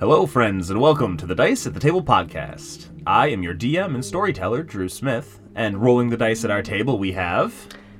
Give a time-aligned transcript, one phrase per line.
[0.00, 2.88] Hello, friends, and welcome to the Dice at the Table podcast.
[3.06, 6.98] I am your DM and storyteller, Drew Smith, and rolling the dice at our table,
[6.98, 7.54] we have.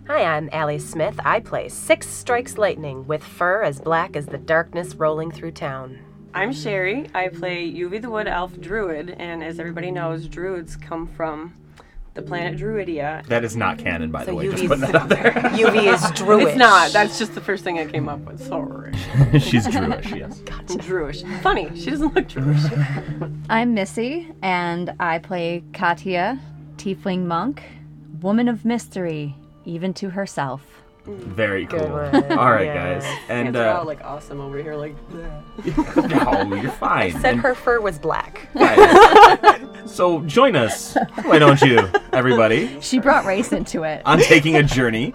[0.07, 1.21] Hi, I'm Allie Smith.
[1.27, 5.99] I play Six Strikes Lightning with fur as black as the darkness rolling through town.
[6.33, 7.11] I'm Sherry.
[7.13, 11.55] I play Yuvi the Wood Elf Druid, and as everybody knows, druids come from
[12.15, 13.25] the planet Druidia.
[13.27, 15.33] That is not canon, by the So way, just Yuvi's putting that out there.
[15.33, 16.41] UV is druid.
[16.49, 16.93] It's not.
[16.93, 18.45] That's just the first thing I came up with.
[18.45, 18.93] Sorry.
[19.39, 20.41] She's Druish, yes.
[20.41, 21.41] Druish.
[21.43, 21.71] Funny.
[21.79, 23.45] She doesn't look Druish.
[23.49, 26.41] I'm Missy, and I play Katia,
[26.77, 27.63] Tiefling Monk,
[28.21, 29.35] Woman of Mystery,
[29.65, 30.80] even to herself.
[31.07, 31.79] Very cool.
[31.81, 32.33] Good.
[32.33, 32.99] All right, Yeah.
[33.01, 33.19] guys.
[33.29, 34.75] And, They're all uh, like awesome over here.
[34.77, 37.13] Like, no, you're fine.
[37.13, 38.49] Said And- her fur was black.
[39.87, 41.79] so join us, why don't you,
[42.13, 44.03] everybody, She brought race into it.
[44.05, 45.15] on taking a journey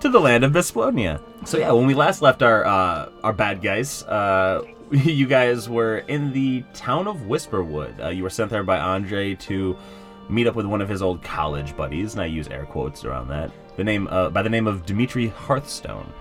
[0.00, 1.20] to the land of Besplonia.
[1.46, 5.98] So yeah, when we last left our uh, our bad guys, uh, you guys were
[5.98, 8.02] in the town of Whisperwood.
[8.04, 9.76] Uh, you were sent there by Andre to
[10.28, 13.28] meet up with one of his old college buddies, and I use air quotes around
[13.28, 13.50] that.
[13.76, 16.12] The name uh, by the name of Dimitri Hearthstone.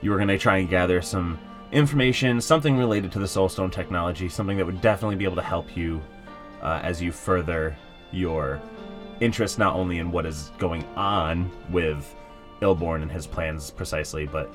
[0.00, 1.38] You were going to try and gather some
[1.72, 5.76] information, something related to the Soulstone technology, something that would definitely be able to help
[5.76, 6.00] you
[6.62, 7.76] uh, as you further
[8.12, 8.60] your
[9.20, 12.14] interest not only in what is going on with
[12.60, 14.52] Ilborn and his plans precisely, but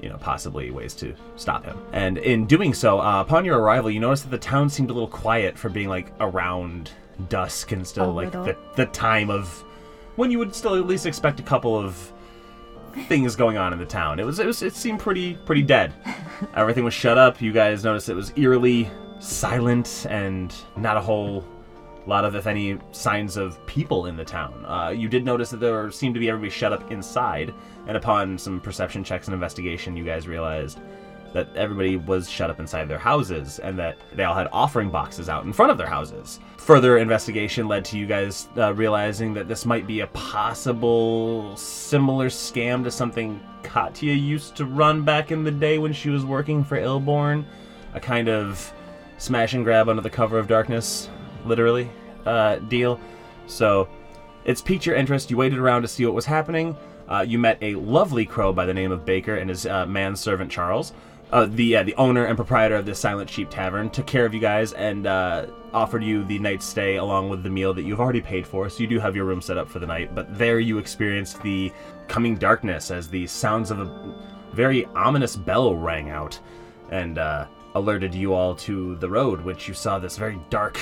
[0.00, 1.78] you know possibly ways to stop him.
[1.92, 4.92] And in doing so, uh, upon your arrival, you notice that the town seemed a
[4.92, 6.90] little quiet for being like around
[7.28, 8.44] dusk and still A like little.
[8.44, 9.62] the the time of
[10.16, 12.12] when you would still at least expect a couple of
[13.08, 14.18] things going on in the town.
[14.18, 15.92] It was it was it seemed pretty pretty dead.
[16.54, 17.40] Everything was shut up.
[17.40, 21.44] You guys noticed it was eerily silent and not a whole
[22.06, 24.64] lot of, if any, signs of people in the town.
[24.64, 27.52] Uh, you did notice that there seemed to be everybody shut up inside,
[27.88, 30.78] and upon some perception checks and investigation, you guys realized
[31.32, 35.28] that everybody was shut up inside their houses and that they all had offering boxes
[35.28, 36.40] out in front of their houses.
[36.58, 42.28] Further investigation led to you guys uh, realizing that this might be a possible similar
[42.28, 46.64] scam to something Katya used to run back in the day when she was working
[46.64, 47.44] for Ilborn.
[47.94, 48.72] A kind of
[49.18, 51.08] smash and grab under the cover of darkness,
[51.44, 51.90] literally,
[52.24, 53.00] uh, deal.
[53.46, 53.88] So
[54.44, 55.30] it's piqued your interest.
[55.30, 56.76] You waited around to see what was happening.
[57.08, 60.50] Uh, you met a lovely crow by the name of Baker and his uh, manservant
[60.50, 60.92] Charles.
[61.32, 64.32] Uh, the uh, the owner and proprietor of the Silent Sheep Tavern took care of
[64.32, 68.00] you guys and uh, offered you the night's stay along with the meal that you've
[68.00, 68.68] already paid for.
[68.68, 70.14] So you do have your room set up for the night.
[70.14, 71.72] But there you experienced the
[72.06, 74.14] coming darkness as the sounds of a
[74.52, 76.38] very ominous bell rang out
[76.90, 80.78] and uh, alerted you all to the road, which you saw this very dark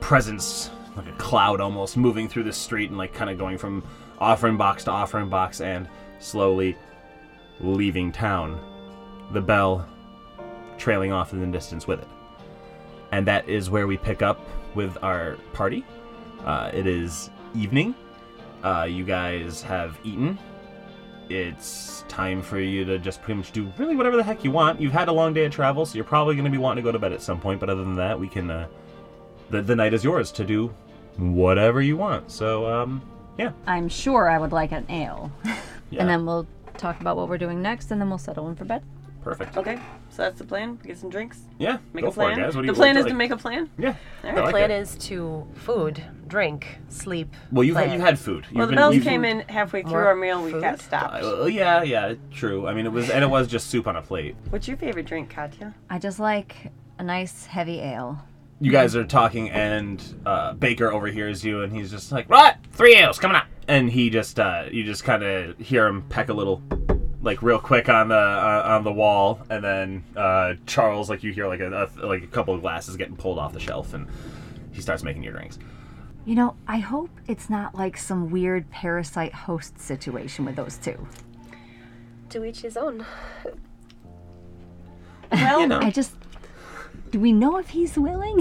[0.00, 3.82] presence, like a cloud almost, moving through the street and like kind of going from
[4.18, 6.76] offering box to offering box and slowly
[7.60, 8.60] leaving town.
[9.32, 9.86] The bell
[10.78, 12.08] trailing off in the distance with it.
[13.12, 14.40] And that is where we pick up
[14.74, 15.84] with our party.
[16.44, 17.94] Uh, it is evening.
[18.62, 20.38] Uh, you guys have eaten.
[21.28, 24.80] It's time for you to just pretty much do really whatever the heck you want.
[24.80, 26.88] You've had a long day of travel, so you're probably going to be wanting to
[26.88, 27.60] go to bed at some point.
[27.60, 28.50] But other than that, we can.
[28.50, 28.66] Uh,
[29.50, 30.74] the the night is yours to do
[31.16, 32.30] whatever you want.
[32.30, 33.02] So um,
[33.38, 35.30] yeah, I'm sure I would like an ale.
[35.90, 38.56] yeah, And then we'll talk about what we're doing next, and then we'll settle in
[38.56, 38.82] for bed.
[39.22, 39.56] Perfect.
[39.56, 39.78] okay,
[40.10, 40.76] so that's the plan.
[40.84, 41.40] Get some drinks.
[41.58, 42.38] Yeah, Make go a for plan.
[42.38, 42.56] it, guys.
[42.56, 43.70] What do the you plan what is do to make a plan.
[43.78, 43.88] Yeah,
[44.24, 44.42] All I right.
[44.44, 44.80] like Plan it.
[44.80, 47.34] is to food, drink, sleep.
[47.52, 47.98] Well, you've had, plan.
[47.98, 48.46] you had food.
[48.50, 50.42] You've Well, the been- bells came in halfway through our meal.
[50.42, 50.62] We food?
[50.62, 51.22] got stopped.
[51.22, 52.66] Uh, yeah, yeah, true.
[52.66, 54.36] I mean, it was and it was just soup on a plate.
[54.50, 55.74] What's your favorite drink, Katya?
[55.88, 58.24] I just like a nice heavy ale.
[58.62, 62.58] You guys are talking, and uh, Baker overhears you, and he's just like, "What?
[62.72, 66.28] Three ales coming up!" And he just, uh, you just kind of hear him peck
[66.28, 66.60] a little,
[67.22, 71.32] like real quick on the uh, on the wall, and then uh, Charles, like you
[71.32, 74.06] hear like a, a like a couple of glasses getting pulled off the shelf, and
[74.72, 75.58] he starts making your drinks.
[76.24, 81.06] You know, I hope it's not like some weird parasite host situation with those two.
[82.30, 83.04] To each his own.
[85.32, 85.78] Well, You know.
[85.80, 86.12] I just.
[87.10, 88.38] Do we know if he's willing?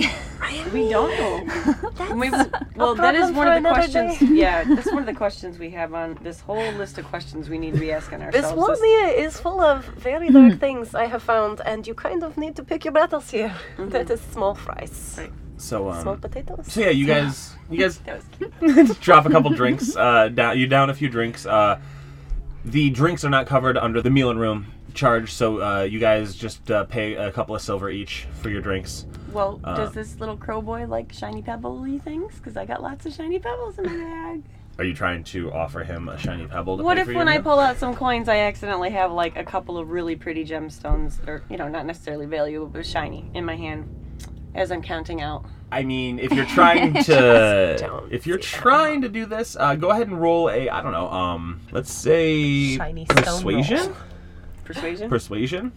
[0.73, 2.15] we don't know.
[2.15, 2.29] We-
[2.75, 4.19] well, that is one of the questions.
[4.19, 4.25] day.
[4.27, 7.57] Yeah, that's one of the questions we have on this whole list of questions we
[7.57, 8.47] need to be asking ourselves.
[8.47, 12.23] This This- Woznia is full of very dark things I have found, and you kind
[12.23, 13.53] of need to pick your battles here.
[13.77, 15.15] That is small fries.
[15.17, 15.31] Right.
[15.57, 16.71] So, Small um, potatoes.
[16.71, 18.23] so yeah, you guys, you guys That
[18.61, 19.01] was cute.
[19.01, 19.93] drop a couple drinks.
[19.95, 21.45] Uh, down, you down a few drinks.
[21.45, 21.79] Uh,
[22.63, 26.35] the drinks are not covered under the meal and room charge, so uh, you guys
[26.35, 29.05] just uh, pay a couple of silver each for your drinks.
[29.31, 32.35] Well, Uh, does this little crow boy like shiny pebbly things?
[32.35, 34.43] Because I got lots of shiny pebbles in my bag.
[34.77, 36.77] Are you trying to offer him a shiny pebble?
[36.77, 39.11] To What pay if for your when I pull out some coins, I accidentally have
[39.11, 43.29] like a couple of really pretty gemstones, or you know, not necessarily valuable, but shiny
[43.33, 43.95] in my hand?
[44.55, 45.45] as I'm counting out.
[45.71, 48.61] I mean, if you're trying to, if you're see that.
[48.61, 51.91] trying to do this, uh, go ahead and roll a, I don't know, um, let's
[51.93, 53.95] say Shiny persuasion, roll.
[54.73, 55.09] Persuasion.
[55.09, 55.71] persuasion,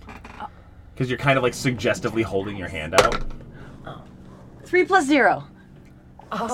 [0.93, 3.25] because you're kind of like suggestively holding your hand out.
[3.87, 4.03] Oh.
[4.67, 5.45] Three plus zero.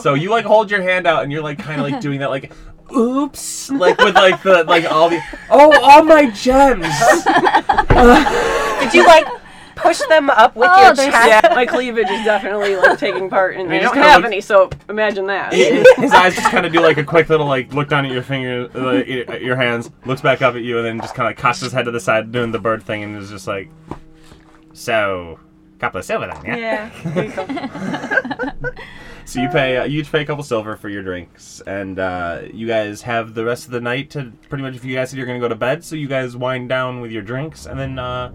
[0.01, 2.31] So you like hold your hand out and you're like kind of like doing that
[2.31, 2.53] like,
[2.95, 5.21] oops, like with like the like all the
[5.51, 6.87] oh all my gems.
[8.81, 9.27] Did you like
[9.79, 11.11] push them up with Oh, your chest?
[11.29, 14.41] Yeah, my cleavage is definitely like taking part, and I just don't have look- any,
[14.41, 15.53] so imagine that.
[15.53, 18.23] His eyes just kind of do like a quick little like look down at your
[18.23, 21.61] finger, uh, your hands, looks back up at you, and then just kind of cocks
[21.61, 23.71] his head to the side doing the bird thing, and is just like,
[24.73, 25.39] so,
[25.79, 26.91] couple of silver then, yeah.
[27.05, 27.13] Yeah.
[27.15, 28.71] there you.
[29.25, 32.41] So you pay, uh, you each pay a couple silver for your drinks, and uh,
[32.51, 34.75] you guys have the rest of the night to pretty much.
[34.75, 37.11] If you guys said you're gonna go to bed, so you guys wind down with
[37.11, 38.33] your drinks, and then uh,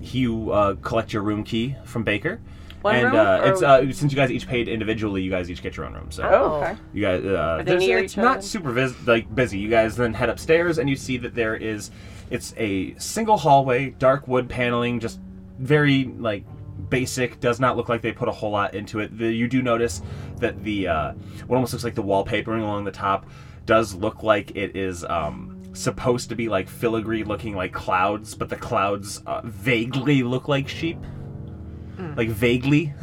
[0.00, 2.40] you uh, collect your room key from Baker.
[2.82, 5.48] One and room, uh, or- it's uh, since you guys each paid individually, you guys
[5.50, 6.10] each get your own room.
[6.10, 6.76] So Oh, okay.
[6.92, 8.42] you guys, uh, there's, near it's not other?
[8.42, 9.58] super vis- like busy.
[9.58, 11.92] You guys then head upstairs, and you see that there is,
[12.30, 15.20] it's a single hallway, dark wood paneling, just
[15.60, 16.44] very like
[16.90, 17.38] basic.
[17.38, 19.16] Does not look like they put a whole lot into it.
[19.16, 20.02] The, you do notice
[20.38, 21.12] that the uh,
[21.46, 23.26] what almost looks like the wallpapering along the top
[23.64, 25.04] does look like it is.
[25.04, 30.48] Um, supposed to be like filigree looking like clouds but the clouds uh, vaguely look
[30.48, 30.98] like sheep.
[32.16, 32.92] Like vaguely.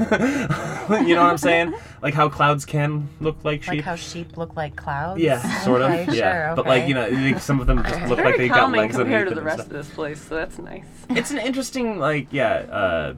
[0.89, 1.75] You know what i'm saying?
[2.01, 3.75] Like how clouds can look like sheep.
[3.75, 5.21] Like how sheep look like clouds?
[5.21, 5.92] yeah sort of.
[6.00, 8.48] Okay, yeah sure, but like you know like, some of them just look like they
[8.48, 9.68] got calming legs compared to the rest stuff.
[9.68, 10.86] of this place, so that's nice.
[11.10, 13.13] it's an interesting like yeah uh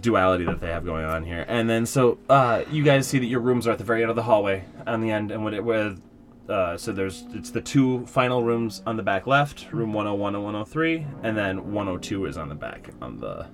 [0.00, 1.44] duality that they have going on here.
[1.46, 4.08] And then so uh you guys see that your rooms are at the very end
[4.10, 6.00] of the hallway on the end and when it with
[6.48, 10.44] uh, so there's it's the two final rooms on the back left room 101 and
[10.44, 13.46] 103 and then 102 is on the back on the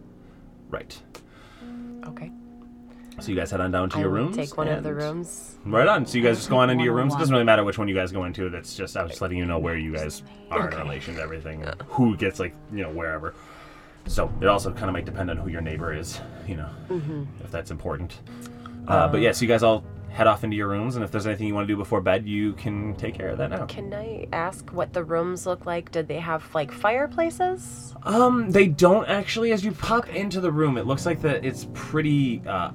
[0.71, 1.01] right
[2.07, 2.31] Okay.
[3.21, 5.59] so you guys head on down to I your rooms take one of the rooms.
[5.67, 6.07] Right on.
[6.07, 7.15] So you guys just go on into your rooms.
[7.15, 8.49] It doesn't really matter which one you guys go into.
[8.49, 11.21] That's just I was just letting you know where you guys are in relation to
[11.21, 13.35] everything, and who gets like you know wherever.
[14.07, 16.71] So it also kind of might depend on who your neighbor is, you know,
[17.45, 18.19] if that's important.
[18.89, 21.27] Uh, but yeah, so you guys all head off into your rooms, and if there's
[21.27, 23.67] anything you want to do before bed, you can take care of that now.
[23.67, 25.91] Can I ask what the rooms look like?
[25.93, 27.95] Did they have like fireplaces?
[28.03, 29.53] Um, they don't actually.
[29.53, 32.73] As you pop into the room, it looks like that it's pretty uh,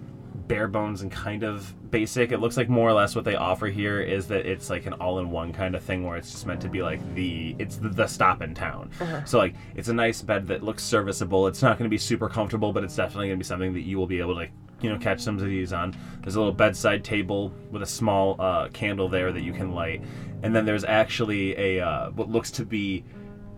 [0.48, 2.32] bare bones and kind of basic.
[2.32, 4.94] It looks like more or less what they offer here is that it's like an
[4.94, 8.08] all-in-one kind of thing where it's just meant to be like the it's the, the
[8.08, 8.90] stop in town.
[9.26, 11.48] So like it's a nice bed that looks serviceable.
[11.48, 13.82] It's not going to be super comfortable, but it's definitely going to be something that
[13.82, 14.48] you will be able to
[14.86, 15.96] you know catch some of these on.
[16.22, 20.04] There's a little bedside table with a small uh, candle there that you can light,
[20.44, 23.04] and then there's actually a uh, what looks to be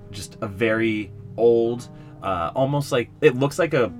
[0.09, 1.89] just a very old,
[2.23, 3.91] uh, almost like it looks like a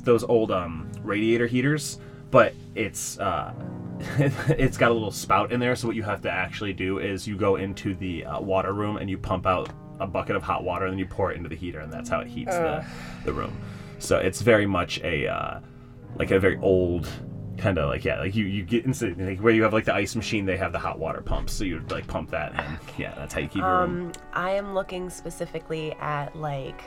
[0.00, 2.00] those old um, radiator heaters,
[2.32, 3.54] but it's uh,
[4.58, 5.76] it's got a little spout in there.
[5.76, 8.96] So what you have to actually do is you go into the uh, water room
[8.96, 9.70] and you pump out
[10.00, 12.08] a bucket of hot water and then you pour it into the heater, and that's
[12.08, 12.84] how it heats the,
[13.24, 13.56] the room.
[14.00, 15.60] So it's very much a uh,
[16.18, 17.08] like a very old
[17.58, 19.94] kind of like yeah like you you get into like where you have like the
[19.94, 22.78] ice machine they have the hot water pumps so you would like pump that and
[22.98, 24.06] yeah that's how you keep your room.
[24.06, 26.82] Um, I am looking specifically at like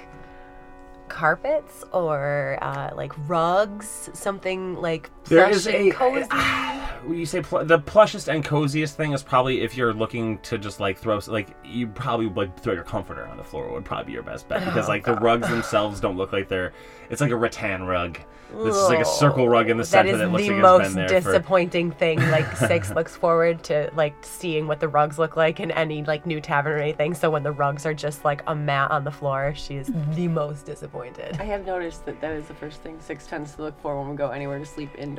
[1.10, 6.28] carpets or uh, like rugs, something like There plush is and a cozy.
[6.32, 10.38] Ah, when you say pl- the plushest and coziest thing is probably if you're looking
[10.40, 13.86] to just like throw like you probably like throw your comforter on the floor would
[13.86, 16.74] probably be your best bet because Oh, like the rugs themselves don't look like they're
[17.10, 18.20] it's like a rattan rug.
[18.52, 20.86] This is like a circle rug in the center is that looks the like most
[20.86, 22.20] it's been there for disappointing thing.
[22.32, 26.26] Like Six looks forward to like seeing what the rugs look like in any like
[26.26, 27.14] new tavern or anything.
[27.14, 30.14] So when the rugs are just like a mat on the floor, she is mm-hmm.
[30.14, 31.38] the most disappointed.
[31.40, 34.10] I have noticed that that is the first thing Six tends to look for when
[34.10, 35.19] we go anywhere to sleep indoors.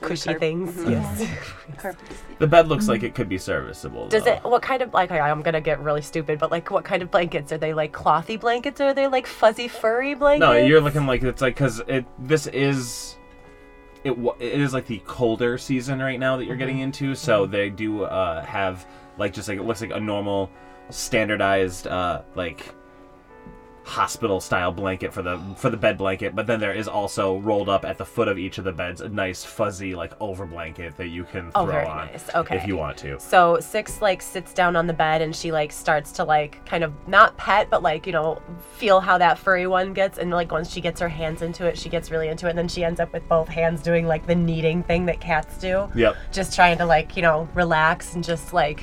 [0.00, 0.74] Cushy carp- things.
[0.76, 0.90] Mhm.
[0.90, 1.28] Yes.
[1.78, 2.00] Carpet
[2.38, 4.08] the bed looks like it could be serviceable.
[4.08, 4.32] Does though.
[4.32, 4.44] it?
[4.44, 5.10] What kind of like?
[5.10, 7.72] I- I'm gonna get really stupid, but like, what kind of blankets are they?
[7.72, 8.80] Like clothy blankets?
[8.80, 10.40] Or are they like fuzzy furry blankets?
[10.40, 12.04] No, you're looking like it's like because it.
[12.18, 13.16] This is.
[14.04, 17.46] It, wa- it is like the colder season right now that you're getting into, so
[17.46, 20.50] they do uh, have like just like it looks like a normal,
[20.90, 22.74] standardized uh, like
[23.84, 27.68] hospital style blanket for the for the bed blanket, but then there is also rolled
[27.68, 30.96] up at the foot of each of the beds a nice fuzzy like over blanket
[30.96, 32.34] that you can oh, throw Oh, very on nice.
[32.34, 32.56] Okay.
[32.56, 33.20] if you want to.
[33.20, 36.82] So Six like sits down on the bed and she like starts to like kind
[36.82, 38.40] of not pet but like you know
[38.76, 41.76] feel how that furry one gets and like once she gets her hands into it
[41.78, 44.26] she gets really into it and then she ends up with both hands doing like
[44.26, 45.88] the kneading thing that cats do.
[45.94, 46.16] Yep.
[46.32, 48.82] Just trying to like you know relax and just like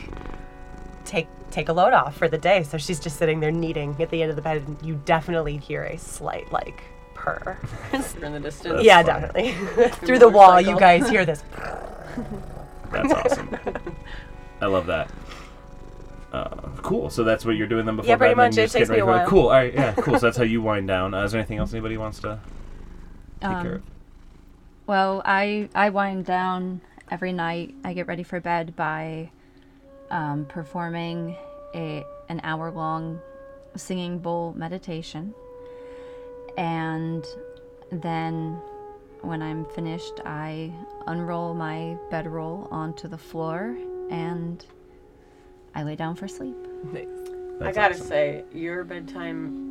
[1.06, 2.64] take take a load off for the day.
[2.64, 5.58] So she's just sitting there kneading at the end of the bed and you definitely
[5.58, 6.82] hear a slight like
[7.14, 7.58] purr.
[7.94, 8.84] in the distance.
[8.84, 9.52] yeah, funny.
[9.54, 9.90] definitely.
[10.08, 11.44] Through the wall, you guys hear this.
[12.92, 13.58] That's awesome.
[14.60, 15.12] I love that.
[16.34, 16.48] Uh,
[16.82, 17.10] cool.
[17.10, 18.58] So that's what you're doing then before Yeah, pretty bed, much.
[18.58, 19.28] It takes me a while.
[19.28, 19.44] Cool.
[19.48, 19.74] All right.
[19.74, 19.94] Yeah.
[19.96, 20.16] Cool.
[20.20, 21.14] so that's how you wind down.
[21.14, 22.40] Uh, is there anything else anybody wants to
[23.42, 23.82] take care Um, of?
[24.88, 27.76] Well, I I wind down every night.
[27.84, 29.30] I get ready for bed by
[30.12, 31.36] um, performing
[31.74, 33.20] a an hour long
[33.76, 35.34] singing bowl meditation,
[36.58, 37.26] and
[37.92, 38.62] then
[39.22, 40.74] when I'm finished, I
[41.08, 43.78] unroll my bedroll onto the floor
[44.10, 44.66] and
[45.76, 46.58] I lay down for sleep.
[47.62, 48.08] I gotta awesome.
[48.08, 49.71] say, your bedtime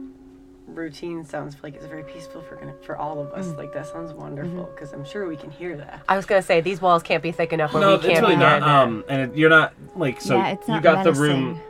[0.74, 3.46] routine sounds like it's very peaceful for gonna, for all of us.
[3.46, 3.56] Mm.
[3.58, 4.74] Like that sounds wonderful Mm-hmm.
[4.74, 6.02] because I'm sure we can hear that.
[6.08, 8.20] I was gonna say these walls can't be thick enough where No, we it's can't
[8.22, 8.62] really be not.
[8.62, 8.68] heard.
[8.68, 10.36] Um, and it, you're not like so.
[10.36, 11.60] yeah, it's not you got the room.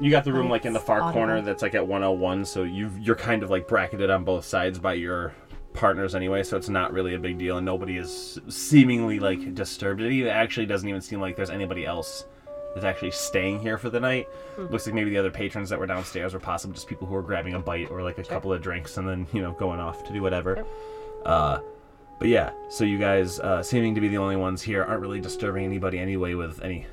[0.00, 1.12] You got the room like in the far audible.
[1.12, 2.44] corner that's like at 101.
[2.46, 5.34] So you you're kind of like bracketed on both sides by your
[5.74, 6.42] partners anyway.
[6.42, 10.00] So it's not really a big deal, and nobody is seemingly like disturbed.
[10.00, 12.24] It even- actually doesn't even seem like there's anybody else
[12.74, 14.28] that's actually staying here for the night.
[14.56, 17.22] Looks like maybe the other patrons that were downstairs were possibly just people who were
[17.22, 20.04] grabbing a bite or like a couple of drinks and then you know going off
[20.04, 20.64] to do whatever.
[21.24, 21.60] Uh,
[22.20, 25.20] but yeah, so you guys, uh, seeming to be the only ones here, aren't really
[25.20, 26.86] disturbing anybody anyway with any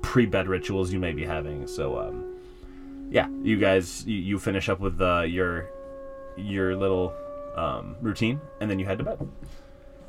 [0.00, 1.66] pre-bed rituals you may be having.
[1.66, 2.36] So, um,
[3.10, 5.68] yeah, you guys, you, you finish up with uh, your
[6.36, 7.12] your little
[7.54, 9.28] um, routine, and then you head to bed.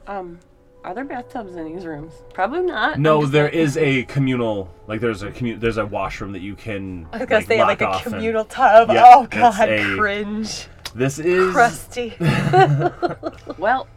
[0.08, 0.40] Um,
[0.84, 2.14] are there bathtubs in these rooms?
[2.34, 3.00] Probably not.
[3.00, 6.42] No, I'm there like- is a communal, like there's a commu- there's a washroom that
[6.42, 7.08] you can.
[7.12, 8.90] I was gonna like, say like a off and- communal tub.
[8.90, 12.16] Yep, oh god, a- cringe, This is crusty.
[13.58, 13.88] Well,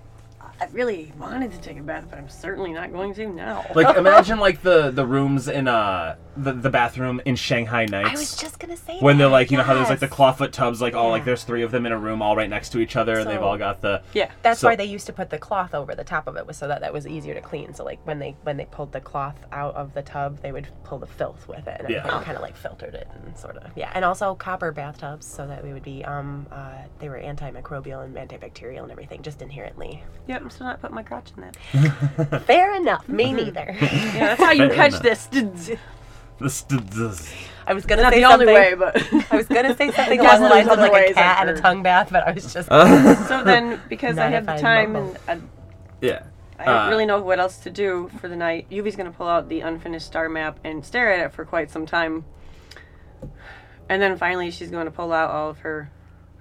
[0.61, 3.65] I really wanted to take a bath, but I'm certainly not going to now.
[3.75, 8.09] like imagine like the the rooms in uh the the bathroom in Shanghai Nights.
[8.11, 10.15] I was just gonna say when they're like you know how there's like the yes.
[10.15, 12.71] clawfoot tubs like all like there's three of them in a room all right next
[12.71, 14.31] to each other and they've So- all got the yeah.
[14.43, 16.57] That's So- why they used to put the cloth over the top of it, was
[16.57, 17.75] so that that was easier to clean.
[17.75, 20.69] So like when they when they pulled the cloth out of the tub, they would
[20.85, 21.99] pull the filth with it, and Yeah.
[21.99, 23.91] everything kind of like filtered it and sort of yeah.
[23.95, 28.15] And also copper bathtubs, so that we would be um uh, they were antimicrobial and
[28.17, 30.03] antibacterial and everything, just inherently.
[30.27, 32.43] Yep, I'm still not putting my crotch in that.
[32.47, 33.09] Fair enough.
[33.09, 33.77] Me neither.
[33.81, 35.03] Yeah, that's how you Fair catch enough.
[35.03, 35.27] this.
[36.39, 37.35] this, this
[37.67, 38.55] I was gonna Not say the only something.
[38.55, 41.59] way, but I was gonna say something along the lines of like a cat and
[41.59, 45.17] a tongue bath, but I was just so then because I have the time bumble.
[45.27, 45.49] and
[46.01, 46.23] yeah
[46.61, 49.11] I, I don't Uh, really know what else to do for the night, Yuvi's gonna
[49.11, 52.25] pull out the unfinished star map and stare at it for quite some time,
[53.89, 55.91] and then finally she's going to pull out all of her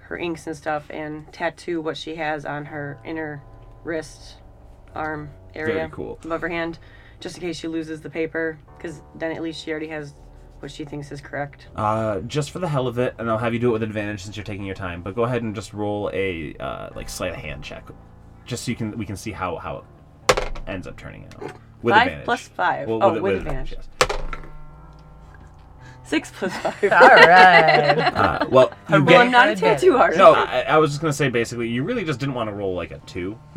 [0.00, 3.42] her inks and stuff and tattoo what she has on her inner
[3.86, 4.34] wrist,
[4.94, 6.18] arm area Very cool.
[6.24, 6.78] above her hand,
[7.20, 10.14] just in case she loses the paper, because then at least she already has
[10.60, 11.68] what she thinks is correct.
[11.76, 14.22] uh just for the hell of it and I'll have you do it with advantage
[14.24, 17.32] since you're taking your time but go ahead and just roll a uh like sleight
[17.34, 17.84] of hand check
[18.46, 19.84] just so you can we can see how how
[20.30, 21.52] it ends up turning out
[21.82, 22.88] with Five advantage plus five.
[22.88, 23.74] Well, oh, with, advantage.
[23.76, 23.88] yes.
[26.06, 26.82] Six plus five.
[26.84, 27.98] all right.
[27.98, 30.18] uh, well you well, I'm not a tattoo artist.
[30.18, 32.74] No, I, I was just gonna say basically, you really just didn't want to roll
[32.74, 33.38] like a two,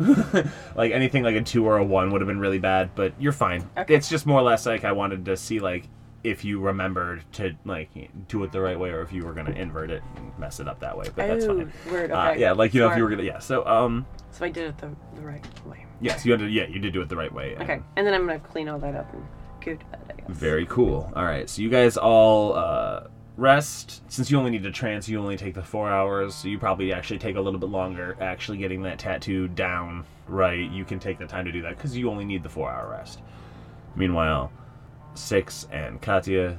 [0.74, 2.90] like anything like a two or a one would have been really bad.
[2.94, 3.68] But you're fine.
[3.78, 3.94] Okay.
[3.94, 5.88] It's just more or less like I wanted to see like
[6.22, 7.88] if you remembered to like
[8.28, 10.68] do it the right way or if you were gonna invert it and mess it
[10.68, 11.06] up that way.
[11.14, 11.72] But that's Oh, fine.
[11.90, 12.40] Word, Uh, okay.
[12.40, 13.38] yeah, like you know if you were gonna yeah.
[13.38, 15.86] So um So I did it the, the right way.
[16.00, 17.54] yes, you had to yeah you did do it the right way.
[17.54, 19.24] and- Okay, and then I'm gonna clean all that up and
[19.60, 20.00] go to bed.
[20.08, 20.24] I guess.
[20.28, 21.12] Very cool.
[21.14, 23.04] All right, so you guys all uh,
[23.36, 24.02] rest.
[24.10, 26.34] Since you only need to trance, you only take the four hours.
[26.34, 30.70] So you probably actually take a little bit longer actually getting that tattoo down right.
[30.70, 33.22] You can take the time to do that because you only need the four-hour rest.
[33.96, 34.52] Meanwhile,
[35.14, 36.58] Six and Katya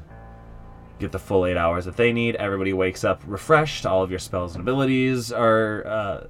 [1.00, 2.36] get the full eight hours that they need.
[2.36, 3.86] Everybody wakes up refreshed.
[3.86, 6.28] All of your spells and abilities are uh,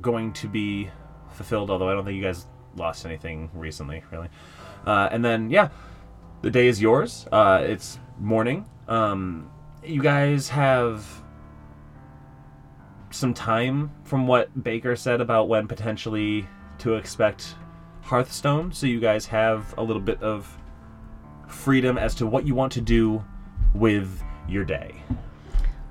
[0.00, 0.90] going to be
[1.30, 1.70] fulfilled.
[1.70, 2.46] Although I don't think you guys
[2.76, 4.28] lost anything recently, really.
[4.86, 5.68] Uh, and then yeah,
[6.42, 7.26] the day is yours.
[7.30, 8.66] Uh, it's morning.
[8.88, 9.50] Um,
[9.84, 11.06] you guys have
[13.10, 16.46] some time from what Baker said about when potentially
[16.78, 17.54] to expect
[18.02, 18.72] Hearthstone.
[18.72, 20.58] So you guys have a little bit of
[21.46, 23.22] freedom as to what you want to do
[23.74, 25.02] with your day.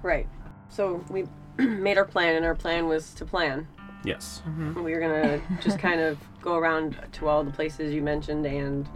[0.04, 0.28] Right.
[0.70, 1.26] So we
[1.58, 3.68] made our plan, and our plan was to plan.
[4.04, 4.42] Yes.
[4.76, 8.88] We were gonna just kind of go around to all the places you mentioned and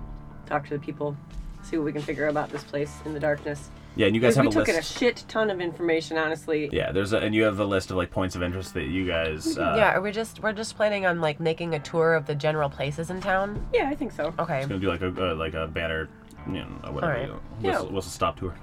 [0.46, 1.16] talk to the people,
[1.64, 3.70] see what we can figure about this place in the darkness.
[3.98, 4.70] Yeah, and you guys have we a took list.
[4.72, 6.70] in a shit ton of information, honestly.
[6.74, 9.08] yeah, there's a, and you have a list of like points of interest that you
[9.08, 9.58] guys.
[9.58, 12.36] Uh, yeah, are we just we're just planning on like making a tour of the
[12.36, 13.66] general places in town?
[13.74, 14.34] Yeah, I think so.
[14.38, 14.58] Okay.
[14.60, 16.10] It's gonna do like a uh, like a banner,
[16.46, 17.06] you know, whatever.
[17.14, 17.22] Alright.
[17.22, 17.72] You know, Yeah.
[17.72, 18.54] whistle, whistle stop tour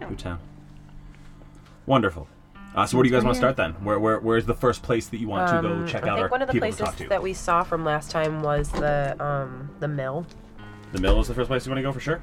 [0.00, 0.06] Yeah.
[0.06, 0.38] through town.
[1.84, 2.26] Wonderful.
[2.74, 3.72] Uh, so where do you guys want to start then?
[3.84, 6.14] Where, where where's the first place that you want to go Um, check I out
[6.16, 7.08] think our one of the people places talk to?
[7.08, 10.26] that we saw from last time was the um the mill.
[10.92, 12.20] the mill is the first place you want to go for sure.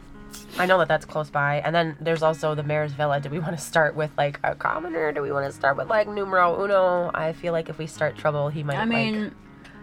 [0.58, 3.20] I know that that's close by, and then there's also the mayor's villa.
[3.20, 5.12] Do we want to start with like a commoner?
[5.12, 7.12] Do we want to start with like numero uno?
[7.13, 8.75] I feel like if we start trouble, he might.
[8.77, 9.36] I like- mean,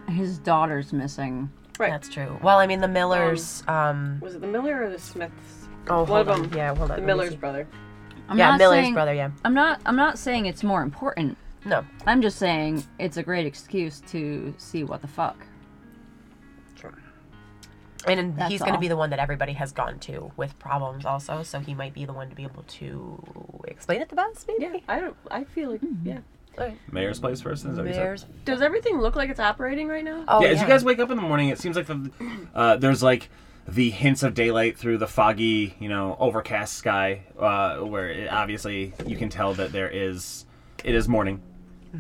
[0.09, 1.51] his daughter's missing.
[1.79, 1.91] Right.
[1.93, 2.39] that's true.
[2.43, 3.63] Well, I mean the Millers.
[3.69, 5.69] Um, Was it the Miller or the Smiths?
[5.89, 6.43] oh, one of on.
[6.43, 6.53] them.
[6.57, 6.89] Yeah, hold on.
[6.89, 7.37] The let me Miller's see.
[7.37, 7.67] brother.
[8.29, 9.15] I'm yeah, not Miller's saying, brother.
[9.15, 9.31] Yeah.
[9.45, 9.81] I'm not.
[9.87, 11.37] I'm not saying it's more important.
[11.65, 11.85] No.
[12.07, 15.47] I'm just saying it's a great excuse to see what the fuck.
[18.07, 21.05] And That's he's going to be the one that everybody has gone to with problems,
[21.05, 21.43] also.
[21.43, 24.73] So he might be the one to be able to explain it the best, maybe.
[24.73, 25.17] Yeah, I don't.
[25.31, 26.21] I feel like yeah.
[26.57, 26.79] Alright.
[26.91, 27.65] Mayor's place first.
[27.65, 28.03] Is that what you said?
[28.03, 28.27] Mayor's.
[28.45, 30.25] Does everything look like it's operating right now?
[30.29, 30.55] Oh yeah, yeah.
[30.55, 32.11] as you guys wake up in the morning, it seems like the
[32.55, 33.31] uh, there's like
[33.69, 38.95] the hints of daylight through the foggy, you know, overcast sky, uh, where it, obviously
[39.07, 40.47] you can tell that there is
[40.83, 41.43] it is morning,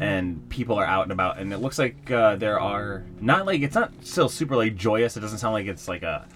[0.00, 3.60] and people are out and about, and it looks like uh, there are not like
[3.60, 5.16] it's not still super like joyous.
[5.16, 6.26] It doesn't sound like it's like a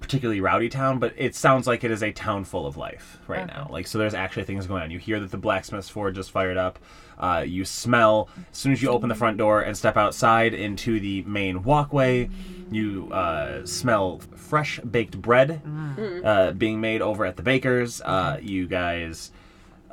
[0.00, 3.46] particularly rowdy town, but it sounds like it is a town full of life right
[3.46, 3.66] now.
[3.70, 4.90] Like, so there's actually things going on.
[4.90, 6.78] You hear that the blacksmith's forge is fired up.
[7.18, 10.98] Uh, you smell as soon as you open the front door and step outside into
[11.00, 12.28] the main walkway.
[12.70, 15.60] You uh, smell fresh baked bread
[16.24, 18.00] uh, being made over at the baker's.
[18.00, 19.30] Uh, you guys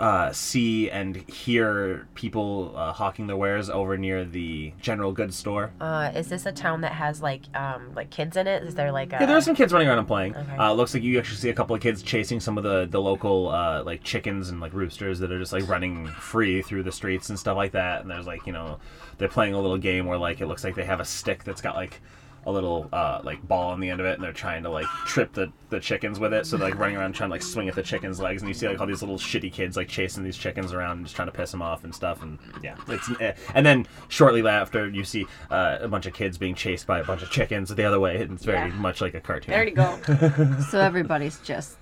[0.01, 5.71] uh, see and hear people uh, hawking their wares over near the general goods store.
[5.79, 8.63] Uh, is this a town that has like um like kids in it?
[8.63, 9.17] Is there like a?
[9.19, 10.35] Yeah, there are some kids running around and playing.
[10.35, 10.57] Okay.
[10.57, 12.99] Uh, looks like you actually see a couple of kids chasing some of the the
[12.99, 16.91] local uh, like chickens and like roosters that are just like running free through the
[16.91, 18.01] streets and stuff like that.
[18.01, 18.79] And there's like you know
[19.19, 21.61] they're playing a little game where like it looks like they have a stick that's
[21.61, 22.01] got like
[22.45, 24.87] a little uh, like ball on the end of it, and they're trying to like
[25.05, 26.45] trip the, the chickens with it.
[26.45, 28.53] So they're like running around trying to like swing at the chickens' legs, and you
[28.55, 31.27] see like all these little shitty kids like chasing these chickens around and just trying
[31.27, 32.23] to piss them off and stuff.
[32.23, 33.33] And yeah, it's eh.
[33.53, 37.03] and then shortly after you see uh, a bunch of kids being chased by a
[37.03, 38.21] bunch of chickens the other way.
[38.21, 38.75] and It's very Yeah.
[38.75, 39.51] much like a cartoon.
[39.51, 39.99] There you go.
[40.69, 41.77] So everybody's just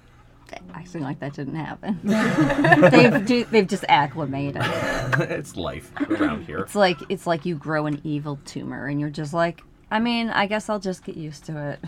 [0.74, 2.00] acting like that didn't happen.
[2.04, 4.62] they've do, they've just acclimated.
[4.64, 6.60] it's life around here.
[6.60, 10.30] It's like it's like you grow an evil tumor and you're just like, I mean,
[10.30, 11.80] I guess I'll just get used to it.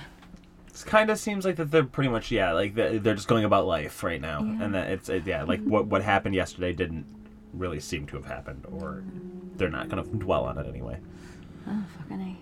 [0.68, 3.44] It kind of seems like that they're pretty much yeah, like they're they're just going
[3.46, 7.06] about life right now, and that it's it, yeah, like what what happened yesterday didn't
[7.54, 9.04] really seem to have happened, or
[9.58, 10.98] they're not gonna dwell on it anyway.
[11.68, 12.38] Oh fucking a.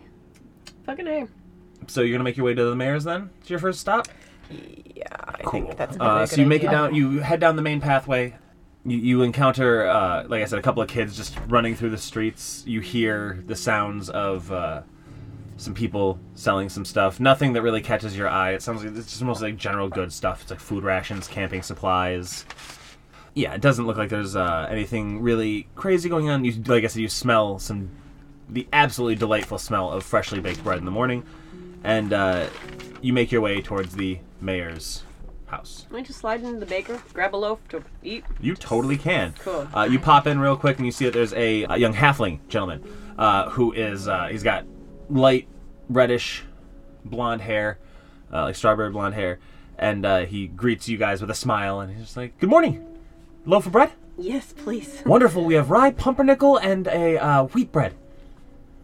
[0.85, 1.27] Fucking A.
[1.87, 3.29] So you're gonna make your way to the mayor's then?
[3.41, 4.07] It's your first stop.
[4.49, 5.51] Yeah, I Cool.
[5.51, 6.95] think that's uh, probably so you make it down.
[6.95, 8.35] You head down the main pathway.
[8.85, 11.97] You, you encounter, uh, like I said, a couple of kids just running through the
[11.97, 12.63] streets.
[12.65, 14.81] You hear the sounds of uh,
[15.59, 17.19] some people selling some stuff.
[17.19, 18.53] Nothing that really catches your eye.
[18.53, 20.41] It sounds like it's just mostly like general good stuff.
[20.41, 22.45] It's like food rations, camping supplies.
[23.33, 26.45] Yeah, it doesn't look like there's uh, anything really crazy going on.
[26.45, 27.89] You, like I said, you smell some
[28.47, 31.23] the absolutely delightful smell of freshly baked bread in the morning,
[31.83, 32.47] and uh,
[33.01, 35.03] you make your way towards the mayor's
[35.47, 35.85] house.
[35.89, 38.23] Let me just slide into the baker, grab a loaf to eat.
[38.39, 39.33] You totally can.
[39.39, 39.67] Cool.
[39.73, 42.39] Uh, you pop in real quick and you see that there's a, a young halfling
[42.47, 42.83] gentleman
[43.17, 44.65] uh, who is uh, he's got
[45.09, 45.47] light
[45.89, 46.43] reddish
[47.03, 47.77] blonde hair,
[48.31, 49.39] uh, like strawberry blonde hair,
[49.77, 52.85] and uh, he greets you guys with a smile and he's just like, "Good morning,
[53.45, 53.91] loaf of bread.
[54.17, 55.01] Yes, please.
[55.05, 55.45] Wonderful.
[55.45, 57.93] We have rye, pumpernickel, and a uh, wheat bread.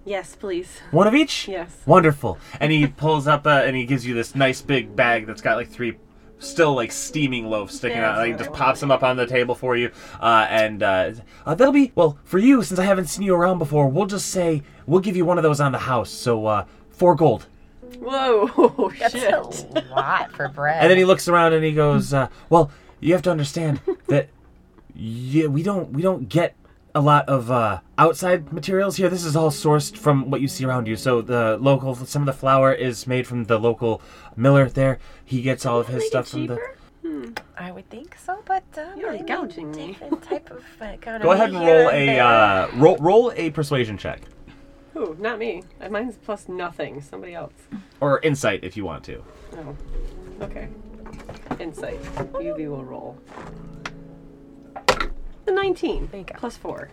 [0.05, 0.79] Yes, please.
[0.91, 1.47] One of each.
[1.47, 1.75] Yes.
[1.85, 2.38] Wonderful.
[2.59, 5.57] And he pulls up uh, and he gives you this nice big bag that's got
[5.57, 5.97] like three
[6.39, 8.17] still like steaming loaf sticking Yeah, out.
[8.17, 9.91] Like, just pops them up on the table for you.
[10.19, 11.12] Uh, and uh,
[11.45, 14.28] uh, that'll be, well, for you, since I haven't seen you around before, we'll just
[14.30, 16.10] say we'll give you one of those on the house.
[16.10, 17.48] So, uh, four gold.
[18.00, 19.34] Whoa, That's shit.
[19.34, 20.78] a lot for bread.
[20.82, 22.69] And then he looks around and he goes, uh, "Well,
[23.00, 24.30] you have to understand that
[24.95, 26.56] yeah, we don't we don't get
[26.95, 29.10] a lot of uh, outside materials here.
[29.10, 30.95] This is all sourced from what you see around you.
[30.95, 34.01] So the local, some of the flour is made from the local
[34.36, 34.97] miller there.
[35.23, 36.55] He gets all of his Make it stuff from the.
[36.55, 36.71] cheaper?
[37.58, 39.88] I would think so, but um, You're I mean, gouging me.
[39.88, 44.21] different type of economy Go ahead and roll a uh, roll roll a persuasion check
[44.97, 45.62] Ooh, not me.
[45.81, 47.01] Uh, Mine's plus nothing.
[47.01, 47.53] Somebody else.
[47.99, 49.21] or insight if you want to.
[49.58, 49.75] Oh.
[50.41, 50.69] Okay.
[51.60, 52.01] Insight.
[52.34, 53.17] Yuvi will roll.
[55.45, 56.10] The 19.
[56.12, 56.36] There you go.
[56.38, 56.89] Plus 4.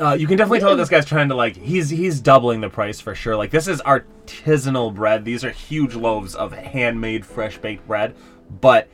[0.00, 2.70] Uh, you can definitely tell that this guy's trying to like he's he's doubling the
[2.70, 3.36] price for sure.
[3.36, 5.26] Like this is artisanal bread.
[5.26, 8.16] These are huge loaves of handmade fresh baked bread,
[8.60, 8.88] but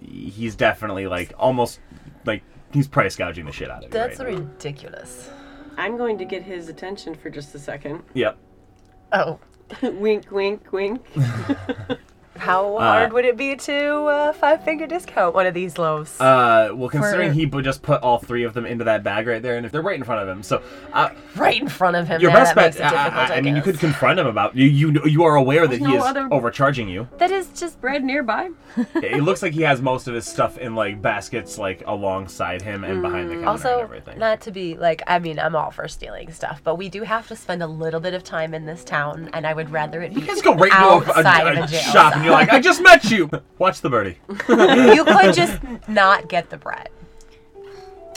[0.00, 1.78] he's definitely like almost
[2.26, 3.90] like he's price gouging the shit out of you.
[3.90, 4.38] That's right now.
[4.38, 5.30] ridiculous.
[5.76, 8.02] I'm going to get his attention for just a second.
[8.14, 8.36] Yep.
[9.12, 9.38] Oh,
[9.82, 11.00] wink, wink, wink.
[12.42, 16.20] How hard would it be to uh, five finger discount one of these loaves?
[16.20, 19.28] Uh, well, considering For- he bu- just put all three of them into that bag
[19.28, 20.60] right there, and if they're right in front of him, so
[20.92, 22.20] uh, right in front of him.
[22.20, 22.64] your yeah, best that bet.
[22.64, 23.70] makes it I, difficult, I, I mean, you guess.
[23.72, 24.66] could confront him about you.
[24.66, 27.08] You you are aware that There's he no is other- overcharging you.
[27.18, 28.50] That is just Bread nearby.
[28.96, 32.82] it looks like he has most of his stuff in like baskets, like alongside him
[32.84, 34.18] and behind the counter and also everything.
[34.18, 35.02] not to be like.
[35.06, 38.00] I mean, I'm all for stealing stuff, but we do have to spend a little
[38.00, 40.54] bit of time in this town, and I would rather it be you guys go
[40.54, 42.82] right into a, outside a, of a a jail shop, and you're like, "I just
[42.82, 44.18] met you." Watch the birdie.
[44.48, 46.88] you could just not get the bread.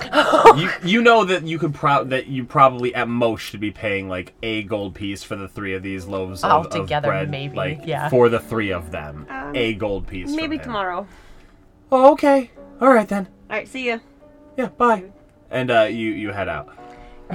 [0.57, 4.09] you you know that you could pro- that you probably at most should be paying
[4.09, 7.55] like a gold piece for the three of these loaves of, of Altogether, bread, maybe,
[7.55, 8.09] like yeah.
[8.09, 10.27] for the three of them, Um, a gold piece.
[10.27, 10.63] from Maybe him.
[10.63, 11.07] tomorrow.
[11.93, 12.51] Oh, okay.
[12.81, 13.27] All right then.
[13.49, 13.99] All right, see ya.
[14.57, 15.05] Yeah, bye.
[15.49, 16.75] And uh, you you head out,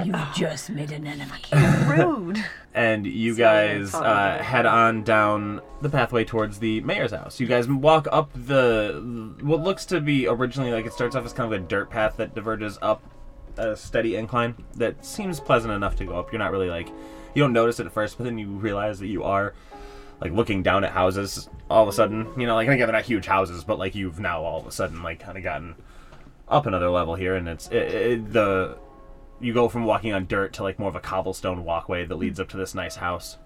[0.05, 1.33] You've just made an enemy.
[1.87, 2.45] Rude.
[2.75, 7.41] and you So guys uh, head on down the pathway towards the mayor's house.
[7.41, 11.33] You guys walk up the what looks to be originally like it starts off as
[11.33, 13.03] kind of a dirt path that diverges up
[13.57, 16.33] a steady incline that seems pleasant enough to go up.
[16.33, 16.89] You're not really like
[17.35, 19.55] you don't notice it at first, but then you realize that you are
[20.21, 22.29] like looking down at houses all of a sudden.
[22.39, 24.73] You know, like again they're not huge houses, but like you've now all of a
[24.73, 25.75] sudden like kind of gotten
[26.49, 28.77] up another level here, and it's it, it, the
[29.41, 32.41] you go from walking on dirt to like more of a cobblestone walkway that leads
[32.41, 33.39] up to this nice house.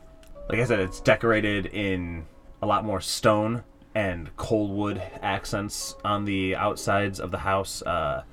[0.48, 2.26] Like I said, it's decorated in
[2.60, 3.62] a lot more stone
[3.94, 7.80] and cold wood accents on the outsides of the house.
[7.82, 8.24] Uh,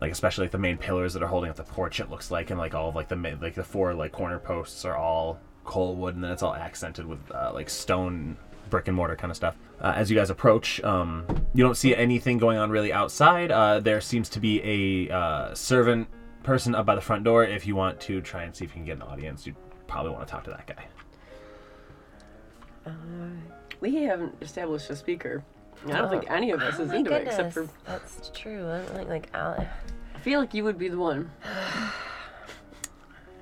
[0.00, 2.00] like especially like the main pillars that are holding up the porch.
[2.00, 4.84] It looks like, and like all of like the like the four like corner posts
[4.84, 8.36] are all cold wood, and then it's all accented with uh, like stone,
[8.70, 9.56] brick and mortar kind of stuff.
[9.80, 13.50] Uh, as you guys approach, um, you don't see anything going on really outside.
[13.50, 16.08] Uh, there seems to be a uh, servant
[16.42, 17.44] person up by the front door.
[17.44, 19.54] If you want to try and see if you can get an audience, you
[19.86, 20.84] probably want to talk to that guy.
[22.86, 22.92] Uh,
[23.80, 25.44] we haven't established a speaker.
[25.86, 26.34] I don't think oh.
[26.34, 27.90] any of us Oh is my into it except goodness, for.
[27.90, 28.68] that's true.
[28.68, 29.66] I don't think like Al-
[30.14, 31.30] I feel like you would be the one.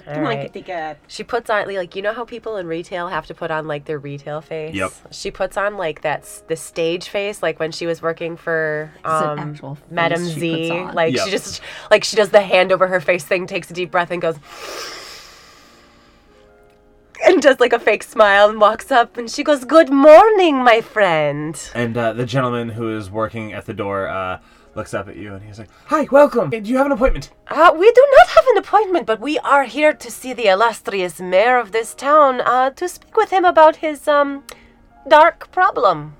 [0.09, 0.53] All Come on, right.
[0.53, 0.99] Kitty Cat.
[1.07, 3.85] She puts on like you know how people in retail have to put on like
[3.85, 4.75] their retail face.
[4.75, 4.91] Yep.
[5.11, 9.39] She puts on like that's the stage face like when she was working for um
[9.39, 10.71] actual face Madame Z.
[10.95, 11.25] Like Yep.
[11.27, 14.11] she just like she does the hand over her face thing, takes a deep breath
[14.11, 14.37] and goes
[17.27, 20.81] and does like a fake smile and walks up and she goes, "Good morning, my
[20.81, 24.39] friend." And uh, the gentleman who is working at the door uh,
[24.79, 26.49] looks up at you and he's like, "Hi, welcome.
[26.49, 29.65] Do you have an appointment?" Uh, we do not have an appointment, but we are
[29.65, 33.77] here to see the illustrious mayor of this town uh, to speak with him about
[33.77, 34.45] his um
[35.09, 36.15] dark problem.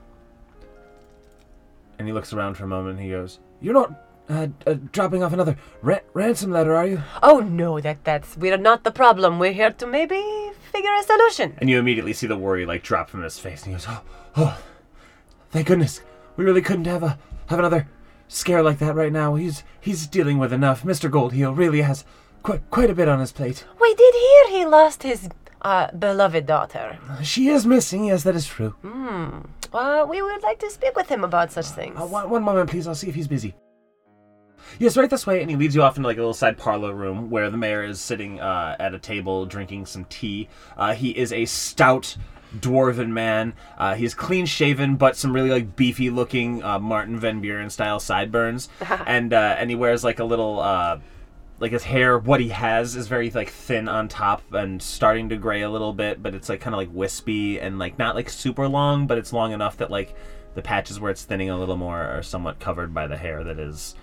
[1.99, 3.91] And he looks around for a moment and he goes, You're not
[4.29, 7.03] uh, uh, dropping off another ra- ransom letter, are you?
[7.23, 9.39] Oh no, that that's we're not the problem.
[9.39, 10.21] We're here to maybe
[10.73, 11.55] figure a solution.
[11.59, 14.03] And you immediately see the worry like drop from his face and he goes, Oh,
[14.37, 14.59] oh
[15.51, 16.03] thank goodness.
[16.37, 17.19] We really couldn't have a
[17.49, 17.89] have another
[18.29, 19.35] scare like that right now.
[19.35, 20.83] He's he's dealing with enough.
[20.85, 21.11] Mr.
[21.11, 22.05] Goldheel really has
[22.43, 23.65] quite quite a bit on his plate.
[23.81, 25.29] We did hear he lost his
[25.63, 26.99] uh, beloved daughter.
[27.23, 28.71] She is missing, yes, that is true.
[28.83, 29.41] Hmm.
[29.73, 32.01] Uh, we would like to speak with him about such things.
[32.01, 32.87] Uh, one, one moment, please.
[32.87, 33.55] I'll see if he's busy.
[34.79, 35.41] Yes, right this way.
[35.41, 37.83] And he leads you off into like a little side parlor room where the mayor
[37.83, 40.49] is sitting uh, at a table drinking some tea.
[40.77, 42.17] Uh, he is a stout
[42.57, 43.55] dwarven man.
[43.77, 48.01] Uh, he's clean shaven, but some really like beefy looking uh, Martin Van Buren style
[48.01, 48.69] sideburns,
[49.07, 50.61] and uh, and he wears like a little.
[50.61, 50.99] Uh,
[51.61, 55.37] like his hair, what he has is very like thin on top and starting to
[55.37, 58.31] gray a little bit, but it's like kind of like wispy and like not like
[58.31, 60.15] super long, but it's long enough that like
[60.55, 63.59] the patches where it's thinning a little more are somewhat covered by the hair that
[63.59, 63.97] is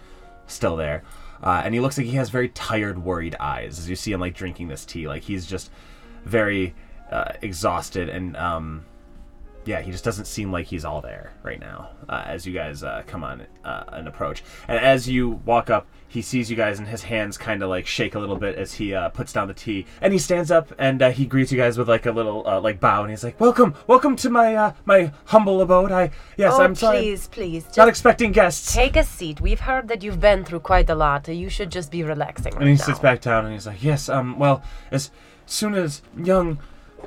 [0.47, 1.03] still there.
[1.41, 4.19] Uh, and he looks like he has very tired, worried eyes as you see him
[4.19, 5.07] like drinking this tea.
[5.07, 5.71] Like he's just
[6.25, 6.73] very
[7.11, 8.85] uh, exhausted and um,
[9.65, 11.89] yeah, he just doesn't seem like he's all there right now.
[12.07, 15.87] Uh, as you guys uh, come on uh, and approach, and as you walk up,
[16.07, 18.75] he sees you guys, and his hands kind of like shake a little bit as
[18.75, 21.57] he uh, puts down the tea, and he stands up and uh, he greets you
[21.57, 24.55] guys with like a little uh, like bow, and he's like, "Welcome, welcome to my
[24.55, 25.91] uh, my humble abode.
[25.91, 29.41] I yes, oh, I'm sorry, please, please, not expecting guests." take a seat.
[29.41, 31.27] We've heard that you've been through quite a lot.
[31.27, 32.83] You should just be relaxing right And he now.
[32.83, 35.09] sits back down and he's like, "Yes, um, well, as
[35.47, 36.59] soon as young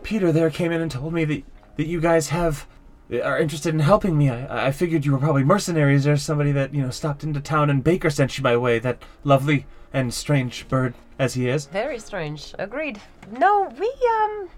[0.02, 1.42] Peter there came in and told me that
[1.76, 2.66] that you guys have
[3.10, 6.74] are interested in helping me, I, I figured you were probably mercenaries or somebody that
[6.74, 8.78] you know stopped into town and Baker sent you my way.
[8.78, 11.66] That lovely and strange bird as he is.
[11.66, 12.54] Very strange.
[12.58, 13.00] Agreed.
[13.30, 14.48] No, we um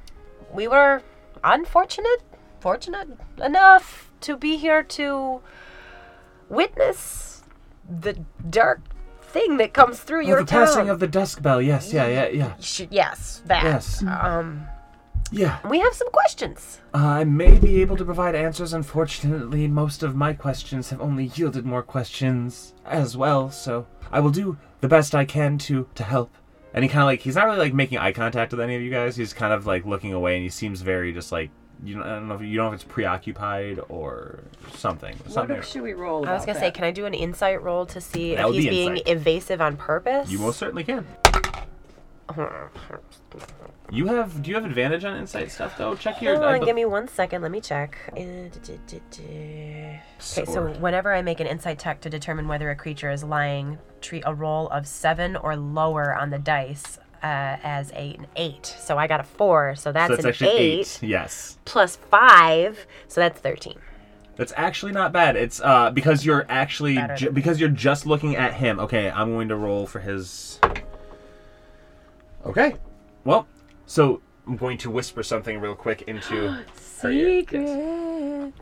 [0.53, 1.03] we were
[1.45, 2.23] unfortunate,
[2.61, 3.09] fortunate
[3.43, 5.41] enough to be here to
[6.49, 7.43] witness
[7.89, 8.15] the
[8.49, 8.81] dark
[9.23, 10.67] thing that comes through Oh, your the town.
[10.67, 11.63] passing of the dusk bell.
[11.63, 12.53] Yes, yeah, yeah, yeah.
[12.59, 13.63] Sh- yes, that.
[13.63, 14.03] Yes.
[14.05, 14.67] Um
[15.33, 15.59] Yeah.
[15.69, 16.81] We have some questions.
[16.93, 18.73] I may be able to provide answers.
[18.73, 24.31] Unfortunately, most of my questions have only yielded more questions as well, so I will
[24.31, 26.33] do the best I can to to help.
[26.75, 28.83] And he kind of like he's not really like making eye contact with any of
[28.83, 29.17] you guys.
[29.17, 31.51] He's kind of like looking away, and he seems very just like
[31.85, 31.97] you.
[31.97, 34.41] Know, I don't know if you don't know if it's preoccupied or
[34.75, 35.17] something.
[35.19, 35.57] What Something.
[35.57, 36.27] if should we roll?
[36.29, 38.65] I was gonna say, can I do an insight roll to see That if he's
[38.65, 39.09] be being insight.
[39.17, 40.31] evasive on purpose?
[40.31, 41.07] You most certainly can.
[43.93, 44.41] You have?
[44.43, 45.97] Do you have advantage on insight stuff though?
[45.97, 46.35] Check your.
[46.35, 47.43] Hold I on, be- give me one second.
[47.43, 47.97] Let me check.
[48.13, 48.17] Uh.
[48.17, 53.79] Okay, so whenever I make an insight check to determine whether a creature is lying,
[54.01, 58.67] treat a roll of seven or lower on the dice uh, as a, an eight.
[58.67, 61.09] So I got a four, so that's, So that's an actually eight, eight.
[61.09, 61.59] Yes.
[61.65, 63.79] plus five, so that's thirteen.
[64.37, 65.37] That's actually not bad.
[65.37, 68.79] It's uh because you're actually ju- because you're just looking at him.
[68.81, 70.61] Okay, I'm going to roll for his.
[72.45, 72.75] Okay,
[73.25, 73.47] well,
[73.87, 76.65] so I'm going to whisper something real quick into
[77.03, 77.45] her ear.
[77.51, 78.53] Yes.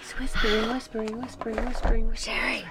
[0.00, 2.64] He's whispering, whispering, whispering, whispering, whispering.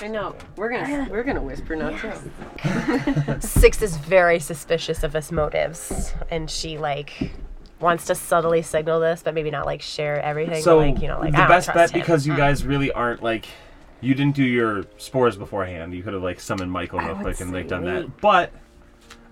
[0.00, 0.36] I know.
[0.56, 3.40] We're gonna we're gonna whisper now too.
[3.40, 7.32] Six is very suspicious of us motives, and she like
[7.80, 10.62] wants to subtly signal this, but maybe not like share everything.
[10.62, 12.00] So but, like you know, like the I don't best trust bet him.
[12.00, 12.36] because you mm.
[12.36, 13.46] guys really aren't like
[14.00, 15.92] you didn't do your spores beforehand.
[15.92, 17.92] You could have like summoned Michael real quick and like done wait.
[17.92, 18.20] that.
[18.20, 18.52] But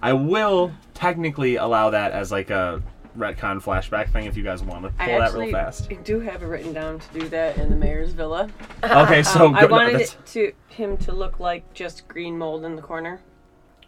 [0.07, 2.81] I will technically allow that as like a
[3.19, 5.89] retcon flashback thing if you guys want to pull I that real fast.
[5.91, 8.49] I do have it written down to do that in the mayor's villa.
[8.85, 12.07] Okay, so Um, I go- no, wanted that's- it to him to look like just
[12.07, 13.21] green mold in the corner,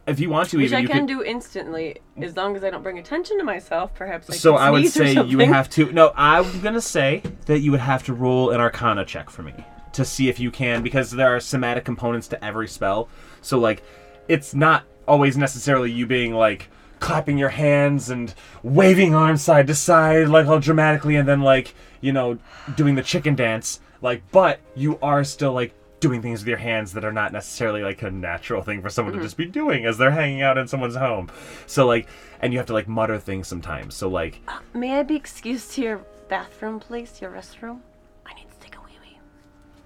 [0.09, 2.71] if you want to, which even I can could do instantly as long as I
[2.71, 3.95] don't bring attention to myself.
[3.95, 4.29] Perhaps.
[4.29, 5.93] I So I would say you would have to.
[5.93, 9.55] No, I'm gonna say that you would have to roll an Arcana check for me
[9.93, 13.09] to see if you can, because there are somatic components to every spell.
[13.41, 13.85] So like,
[14.27, 16.69] it's not always necessarily you being like
[17.01, 21.75] clapping your hands and waving arms side to side like all dramatically, and then like
[22.01, 22.39] you know
[22.77, 23.81] doing the chicken dance.
[24.01, 27.83] Like, but you are still like doing things with your hands that are not necessarily
[27.83, 30.69] like a natural thing for someone to just be doing as they're hanging out in
[30.69, 31.31] someone's home.
[31.67, 32.09] So like,
[32.41, 33.95] and you have to like mutter things sometimes.
[33.95, 34.41] So like.
[34.75, 37.21] May I be excused to your bathroom, please?
[37.21, 37.81] Your restroom?
[38.27, 39.19] I need to take a wee wee.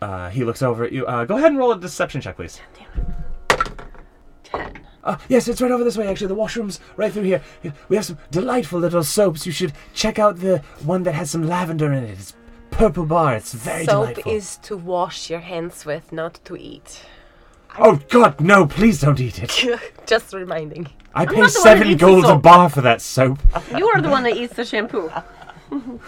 [0.03, 1.07] Uh, he looks over at you.
[1.07, 2.61] Uh, go ahead and roll a deception check, please.
[4.45, 4.87] Ten.
[5.05, 6.29] Uh, yes, it's right over this way, actually.
[6.29, 7.43] The washroom's right through here.
[7.89, 9.47] We have some delightful little soaps.
[9.47, 12.11] You should check out the one that has some lavender in it.
[12.19, 12.35] It's
[12.71, 13.35] purple bar.
[13.37, 14.33] It's very Soap delightful.
[14.33, 17.03] is to wash your hands with, not to eat.
[17.79, 19.81] Oh, God, no, please don't eat it.
[20.07, 20.89] Just reminding.
[21.15, 22.43] I pay not the one that seven eats the gold a soap.
[22.43, 23.39] bar for that soap.
[23.77, 25.11] You are the one that eats the shampoo.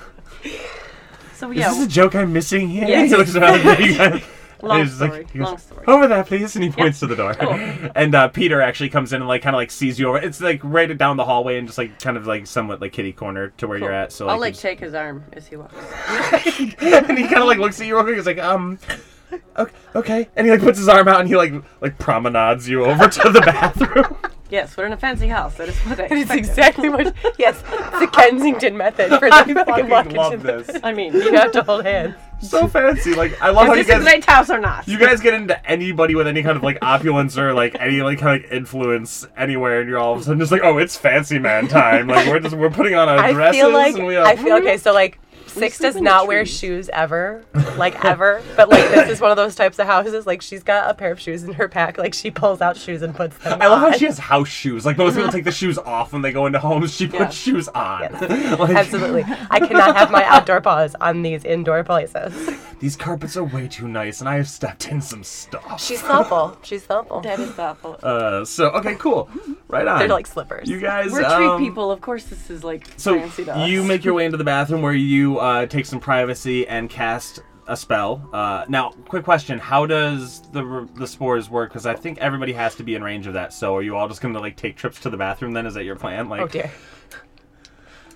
[1.35, 2.87] so Is yeah, this a joke I'm missing here?
[2.87, 3.11] Yes.
[3.11, 4.23] He looks around at you guys.
[4.63, 5.27] Long And story.
[5.33, 5.85] he goes, long story.
[5.87, 6.55] Over there, please.
[6.57, 7.35] And he points to the door.
[7.95, 10.19] and uh, Peter actually comes in and like kind of like sees you over.
[10.19, 13.13] It's like right down the hallway and just like kind of like somewhat like kitty
[13.13, 14.13] corner to where you're at.
[14.13, 15.75] So I'll like, shake his arm as he walks.
[16.09, 18.17] and he kind of like looks at you real quick.
[18.17, 18.79] He's like, um,
[19.57, 22.85] okay, okay, and he like puts his arm out and he like like promenades you
[22.85, 24.17] over to the bathroom.
[24.51, 25.55] Yes, we're in a fancy house.
[25.57, 27.15] That is what I It's exactly what.
[27.39, 30.81] Yes, it's the Kensington method for the I fucking fucking walk love into this.
[30.85, 32.15] I mean, You have to hold hands.
[32.41, 33.15] So fancy.
[33.15, 34.03] Like I love how you this a guys.
[34.03, 34.87] great house or not?
[34.87, 38.19] You guys get into anybody with any kind of like opulence or like any like
[38.19, 40.97] kind of like, influence anywhere, and you're all of a sudden just like, oh, it's
[40.97, 42.07] fancy man time.
[42.07, 44.27] Like we're just we're putting on our I dresses feel like and we have.
[44.27, 44.77] I feel okay.
[44.77, 45.19] So like,
[45.55, 47.45] Six does not wear shoes ever,
[47.77, 48.43] like ever.
[48.57, 50.27] But like this is one of those types of houses.
[50.27, 51.97] Like she's got a pair of shoes in her pack.
[51.99, 53.55] Like she pulls out shoes and puts them.
[53.55, 53.63] On.
[53.63, 54.85] I love how she has house shoes.
[54.85, 56.95] Like most people take the shoes off when they go into homes.
[56.95, 57.29] She puts Yeah.
[57.31, 58.03] shoes on.
[58.03, 58.59] Yes.
[58.65, 62.33] Like, Absolutely, I cannot have my outdoor paws on these indoor places.
[62.81, 65.81] These carpets are way too nice, and I have stepped in some stuff.
[65.81, 66.57] She's thoughtful.
[66.63, 67.21] She's thoughtful.
[67.21, 67.99] That is thoughtful.
[68.03, 69.29] Uh, so okay, cool.
[69.69, 69.99] Right on.
[69.99, 70.69] They're like slippers.
[70.69, 71.11] you guys.
[71.13, 71.91] We're um, tree people.
[71.91, 73.69] Of course, this is like So fancy to us.
[73.69, 77.41] you make your way into the bathroom where you uh, take some privacy and cast
[77.67, 78.29] a spell.
[78.33, 81.71] Uh, now, quick question: How does the the spores work?
[81.71, 83.53] Because I think everybody has to be in range of that.
[83.53, 85.53] So, are you all just gonna like take trips to the bathroom?
[85.53, 86.29] Then is that your plan?
[86.29, 86.71] Like, oh dear.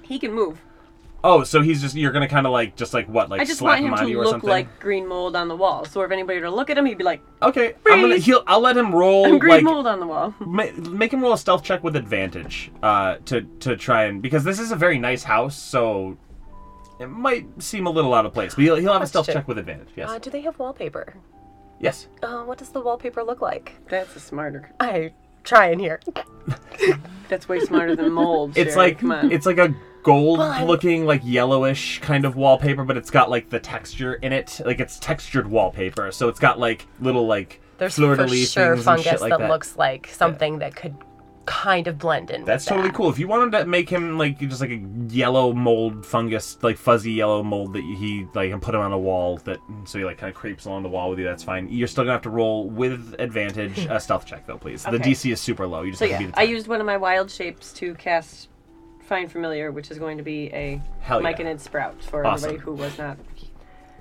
[0.02, 0.58] He can move.
[1.22, 3.58] oh, so he's just you're gonna kind of like just like what like I just
[3.58, 4.48] slap want him on to you or look something?
[4.48, 5.84] like green mold on the wall.
[5.84, 8.24] So if anybody were to look at him, he'd be like, okay, I'm gonna Freeze.
[8.24, 11.20] he'll I'll let him roll "I'm green like mold on the wall." ma- make him
[11.20, 14.76] roll a stealth check with advantage uh, to to try and because this is a
[14.76, 16.16] very nice house, so
[17.00, 18.54] it might seem a little out of place.
[18.54, 19.40] But he'll, he'll have a stealth Question.
[19.42, 19.88] check with advantage.
[19.96, 21.14] Yes, Uh, do they have wallpaper?
[21.80, 22.08] yes.
[22.22, 23.74] Uh, what does the wallpaper look like?
[23.88, 24.70] That's a smarter.
[24.80, 25.12] I
[25.44, 26.00] try in here.
[27.28, 28.56] That's way smarter than mold.
[28.56, 28.88] It's Sherry.
[28.88, 29.30] like come on.
[29.32, 33.30] it's like a gold Well, I'm- looking like yellowish kind of wallpaper, but it's got
[33.30, 34.60] like the texture in it.
[34.64, 38.50] Like it's textured wallpaper, so it's got like little like There's fleur de for lis
[38.52, 39.48] sure things and shit fungus like that, that.
[39.50, 40.96] looks like something that could
[41.48, 42.42] kind of blend in.
[42.42, 42.94] with That's totally that.
[42.96, 43.08] cool.
[43.08, 47.12] If you wanted to make him like just like a yellow mold fungus, like fuzzy
[47.12, 50.18] yellow mold that he like and put him on a wall that so he like
[50.18, 51.68] kind of creeps along the wall with you, that's fine.
[51.70, 54.84] You're still gonna have to roll with advantage a stealth check though, please.
[54.84, 55.82] The DC is super low.
[55.82, 57.72] You just So have yeah, to beat the I used one of my wild shapes
[57.74, 58.48] to cast
[59.00, 61.46] Find Familiar, which is going to be a Hell Mike yeah.
[61.46, 62.50] and Ed Sprout for Awesome.
[62.50, 63.16] everybody who was not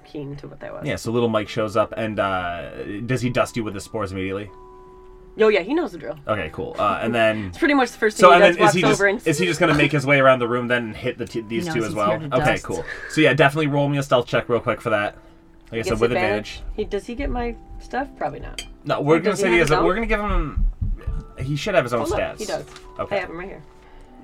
[0.03, 0.86] keen to what that was.
[0.86, 4.12] Yeah, so little Mike shows up and uh, does he dust you with the spores
[4.12, 4.49] immediately?
[5.39, 6.17] Oh yeah, he knows the drill.
[6.28, 6.76] Okay, cool.
[6.80, 8.56] Uh, and then It's pretty much the first thing so he and does.
[8.56, 10.39] then is Walks he just over and is he just gonna make his way around
[10.39, 12.13] the room then and hit the t- these knows two as well?
[12.13, 12.63] Okay, dust.
[12.63, 12.84] cool.
[13.10, 15.15] So yeah, definitely roll me a stealth check real quick for that.
[15.71, 16.62] Like I said, gets with advantage.
[16.76, 18.08] He does he get my stuff?
[18.17, 18.65] Probably not.
[18.86, 19.69] No, we're gonna Does he say he has.
[19.71, 20.65] A, we're gonna give him.
[21.39, 22.39] He should have his own Oh, look, stats.
[22.39, 22.65] he does.
[23.00, 23.17] Okay.
[23.17, 23.62] I have him right here.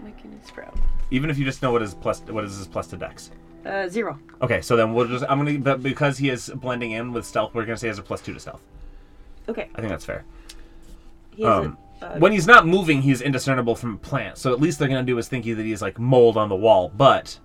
[0.03, 0.73] Myconid Sprout.
[1.11, 3.29] Even if you just know what his plus, what is his plus to dex.
[3.65, 4.17] Uh, zero.
[4.41, 5.23] Okay, so then we'll just.
[5.29, 7.99] I'm gonna, but because he is blending in with stealth, we're gonna say he has
[7.99, 8.61] a plus two to stealth.
[9.47, 9.69] Okay.
[9.75, 10.23] I think that's fair.
[11.35, 14.37] He has Um, a, uh, when he's not moving, he's indiscernible from a plant.
[14.37, 16.91] So at least they're gonna do is think that he's like mold on the wall.
[16.95, 17.39] But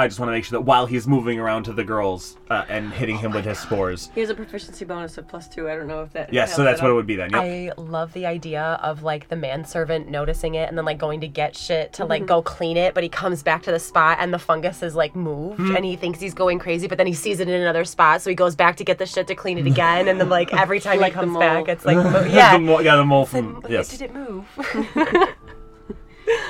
[0.00, 2.64] I just want to make sure that while he's moving around to the girls uh,
[2.68, 4.10] and hitting him with his spores.
[4.14, 5.68] he has a proficiency bonus of plus two.
[5.68, 6.32] I don't know if that.
[6.32, 7.30] Yeah, so that's at what it would be then.
[7.30, 7.42] Yep.
[7.42, 11.28] I love the idea of like the manservant noticing it and then like going to
[11.28, 12.10] get shit to Mm-hmm.
[12.10, 14.94] like go clean it, but he comes back to the spot and the fungus is
[14.94, 15.76] like moved Hmm.
[15.76, 18.30] and he thinks he's going crazy, but then he sees it in another spot, so
[18.30, 20.80] he goes back to get the shit to clean it again, and then like every
[20.80, 21.40] time Like he the comes mole.
[21.40, 22.54] back, it's like mo- yeah.
[22.54, 23.88] the mole, yeah, the mole Then, from but yes.
[23.90, 24.46] Did it move?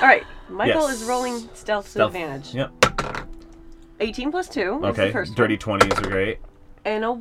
[0.01, 0.23] All right.
[0.49, 1.01] Michael Yes.
[1.01, 2.13] is rolling stealth, Stealth.
[2.13, 2.53] with advantage.
[2.53, 2.71] Yep.
[4.01, 4.75] 18 plus two.
[4.75, 5.11] is the Okay.
[5.11, 5.79] first Dirty one.
[5.79, 6.39] twenties are great.
[6.83, 7.11] And a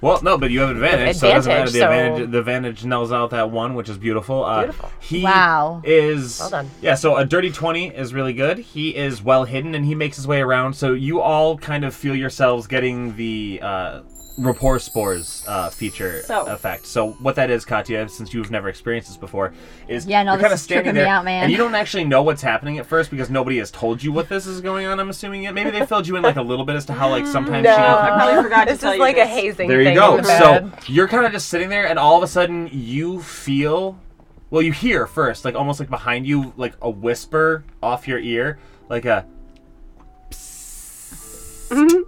[0.00, 1.64] Well, no, but you have advantage, so it doesn't matter.
[1.64, 4.42] Advantage, The so- advantage, the advantage nulls out that one, which is beautiful.
[4.44, 4.90] Uh, Beautiful.
[5.00, 5.82] He Wow.
[5.84, 6.70] is Well done.
[6.80, 8.58] Yeah, so a dirty twenty is really good.
[8.58, 10.74] He is well hidden, and he makes his way around.
[10.74, 14.00] So you all kind of feel yourselves getting the uh,
[14.38, 16.86] rapport spores uh, feature So- effect.
[16.86, 19.52] So what that is, Katya, since you've never experienced this before,
[19.88, 21.42] is Yeah, no, you're kind of standing there, out, man.
[21.44, 24.28] and you don't actually know what's happening at first because nobody has told you what
[24.28, 25.00] this is going on.
[25.00, 25.52] I'm assuming it.
[25.54, 27.74] Maybe they filled you in like a little bit as to how like sometimes No.
[27.74, 29.28] she I probably forgot to this tell is you like a this.
[29.28, 30.16] hazing there you thing go.
[30.18, 30.72] in the So bed.
[30.88, 33.98] you're kind of just sitting there, and all of a sudden you feel,
[34.50, 38.58] well, you hear first, like almost like behind you, like a whisper off your ear,
[38.88, 39.26] like a,
[41.70, 42.00] Mm-hmm.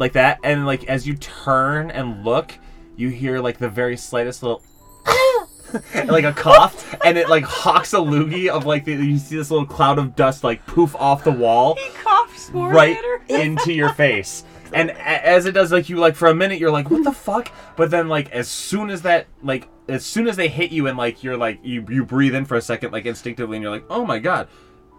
[0.00, 2.58] Like that, and like as you turn and look,
[2.96, 4.62] you hear like the very slightest little.
[6.06, 9.50] like a cough, and it like hawks a loogie of like the, you see this
[9.50, 13.92] little cloud of dust like poof off the wall He coughed spores right into your
[13.92, 14.42] face.
[14.72, 17.12] And a- as it does, like you like for a minute, you're like, "What the
[17.12, 20.86] fuck?" But then, like as soon as that, like as soon as they hit you,
[20.86, 23.72] and like you're like you you breathe in for a second, like instinctively, and you're
[23.72, 24.48] like, "Oh my god!"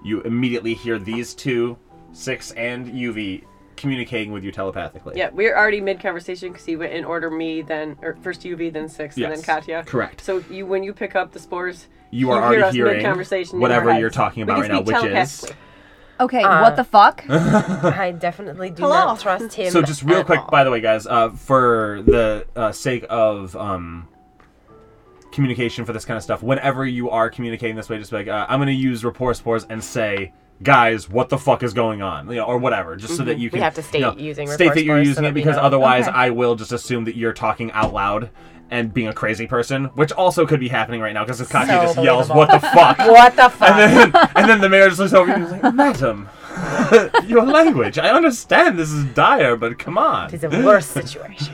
[0.04, 1.76] You immediately hear these two,
[2.12, 3.46] six and Yuvi,
[3.82, 5.18] communicating with you telepathically.
[5.18, 8.72] Yeah, we're already mid conversation because he went in order me, then or first Yuvi,
[8.72, 9.84] then six, and then Katya.
[9.86, 10.22] Correct.
[10.24, 13.60] So you when you pick up the spores, You are hear already us hearing mid-conversation
[13.60, 15.52] whatever our you're talking about can right now, which is.
[16.20, 17.26] Okay, Uh, what the fuck?
[17.30, 18.94] I definitely do Hello.
[18.94, 19.72] not trust him.
[19.72, 20.50] So just real at quick, all.
[20.52, 24.08] by the way, guys, uh, for the uh, sake of um,
[25.32, 28.28] communication for this kind of stuff, whenever you are communicating this way, just be like,
[28.28, 30.32] uh, I'm going to use rapport spores and say,
[30.64, 33.50] guys, what the fuck is going on, you know, or whatever, just so that you
[33.50, 33.56] Mm-hmm.
[33.56, 35.34] We can have to state you know, using state that you're spores so using it
[35.34, 35.62] because know.
[35.64, 36.16] otherwise Okay.
[36.18, 38.30] I will just assume that you're talking out loud.
[38.74, 41.84] And being a crazy person, which also could be happening right now, because Katya So
[41.84, 43.70] just yells, "What the fuck?" What the fuck?
[43.70, 46.30] and then and then the mayor just looks over and he's like, "Madam,
[47.28, 47.98] your language.
[47.98, 51.54] I understand this is dire, but come on." It's a worse situation.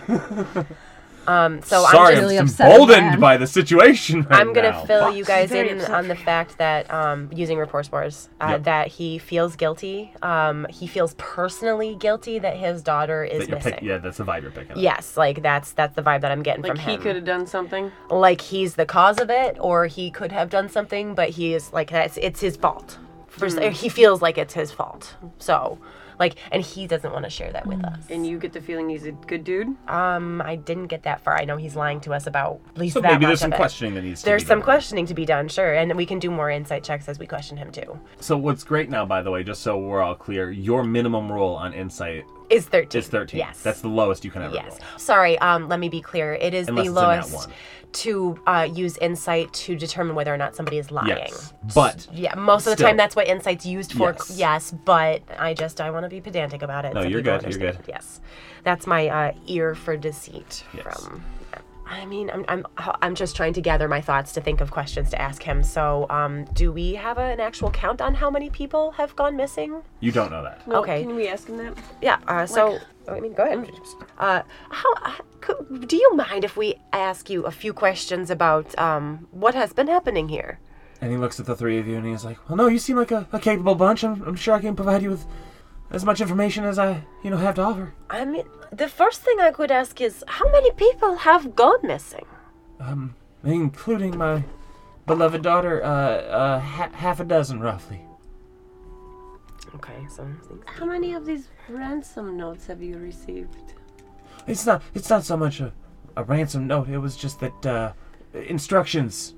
[1.28, 4.86] Um, so Sorry, I'm really I'm upset emboldened by the situation right I'm gonna now.
[4.86, 8.48] fill you guys Very in upset on the fact that um, using Rapport spores, uh,
[8.52, 8.64] Yep.
[8.64, 10.14] that he feels guilty.
[10.22, 13.74] Um, he feels personally guilty that his daughter is missing.
[13.74, 14.78] pick- yeah, that's the vibe you're picking up.
[14.78, 16.78] Yes, like that's that's the vibe that I'm getting from.
[16.78, 17.92] Like he could have done something.
[18.10, 21.74] Like he's the cause of it, or he could have done something, but he is
[21.74, 23.00] like that's it's his fault.
[23.28, 23.70] First, Hmm.
[23.72, 25.16] he feels like it's his fault.
[25.38, 25.78] So,
[26.20, 28.00] like, and he doesn't want to share that with us.
[28.10, 29.68] And you get the feeling he's a good dude.
[29.88, 31.38] Um, I didn't get that far.
[31.38, 33.52] I know he's lying to us about at least So that maybe much there's some
[33.52, 33.58] of it.
[33.58, 34.66] questioning that needs to There's be some done.
[34.66, 37.58] questioning to be done, sure, and we can do more insight checks as we question
[37.58, 38.00] him too.
[38.20, 41.56] So what's great now, by the way, just so we're all clear, your minimum roll
[41.56, 43.00] on insight Is thirteen?
[43.00, 43.38] is 13.
[43.38, 43.62] Yes.
[43.62, 44.72] That's the lowest you can ever yes.
[44.72, 45.00] roll.
[45.00, 45.38] Sorry.
[45.40, 46.34] Um, let me be clear.
[46.34, 47.56] It is Unless the it's a nat lowest one.
[47.94, 51.10] To uh, use insight to determine whether or not somebody is lying.
[51.10, 51.54] Yes.
[51.74, 52.88] But Yeah, most of the Still.
[52.88, 54.12] time that's what insight's used for.
[54.12, 54.38] Yes.
[54.38, 56.94] Yes, but I just I want to be pedantic about it.
[56.94, 57.80] No, so you're good, you're good.
[57.88, 58.22] Yes,
[58.64, 60.64] that's my uh, ear for deceit.
[60.74, 60.84] Yes.
[61.04, 61.24] From,
[61.90, 65.10] I mean, I'm, I'm I'm just trying to gather my thoughts to think of questions
[65.12, 65.64] to ask him.
[65.64, 69.82] So, um, do we have an actual count on how many people have gone missing?
[70.00, 70.68] you don't know that.
[70.68, 71.04] No, Okay.
[71.04, 71.78] Can we ask him that?
[72.02, 72.20] Yeah.
[72.28, 73.70] Uh, so, Like- I mean, go ahead.
[74.20, 78.78] Uh, how uh, could, do you mind if we ask you a few questions about
[78.78, 80.60] um, what has been happening here?
[81.00, 82.98] And he looks at the three of you and he's like, "Well, no, you seem
[82.98, 84.04] like a, a capable bunch.
[84.04, 85.26] I'm, I'm sure I can provide you with
[85.92, 89.40] as much information as I, you know, have to offer." I mean, the first thing
[89.40, 92.26] I could ask is how many people have gone missing?
[92.80, 94.44] Um, including my
[95.06, 98.02] beloved daughter, uh, uh, ha- half a dozen roughly.
[99.76, 100.28] Okay, so
[100.66, 103.74] How many of these ransom notes have you received?
[104.48, 104.82] It's not.
[104.94, 105.74] It's not so much a,
[106.16, 106.90] a ransom note.
[106.90, 107.94] It was just that uh,
[108.34, 109.36] instructions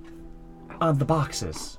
[0.79, 1.77] on the boxes.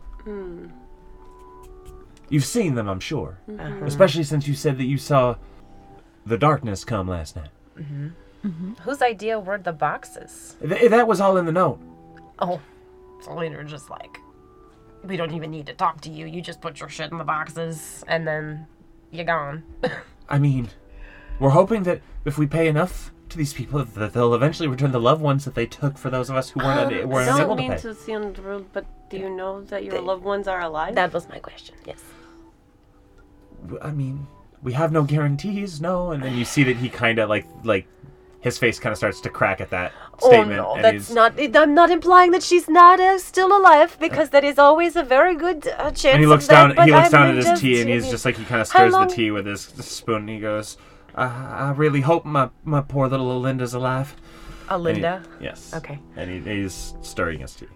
[2.31, 3.39] You've seen them, I'm sure.
[3.49, 3.85] Mm-hmm.
[3.87, 5.37] Especially since you said that you saw
[6.25, 7.51] the darkness come last night.
[7.79, 8.09] Mm-hmm.
[8.43, 8.73] Mm-hmm.
[8.85, 10.57] whose idea were the boxes?
[10.67, 11.79] Th- that was all in the note.
[12.39, 12.59] Oh,
[13.23, 14.17] so later just like,
[15.05, 16.25] we don't even need to talk to you.
[16.25, 18.67] You just put your shit in the boxes and then
[19.11, 19.65] you're gone.
[20.31, 20.71] I mean,
[21.39, 25.01] we're hoping that if we pay enough to these people, that they'll eventually return the
[25.01, 27.39] loved ones that they took for those of us who weren't, uh, I weren't able
[27.49, 27.79] don't to mean pay.
[27.79, 30.95] to sound rude, but do you know that your They- loved ones are alive?
[30.95, 31.75] that was my question.
[31.85, 32.03] Yes.
[33.83, 34.27] I mean,
[34.63, 36.11] we have no guarantees, no.
[36.13, 37.87] And then you see that he kind of like like
[38.41, 40.61] his face kind of starts to crack at that statement.
[40.61, 41.35] oh no, that's he's- not.
[41.57, 45.35] I'm not implying that she's not uh, still alive because that is always a very
[45.35, 46.05] good uh, chance.
[46.15, 46.75] And he looks that, down.
[46.77, 48.67] but He looks I'm down at his tea, and he's just like he kind of
[48.67, 50.17] stirs the tea with his spoon.
[50.23, 50.79] And he goes,
[51.15, 54.15] I, "I really hope my my poor little Alinda's alive."
[54.71, 55.25] And he- Alinda.
[55.41, 55.75] yes.
[55.75, 55.99] Okay.
[56.17, 57.67] And he, he's stirring his tea.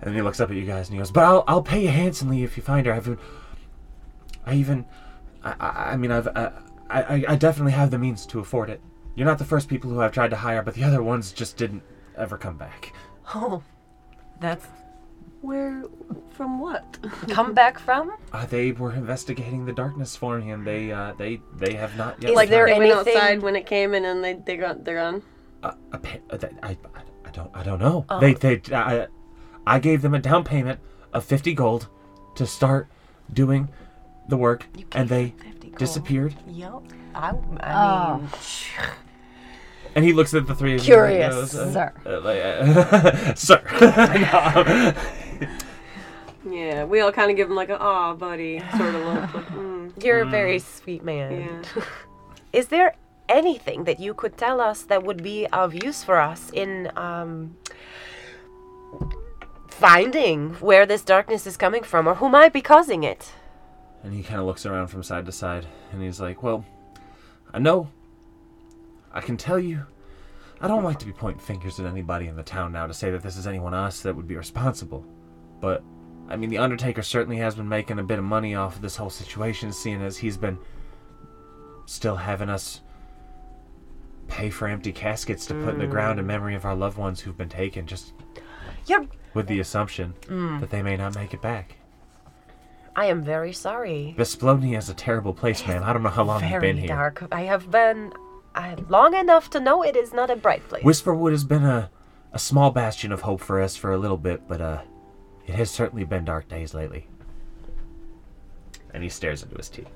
[0.00, 1.82] And then he looks up at you guys and he goes, "But I'll I'll pay
[1.82, 2.92] you handsomely if you find her.
[2.92, 3.18] I've been,
[4.46, 4.84] I even,
[5.44, 6.52] I I, I mean I've I,
[6.90, 8.80] I I definitely have the means to afford it.
[9.14, 11.56] You're not the first people who I've tried to hire, but the other ones just
[11.56, 11.82] didn't
[12.16, 12.92] ever come back.
[13.34, 13.62] Oh,
[14.40, 14.66] that's
[15.42, 15.84] Where?
[16.30, 16.98] From what?
[17.28, 18.12] come back from.
[18.32, 22.20] Uh, they were investigating the darkness for me, and they uh, they they have not
[22.22, 22.30] yet.
[22.30, 24.96] Is like there they went outside when it came and then they they got they're
[24.96, 25.22] gone.
[25.62, 28.04] Uh, a pa- uh, that- I, I, I don't I don't know.
[28.08, 28.18] Oh.
[28.20, 29.06] They they I,
[29.66, 30.80] I gave them a down payment
[31.12, 31.88] of fifty gold
[32.36, 32.88] to start
[33.32, 33.68] doing
[34.28, 35.34] the work, and they
[35.78, 36.34] disappeared.
[36.46, 36.72] Yep.
[37.14, 38.16] I, I Oh.
[38.18, 38.28] mean,
[39.94, 41.60] And he looks at the three of Curious, you.
[41.60, 41.92] and goes, sir.
[42.06, 43.62] uh, like, uh, sir.
[46.44, 46.50] No.
[46.56, 49.34] Yeah, we all kind of give him like a "aw, buddy" sort of look.
[49.34, 51.62] Like, mm, you're a very sweet man.
[51.76, 51.82] yeah.
[52.52, 52.94] Is there
[53.28, 57.56] anything that you could tell us that would be of use for us in um,
[59.68, 63.32] finding where this darkness is coming from or who might be causing it?
[64.02, 66.64] And he kind of looks around from side to side, and he's like, "Well,
[67.52, 67.88] I know.
[69.12, 69.86] I can tell you.
[70.60, 73.10] I don't like to be pointing fingers at anybody in the town now to say
[73.10, 75.04] that this is anyone else that would be responsible,
[75.60, 75.82] but
[76.28, 78.96] I mean, the Undertaker certainly has been making a bit of money off of this
[78.96, 80.58] whole situation, seeing as he's been
[81.86, 82.80] still having us
[84.28, 87.20] pay for empty caskets to put in the ground in memory of our loved ones
[87.20, 88.12] who've been taken, just
[88.86, 89.06] You're.
[89.34, 90.60] with the assumption mm.
[90.60, 91.76] that they may not make it back."
[92.94, 94.14] I am very sorry.
[94.18, 95.82] Vesplodnia is a terrible place, ma'am.
[95.82, 96.88] I don't know how long you've Very been here.
[96.88, 97.26] dark.
[97.32, 98.12] I have been
[98.54, 100.82] uh, long enough to know it is not a bright place.
[100.84, 101.90] Whisperwood has been a,
[102.32, 104.82] a small bastion of hope for us for a little bit, but uh,
[105.46, 107.06] it has certainly been dark days lately.
[108.92, 109.86] And he stares into his tea.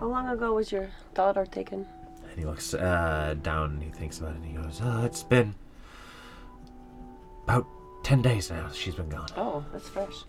[0.00, 1.86] How long ago was your daughter taken?
[2.28, 5.22] And he looks uh, down and he thinks about it and he goes, uh, It's
[5.22, 5.54] been
[7.44, 7.66] about
[8.02, 9.28] 10 days now she's been gone.
[9.36, 10.24] Oh, that's fresh.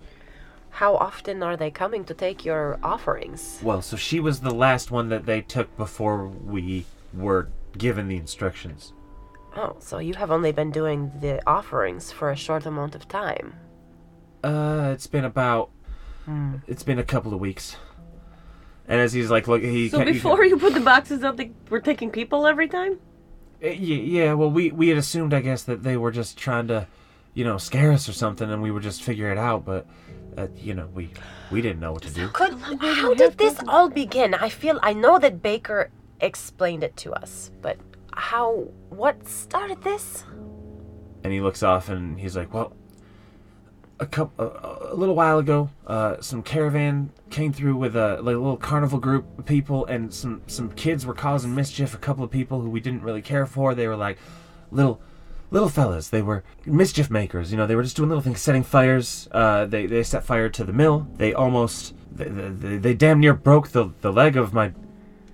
[0.72, 3.60] How often are they coming to take your offerings?
[3.62, 8.16] Well, so she was the last one that they took before we were given the
[8.18, 8.94] instructions.
[9.56, 13.54] Oh, so you have only been doing the offerings for a short amount of time.
[14.44, 15.70] Uh, it's been about.
[16.68, 17.76] It's been a couple of weeks.
[18.88, 19.90] And as he's like, look, he.
[19.90, 23.00] So ca- he- before you put the boxes up, they were taking people every time.
[23.62, 26.68] Uh, Yeah, yeah, well, we we had assumed, I guess, that they were just trying
[26.70, 26.88] to,
[27.34, 29.66] you know, scare us or something, and we would just figure it out.
[29.66, 29.88] But,
[30.38, 31.12] uh, you know, we
[31.52, 32.28] we didn't know what to do.
[32.30, 34.34] Could how did this all begin?
[34.34, 37.78] I feel I know that Baker explained it to us, but
[38.14, 40.26] how what started this?
[41.24, 42.76] And he looks off, and he's like, well,
[44.00, 48.36] a couple, a, a little while ago, uh, some caravan came through with a, like,
[48.36, 51.94] a little carnival group of people, and some some kids were causing mischief.
[51.94, 53.76] A couple of people who we didn't really care for.
[53.76, 54.18] They were like
[54.72, 55.02] little
[55.52, 56.10] little fellas.
[56.10, 57.52] They were mischief makers.
[57.52, 59.30] You know, they were just doing little things, setting fires.
[59.32, 61.08] Uh, they they set fire to the mill.
[61.18, 64.72] They almost they, they, they damn near broke the the leg of my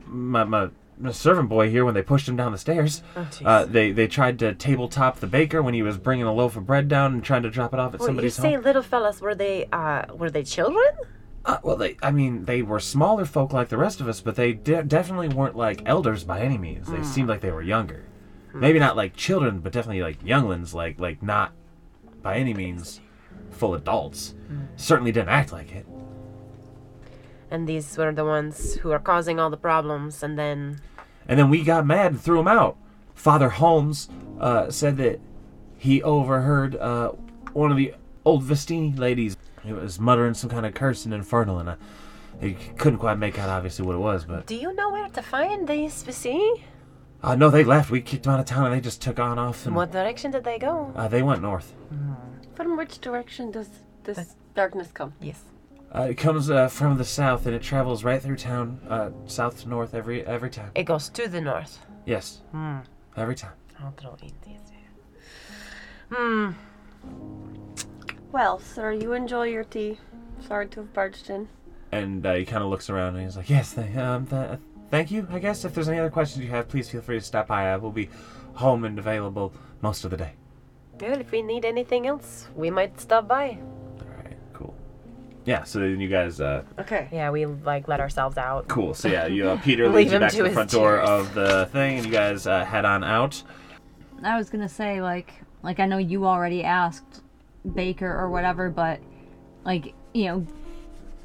[0.05, 0.69] my my.
[1.11, 3.03] servant boy here when they pushed him down the stairs.
[3.15, 6.55] Oh, uh, they they tried to tabletop the baker when he was bringing a loaf
[6.57, 8.63] of bread down and trying to drop it off at Well, you say home.
[8.63, 10.87] little fellas were they uh were they children?
[11.45, 14.35] Uh, well, they I mean they were smaller folk like the rest of us, but
[14.35, 16.87] they de- definitely weren't like elders by any means.
[16.89, 18.03] They seemed like they were younger.
[18.59, 20.73] Maybe not like children, but definitely like younglings.
[20.73, 21.53] Like like not
[22.21, 23.01] by any means
[23.51, 24.35] full adults.
[24.75, 25.85] Certainly didn't act like it.
[27.49, 30.81] And these were the ones who are causing all the problems, and then
[31.27, 32.77] And then we got mad and threw him out.
[33.15, 35.19] Father Holmes uh, said that
[35.77, 37.09] he overheard uh,
[37.53, 37.93] one of the
[38.25, 39.37] old Vistani ladies.
[39.65, 41.75] It was muttering some kind of curse and infernal, and I,
[42.39, 44.25] he couldn't quite make out obviously what it was.
[44.25, 46.61] But do you know where to find these Vistani?
[47.23, 47.89] Uh, no, they left.
[47.91, 49.65] We kicked them out of town, and they just took on off.
[49.65, 50.91] And What direction did they go?
[50.95, 51.73] uh, they went north.
[52.55, 53.69] From which direction does
[54.03, 55.13] this darkness come?
[55.21, 55.41] Yes.
[55.93, 59.61] Uh, it comes uh, from the south, and it travels right through town, uh, south
[59.61, 60.71] to north every every time.
[60.75, 61.79] It goes to the north.
[62.05, 62.79] Yes, Hmm.
[63.15, 63.53] every time.
[63.79, 64.59] I'll throw in these.
[66.11, 66.51] Hmm.
[68.31, 69.99] Well, sir, you enjoy your tea.
[70.47, 71.47] Sorry to have barged in.
[71.91, 74.59] And uh, he kind of looks around, and he's like, "Yes, th- um, th-
[74.91, 75.27] thank you.
[75.31, 77.67] I guess if there's any other questions you have, please feel free to stop by.
[77.71, 78.09] I will be
[78.53, 80.33] home and available most of the day."
[80.99, 83.59] Well, if we need anything else, we might stop by.
[84.01, 84.73] All right, cool.
[85.45, 87.07] Yeah, so then you guys, uh, Okay.
[87.11, 88.67] Yeah, we like let ourselves out.
[88.67, 88.93] cool.
[88.95, 90.71] So yeah, you uh, Peter Leave leads you him back to to the his front
[90.71, 91.09] door tears.
[91.09, 93.41] of the thing, and you guys uh, head on out.
[94.23, 97.21] I was gonna say like like I know you already asked
[97.75, 98.99] Baker or whatever, but
[99.65, 100.47] like you know,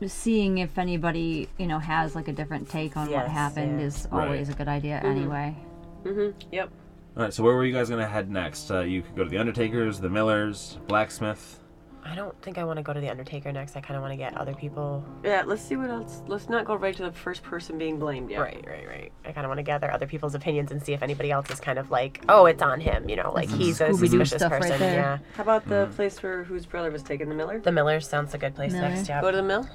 [0.08, 3.86] seeing if anybody you know has like a different take on what Yes, happened yeah.
[3.86, 4.24] is Right.
[4.26, 5.56] always a good idea anyway.
[6.04, 6.38] Mm-hmm.
[6.52, 6.70] Yep.
[7.16, 8.70] All right, so where were you guys gonna head next?
[8.70, 11.58] Uh, you could go to the Undertakers, the Millers, blacksmith.
[12.04, 13.76] I don't think I want to go to the Undertaker next.
[13.76, 15.04] I kind of want to get other people.
[15.22, 16.22] Yeah, let's see what else.
[16.26, 18.40] Let's not go right to the first person being blamed yet.
[18.40, 19.12] Right, right, right.
[19.24, 21.60] I kind of want to gather other people's opinions and see if anybody else is
[21.60, 23.08] kind of like, oh, it's on him.
[23.08, 24.80] You know, like he's a Scooby-Doo suspicious stuff right person.
[24.80, 24.94] there.
[24.94, 25.18] yeah.
[25.36, 25.94] How about the Mm.
[25.94, 27.60] place where whose brother was taken, the Miller?
[27.60, 28.88] The Millers sounds a good place Miller.
[28.88, 29.08] next.
[29.08, 29.20] Yeah.
[29.20, 29.68] Go to the mill.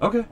[0.00, 0.24] Okay.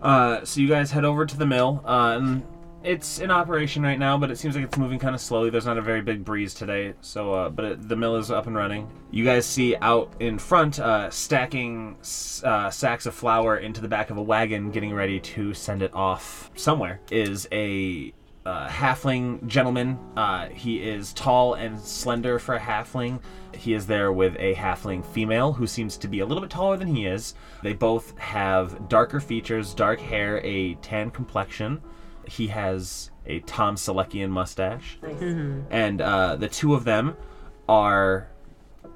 [0.00, 1.82] Uh, so you guys head over to the mill.
[1.86, 2.42] Uh, and
[2.84, 5.50] it's in operation right now, but it seems like it's moving kind of slowly.
[5.50, 8.46] There's not a very big breeze today, so uh, but it, the mill is up
[8.46, 8.90] and running.
[9.10, 11.96] You guys see out in front, uh, stacking
[12.42, 15.94] uh, sacks of flour into the back of a wagon, getting ready to send it
[15.94, 17.00] off somewhere.
[17.10, 18.12] Is a
[18.44, 19.98] uh, halfling gentleman.
[20.16, 23.20] Uh, he is tall and slender for a halfling.
[23.54, 26.76] He is there with a halfling female who seems to be a little bit taller
[26.76, 27.34] than he is.
[27.62, 31.80] They both have darker features, dark hair, a tan complexion.
[32.26, 34.98] He has a Tom Selleckian mustache.
[35.70, 37.16] And uh, the two of them
[37.68, 38.28] are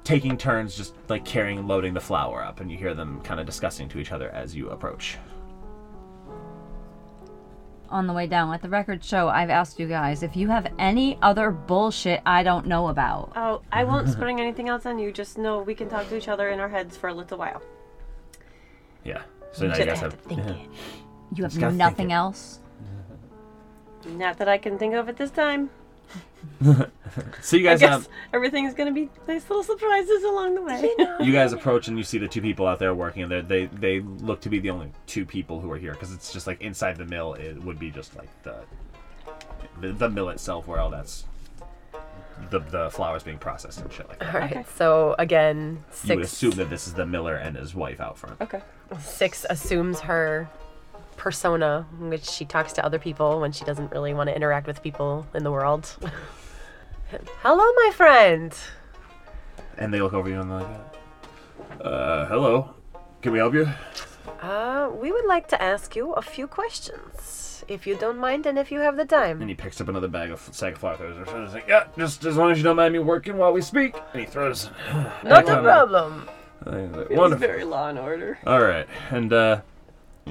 [0.03, 3.39] taking turns just like carrying and loading the flour up, and you hear them kind
[3.39, 5.17] of discussing to each other as you approach.
[7.89, 10.67] On the way down, let the record show I've asked you guys if you have
[10.77, 13.31] any other bullshit I don't know about.
[13.35, 15.11] Oh, I won't spring anything else on you.
[15.11, 17.61] Just know we can talk to each other in our heads for a little while.
[19.05, 19.21] Yeah.
[19.53, 20.21] So now Just you guys have have.
[20.23, 20.69] to think it.
[21.35, 22.59] You have Just gotta think nothing else.
[24.05, 25.69] Not that I can think of at this time.
[27.41, 28.09] So you I guys guess have.
[28.33, 30.89] everything's gonna be nice little surprises along the way.
[31.25, 33.65] you guys approach and you see the two people out there working and they're- they
[33.67, 36.61] they look to be the only two people who are here because it's just like
[36.61, 38.55] inside the mill it would be just like the
[39.81, 41.25] the, the mill itself where all that's
[42.51, 44.33] the the flowers being processed and shit like that.
[44.35, 44.65] All right.
[44.77, 48.39] So again, You would assume that this is the miller and his wife out front.
[48.41, 48.61] okay.
[48.99, 50.47] six assumes her
[51.17, 54.67] persona, in which she talks to other people when she doesn't really want to interact
[54.67, 55.95] with people in the world.
[57.41, 58.53] Hello, my friend.
[59.77, 60.79] And they look over you and they're like,
[61.81, 62.73] uh, hello,
[63.21, 63.69] can we help you?
[64.41, 68.57] Uh, we would like to ask you a few questions, if you don't mind and
[68.57, 69.39] if you have the time.
[69.41, 70.97] And he picks up another bag of sack of flour.
[70.97, 71.27] throws it.
[71.27, 73.95] He's like, yeah, just as long as you don't mind me working while we speak.
[74.13, 74.69] And he throws.
[75.23, 76.27] Not a problem.
[76.65, 77.47] And like, Wonderful.
[77.47, 78.39] very law and order.
[78.45, 79.61] All right, and uh,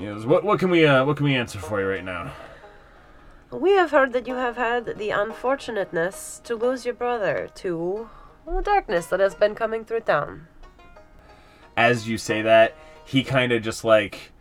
[0.03, 2.33] goes, what what can we uh what can we answer for you right now?
[3.51, 8.09] We have heard that you have had the unfortunateness to lose your brother to
[8.45, 10.49] the darkness that has been coming through town.
[11.77, 12.75] As you say that,
[13.05, 14.33] he kind of just like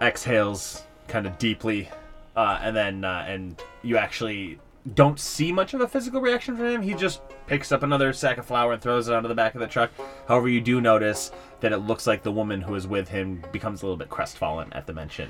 [0.00, 1.88] exhales kind of deeply,
[2.36, 4.58] uh, and then uh, and you actually
[4.94, 6.82] don't see much of a physical reaction from him.
[6.82, 9.60] He just picks up another sack of flour and throws it onto the back of
[9.60, 9.90] the truck.
[10.26, 11.30] However, you do notice
[11.60, 14.72] that it looks like the woman who is with him becomes a little bit crestfallen
[14.72, 15.28] at the mention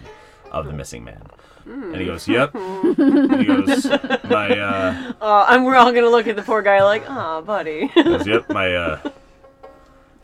[0.50, 1.22] of the missing man.
[1.66, 3.84] And he goes, "Yep." And he goes,
[4.24, 7.86] "My uh, Uh, and we're all gonna look at the poor guy like, ah, buddy."
[7.88, 9.10] He goes, "Yep, my uh,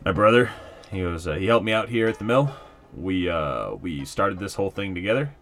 [0.04, 0.50] my brother.
[0.90, 2.50] He goes, uh, he helped me out here at the mill.
[2.96, 5.34] We uh, we started this whole thing together.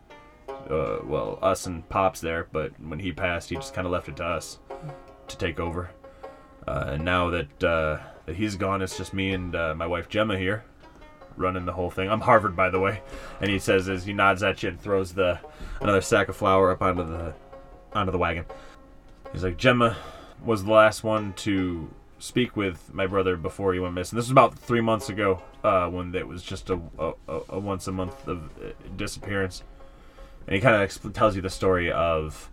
[0.68, 4.08] Uh, well, us and pops there, but when he passed, he just kind of left
[4.08, 4.58] it to us
[5.28, 5.90] to take over.
[6.66, 10.08] Uh, and now that uh, that he's gone, it's just me and uh, my wife
[10.08, 10.64] Gemma here."
[11.38, 12.10] Running the whole thing.
[12.10, 13.02] I'm Harvard, by the way.
[13.42, 15.38] And he says as he nods at you and throws the
[15.82, 17.34] another sack of flour up onto the
[17.92, 18.46] onto the wagon.
[19.32, 19.98] He's like, Gemma
[20.42, 24.16] was the last one to speak with my brother before he went missing.
[24.16, 27.12] This was about three months ago, uh, when it was just a, a,
[27.50, 29.62] a- once a month of uh, disappearance.
[30.46, 32.50] And he kind of exp- tells you the story of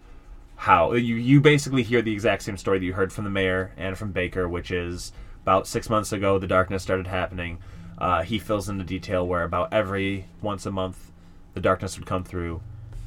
[0.55, 3.71] how you you basically hear the exact same story that you heard from the mayor
[3.77, 7.59] and from Baker, which is about six months ago the darkness started happening.
[7.97, 11.11] Uh, he fills in the detail where about every once a month
[11.53, 12.61] the darkness would come through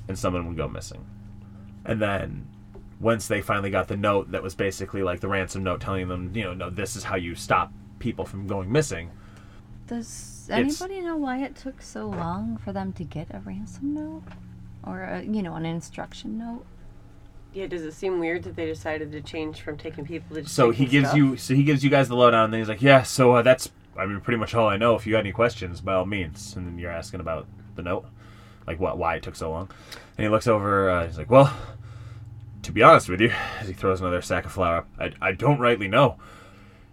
[0.09, 1.05] and someone would go missing.
[1.85, 2.47] And then
[3.01, 6.31] once they finally got the note that was basically like the ransom note telling them,
[6.35, 9.11] you know, no, this is how you stop people from going missing.
[9.87, 13.95] Does It's- anybody know why it took so long for them to get a ransom
[13.95, 14.23] note?
[14.87, 16.65] Or, a, you know, an instruction note?
[17.53, 20.55] Yeah, does it seem weird that they decided to change from taking people to just
[20.55, 21.17] So he gives stuff?
[21.17, 23.43] you, so he gives you guys the lowdown, and then he's like, yeah, so uh,
[23.43, 24.95] that's, I mean, pretty much all I know.
[24.95, 26.55] If you got any questions, by all means.
[26.55, 28.07] And then you're asking about the note,
[28.67, 29.71] like what, why it took so long.
[30.17, 31.57] And he looks over, uh, he's like, well,
[32.63, 35.33] to be honest with you, as he throws another sack of flour up, I, I
[35.33, 36.19] don't rightly know.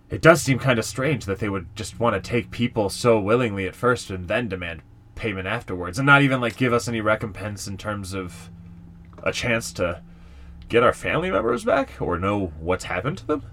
[0.09, 3.19] It does seem kind of strange that they would just want to take people so
[3.19, 4.81] willingly at first and then demand
[5.15, 8.49] payment afterwards, and not even like give us any recompense in terms of
[9.23, 10.01] a chance to
[10.69, 13.43] get our family members back or know what's happened to them.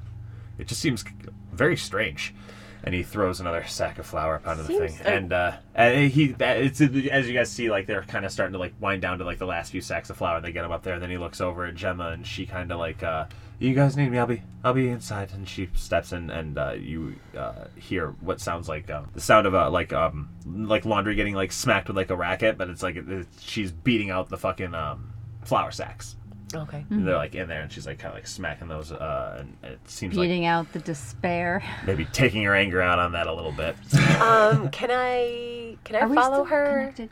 [0.58, 1.04] It just seems
[1.52, 2.34] very strange.
[2.82, 6.34] And he throws another sack of flour up onto the thing, and uh, and he
[6.38, 9.24] it's as you guys see, like they're kind of starting to like wind down to
[9.24, 10.36] like the last few sacks of flour.
[10.36, 12.46] and They get them up there, and then he looks over at Gemma, and she
[12.46, 13.26] kind of like, uh,
[13.60, 14.18] "You guys need me?
[14.18, 18.40] I'll be I'll be inside." And she steps in, and uh, you uh, hear what
[18.40, 21.96] sounds like uh, the sound of uh, like um like laundry getting like smacked with
[21.96, 25.12] like a racket, but it's like it, she's beating out the fucking um
[25.44, 26.16] flour sacks.
[26.52, 26.84] Okay.
[26.90, 29.56] And they're like in there, and she's like kind of like smacking those, uh, and
[29.62, 31.62] it seems like Beating out the despair.
[31.86, 33.76] maybe taking her anger out on that a little bit.
[34.20, 36.76] Um, can I can I Are we follow still her?
[36.78, 37.10] connected?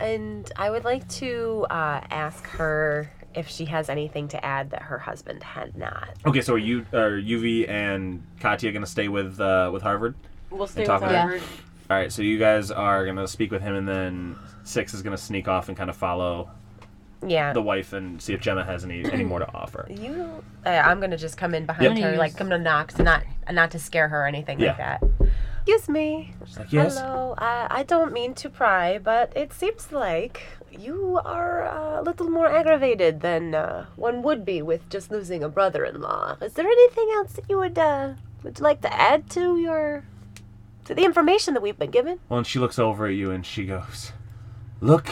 [0.00, 4.82] And I would like to uh, ask her if she has anything to add that
[4.82, 6.08] her husband had not.
[6.26, 10.14] okay, so are you, are Yuvi and Katya gonna stay with uh, with Harvard?
[10.50, 11.22] We'll stay talk with with her?
[11.28, 11.42] Harvard.
[11.90, 15.16] All right, so you guys are gonna speak with him, and then Six is gonna
[15.18, 16.50] sneak off and kind of follow
[17.24, 17.52] Yeah.
[17.52, 19.86] the wife and see if Gemma has any any more to offer.
[19.90, 22.04] You, uh, I'm gonna just come in behind Yep.
[22.12, 23.22] her, like I'm gonna knock, to not
[23.52, 25.02] not to scare her or anything like that.
[25.68, 26.32] Excuse me.
[26.56, 26.96] Like, yes.
[26.98, 27.34] Hello.
[27.38, 30.42] I, I don't mean to pry, but it seems like
[30.80, 35.42] you are uh, a little more aggravated than uh, one would be with just losing
[35.42, 36.38] a brother-in-law.
[36.42, 40.04] Is there anything else that you would uh, would you like to add to your
[40.84, 42.20] to the information that we've been given?
[42.28, 44.12] Well, and she looks over at you and she goes,
[44.80, 45.08] "Look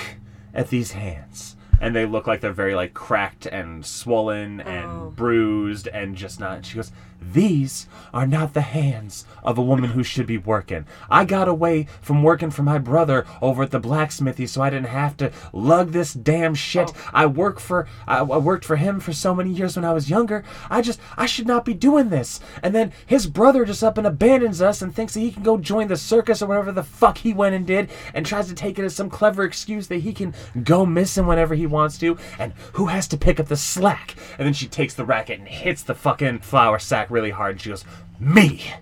[0.53, 5.12] at these hands." And they look like they're very like cracked and swollen and Oh.
[5.15, 6.57] bruised and just not.
[6.59, 6.93] And she goes,
[7.33, 10.87] "These are not the hands of a woman who should be working.
[11.11, 14.89] I got away from working for my brother over at the blacksmithy, so I didn't
[14.89, 16.91] have to lug this damn shit.
[16.95, 17.11] Oh.
[17.12, 20.11] I work for I, I worked for him for so many years when I was
[20.11, 20.45] younger.
[20.70, 22.41] I just I should not be doing this.
[22.62, 25.59] And then his brother just up and abandons us and thinks that he can go
[25.59, 28.79] join the circus or whatever the fuck he went and did, and tries to take
[28.79, 32.18] it as some clever excuse that he can go missing whenever he wants to.
[32.39, 34.14] And who has to pick up the slack?
[34.39, 37.61] And then she takes the racket and hits the fucking flour sack really hard.
[37.61, 37.85] She goes,
[38.19, 38.75] "Me."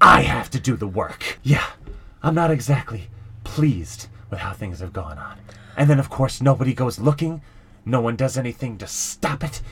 [0.00, 1.38] I have to do the work.
[1.42, 1.66] Yeah,
[2.22, 3.08] I'm not exactly
[3.44, 5.38] pleased with how things have gone on.
[5.76, 7.40] And then, of course, nobody goes looking.
[7.84, 9.62] No one does anything to stop it,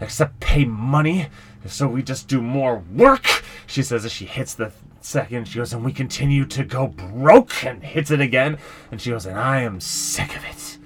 [0.00, 1.26] except pay money.
[1.66, 3.26] So we just do more work.
[3.66, 5.48] She says as she hits the second.
[5.48, 8.58] She goes, and we continue to go broke, and hits it again.
[8.90, 10.78] And she goes, and I am sick of it.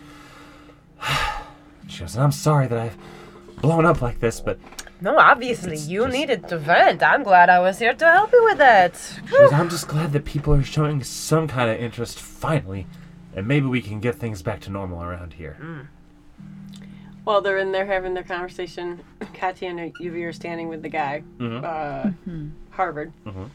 [1.89, 2.99] She goes, and I'm sorry that I've
[3.63, 4.59] blown up like this, but
[5.01, 7.03] No, obviously you just- needed to vent.
[7.03, 8.97] I'm glad I was here to help you with that.
[9.25, 12.87] She goes, I'm just glad that people are showing some kind of interest finally,
[13.35, 15.89] and maybe we can get things back to normal around here.
[17.25, 19.01] While they're in there having their conversation,
[19.35, 21.63] Katya and Yuvi are standing with the guy, Mhm.
[21.63, 22.11] uh,
[22.71, 23.13] Harvard.
[23.27, 23.51] Mhm.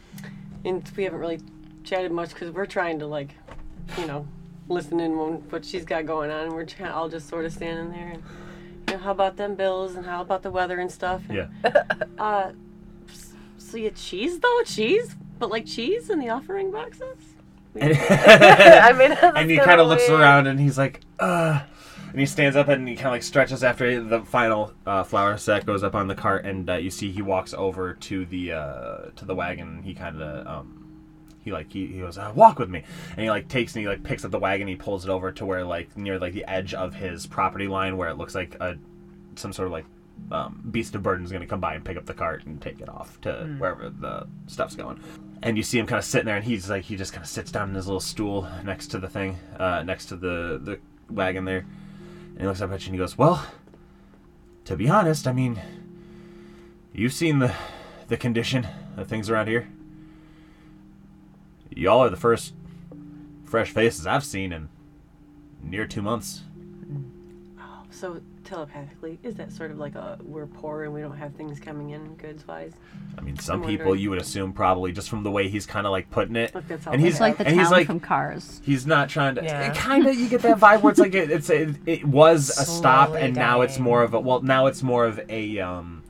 [0.64, 1.40] And we haven't really
[1.82, 3.30] chatted much because we're trying to, like,
[3.98, 4.26] you know,
[4.68, 6.44] listen in on what she's got going on.
[6.44, 8.12] And we're try- all just sort of standing there.
[8.14, 8.43] And, you
[8.96, 11.22] know, how about them bills and how about the weather and stuff?
[11.28, 11.82] And, Yeah.
[12.18, 12.52] Uh,
[13.58, 14.62] so you had cheese, though?
[14.64, 15.16] Cheese?
[15.38, 17.16] But like cheese in the offering boxes?
[17.76, 21.62] And, I mean, that's and he kinda looks around and he's like, uh.
[22.10, 25.36] And he stands up and he kind of like stretches after the final uh, flour
[25.36, 28.52] sack goes up on the cart, and uh, you see he walks over to the
[28.52, 29.66] uh, to the wagon.
[29.66, 30.83] And he kind of um,
[31.44, 33.88] he like he, he goes, uh, "Walk with me," and he like takes and he
[33.88, 34.66] like picks up the wagon.
[34.66, 37.96] He pulls it over to where like near like the edge of his property line,
[37.96, 38.78] where it looks like a
[39.36, 39.84] some sort of like
[40.30, 42.60] um, beast of burden is going to come by and pick up the cart and
[42.62, 45.00] take it off to wherever the stuff's going.
[45.42, 47.28] And you see him kind of sitting there, and he's like, he just kind of
[47.28, 50.80] sits down in his little stool next to the thing, uh, next to the the
[51.10, 51.66] wagon there,
[52.30, 53.44] and he looks up at you and he goes, "Well,
[54.64, 55.60] to be honest, I mean,
[56.94, 57.54] you've seen the
[58.08, 58.66] the condition
[58.96, 59.68] of things around here.
[61.74, 62.54] Y'all are the first
[63.44, 64.68] fresh faces I've seen in
[65.62, 66.42] near two months.
[67.58, 71.34] Oh, So telepathically, is that sort of like a we're poor and we don't have
[71.34, 72.72] things coming in goods wise?
[73.18, 74.02] I mean, some I'm people wondering.
[74.02, 76.68] you would assume probably just from the way he's kind of like putting it, Like
[76.68, 78.60] that's all and they he's like the and he's like from Cars.
[78.64, 79.42] he's not trying to.
[79.42, 79.72] Yeah.
[79.74, 82.64] Kind of, you get that vibe where it's like it, it's it, it was a
[82.64, 83.84] stop, Slowly and now it's dying.
[83.84, 86.02] more of a well, now it's more of a um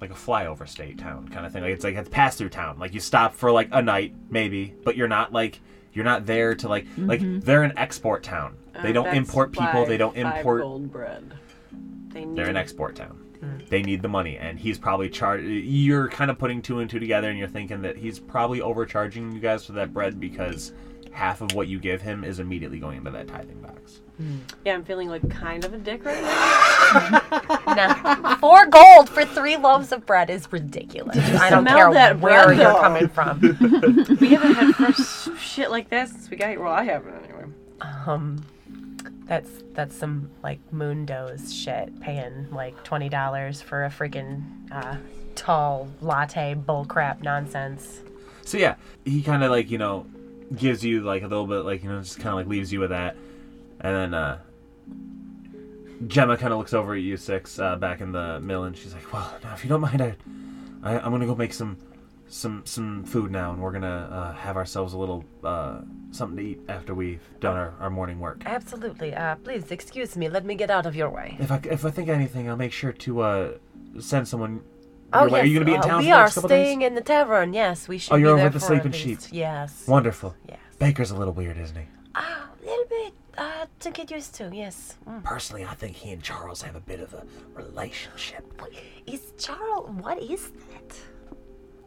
[0.00, 1.62] like a flyover state town kind of thing.
[1.62, 2.78] Like it's like it's pass through town.
[2.78, 5.60] Like you stop for like a night maybe, but you're not like
[5.92, 8.56] you're not there to like like they're an export town.
[8.82, 9.84] They Uh, don't import people.
[9.86, 10.62] They don't import.
[10.62, 11.34] gold bread.
[12.08, 13.24] They need They're an export town.
[13.68, 15.44] They need the money, and he's probably charged.
[15.46, 19.30] You're kind of putting two and two together, and you're thinking that he's probably overcharging
[19.30, 20.72] you guys for that bread because
[21.12, 24.00] half of what you give him is immediately going into that tithing box.
[24.64, 26.28] Yeah, I'm feeling like kind of a dick right now.
[27.68, 28.36] Nah.
[28.36, 31.16] Four gold for three loaves of bread is ridiculous.
[31.18, 32.80] I don't smell care that where bread, you're though?
[32.80, 33.40] coming from.
[34.20, 36.62] we haven't had fresh shit like that since we got here.
[36.62, 37.44] Well, I haven't anyway.
[38.06, 38.44] Um,
[39.26, 44.96] that's that's some like Moondo's shit, paying like twenty dollars for a freaking uh,
[45.34, 48.00] tall latte bullcrap nonsense.
[48.44, 50.06] So yeah, he kind of like you know
[50.56, 52.80] gives you like a little bit like you know just kind of like leaves you
[52.80, 53.14] with that,
[53.80, 54.38] and then uh
[56.06, 58.94] Gemma kind of looks over at you six uh, back in the mill, and she's
[58.94, 60.16] like, "Well, now if you don't mind, I,
[60.82, 61.76] I I'm gonna go make some
[62.28, 65.80] some some food now, and we're gonna uh, have ourselves a little uh,
[66.10, 68.42] something to eat after we've done our, our morning work.
[68.46, 69.14] Absolutely.
[69.14, 70.28] Uh, please excuse me.
[70.28, 71.36] Let me get out of your way.
[71.40, 73.52] If I if I think of anything, I'll make sure to uh,
[73.98, 74.62] send someone.
[75.12, 75.40] Oh way.
[75.40, 75.42] yes.
[75.42, 77.54] Are you gonna be in uh, town we are staying in the tavern.
[77.54, 78.12] Yes, we should.
[78.12, 79.20] Oh, you're over at the Sleeping Sheep.
[79.30, 79.86] Yes.
[79.88, 80.36] Wonderful.
[80.48, 80.58] Yes.
[80.78, 81.84] Baker's a little weird, isn't he?
[82.14, 84.50] Ah, a little bit uh, to get used to.
[84.52, 84.96] Yes.
[85.08, 85.24] Mm.
[85.24, 87.24] Personally, I think he and Charles have a bit of a
[87.54, 88.44] relationship.
[89.06, 89.90] Is Charles?
[89.90, 91.00] What is that?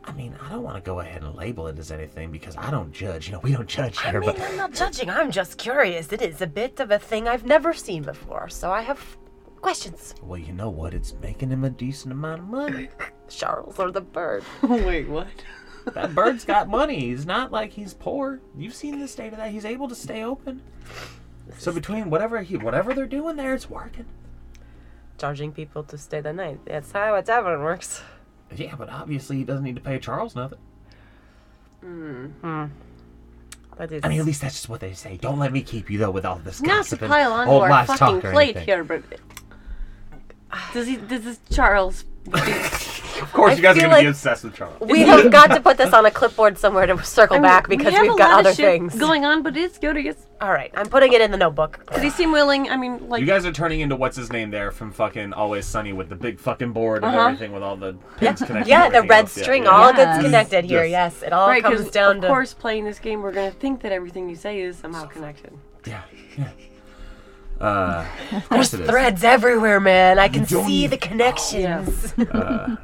[0.04, 2.72] I mean, I don't want to go ahead and label it as anything because I
[2.72, 3.28] don't judge.
[3.28, 5.10] You know, we don't judge I mean, but I'm not judging.
[5.10, 6.12] I'm just curious.
[6.12, 9.18] It is a bit of a thing I've never seen before, so I have
[9.58, 10.16] questions.
[10.24, 10.96] well, you know what?
[10.96, 12.90] It's making him a decent amount of money.
[13.30, 14.44] Charles or the bird?
[14.64, 15.28] Wait, what?
[15.94, 17.00] that bird's got money.
[17.00, 18.40] He's not like he's poor.
[18.58, 19.52] You've seen the state of that.
[19.52, 20.62] He's able to stay open.
[21.58, 24.06] So between whatever he, whatever they're doing there, it's working.
[25.18, 26.60] Charging people to stay the night.
[26.66, 28.02] That's how a tavern works.
[28.56, 30.60] Yeah, but obviously he doesn't need to pay Charles nothing.
[31.84, 32.70] Mm.
[33.78, 34.04] That is.
[34.04, 35.18] I mean, at least that's just what they say.
[35.18, 37.52] Don't let me keep you though with all this Not to gossip and pile onto
[37.52, 38.66] old our wives' fucking talk or plate anything.
[38.66, 39.04] here, but
[40.74, 40.98] does he?
[40.98, 42.06] Does this Charles?
[43.22, 44.80] Of course, I you guys are feel gonna be obsessed with Charles.
[44.82, 47.68] we have got to put this on a clipboard somewhere to circle I mean, back
[47.68, 48.96] we because have we've got lot other things.
[48.98, 49.96] going on, but it's good.
[49.98, 51.86] It's, All right, I'm putting it in the notebook.
[51.92, 52.70] does he seem willing?
[52.70, 55.66] I mean, like You guys are turning into what's his name there from fucking Always
[55.66, 57.28] Sunny with the big fucking board and Uh-huh.
[57.28, 58.70] everything with all the pins connected.
[58.70, 59.32] Yeah, the red else.
[59.34, 59.70] String, yeah.
[59.70, 60.16] all of Yes.
[60.18, 60.84] it's connected here.
[60.84, 61.18] Yes.
[61.20, 61.62] Yes, it all right?
[61.64, 62.28] comes down of to.
[62.28, 65.54] Of course, playing this game, we're gonna think that everything you say is somehow connected.
[65.86, 66.02] Yeah,
[66.38, 66.50] yeah.
[67.60, 68.90] Uh, of There's course it is.
[68.90, 70.18] threads everywhere, man.
[70.18, 72.14] I can see the connections.
[72.32, 72.76] Uh,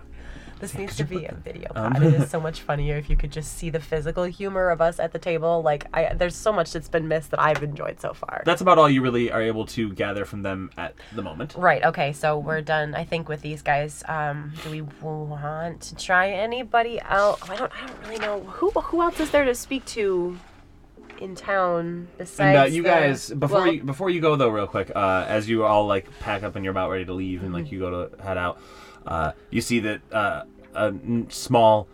[0.60, 2.04] this needs to be a video Um, pod.
[2.04, 5.00] it is so much funnier if you could just see the physical humor of us
[5.00, 5.62] at the table.
[5.62, 8.42] Like, I there's so much that's been missed that I've enjoyed so far.
[8.46, 11.56] that's about all you really are able to gather from them at the moment.
[11.58, 11.84] Right.
[11.84, 12.14] Okay.
[12.14, 12.96] So we're done.
[12.96, 14.04] I think with these guys.
[14.08, 17.42] Um, do we want to try anybody else?
[17.50, 17.72] I don't.
[17.82, 18.70] I don't really know who.
[18.72, 20.38] Who else is there to speak to
[21.20, 22.40] in town besides?
[22.40, 25.26] And uh, you the- guys, before well- you before you go though, real quick, uh,
[25.28, 27.64] as you all like pack up and you're about ready to leave, and Mm-hmm.
[27.64, 28.60] like you go to head out,
[29.08, 30.44] uh, you see that uh,
[30.76, 30.94] a
[31.30, 31.88] small,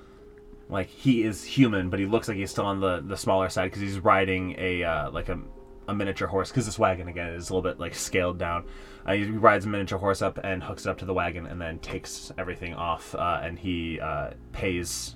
[0.69, 3.65] like he is human, but he looks like he's still on the the smaller side
[3.65, 5.39] because he's riding a uh, like a,
[5.87, 6.49] a miniature horse.
[6.49, 8.65] Because this wagon again is a little bit like scaled down.
[9.05, 11.61] Uh, he rides a miniature horse up and hooks it up to the wagon, and
[11.61, 15.15] then takes everything off, uh, and he uh, pays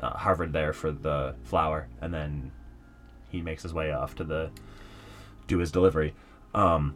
[0.00, 2.50] uh, Harvard there for the flour, and then
[3.30, 4.50] he makes his way off to the
[5.46, 6.14] do his delivery.
[6.54, 6.94] Um,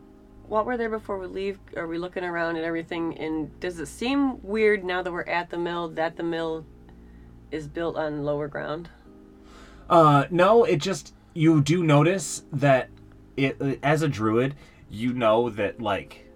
[0.49, 3.17] While we're there before we leave, are we looking around at everything?
[3.19, 6.65] And does it seem weird now that we're at the mill that the mill
[7.51, 8.89] is built on lower ground?
[9.91, 12.91] uh, no, it just you do notice that
[13.37, 14.55] it as a druid,
[14.91, 16.27] you know that like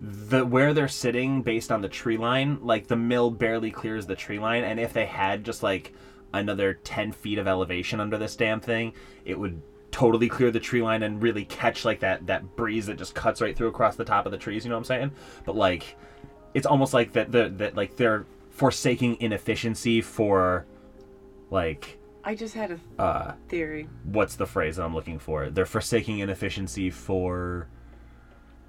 [0.00, 4.16] the where they're sitting based on the tree line, like the mill barely clears the
[4.16, 5.94] tree line, and if they had just like
[6.32, 8.92] another ten feet of elevation under this damn thing,
[9.24, 9.60] it would
[9.96, 13.40] totally clear the tree line and really catch like that that breeze that just cuts
[13.40, 14.62] right through across the top of the trees.
[14.62, 15.10] You know what I'm saying?
[15.46, 15.96] But like,
[16.52, 20.66] it's almost like that the that like they're forsaking inefficiency for
[21.50, 23.88] like I just had a uh theory.
[24.04, 25.48] what's the phrase that I'm looking for?
[25.48, 27.66] They're forsaking inefficiency for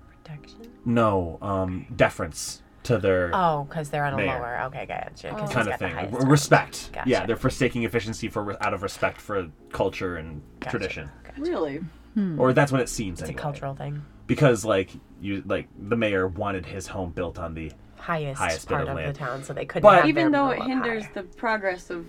[0.08, 0.72] protection.
[0.86, 4.28] no um deference to their Oh, because they're on a Mayor.
[4.40, 4.62] lower.
[4.68, 5.30] Okay, gotcha.
[5.30, 5.32] Oh.
[5.36, 5.96] 'cause he's kind of got the thing.
[5.96, 6.90] highest R- respect.
[6.94, 7.10] Gotcha.
[7.10, 10.72] Yeah, they're forsaking efficiency for out of respect for culture and Gotcha.
[10.78, 11.10] tradition.
[11.38, 11.82] Really?
[12.16, 12.40] Hmm.
[12.40, 14.02] Or that's what it seems It's a cultural thing.
[14.26, 14.90] Because like
[15.22, 18.90] you like the mayor wanted his home built on the Highest, Highest bit part of
[18.90, 19.16] of, land.
[19.16, 19.84] the town, so they couldn't.
[19.84, 21.12] But- have Even their though it hinders higher.
[21.16, 22.06] the progress of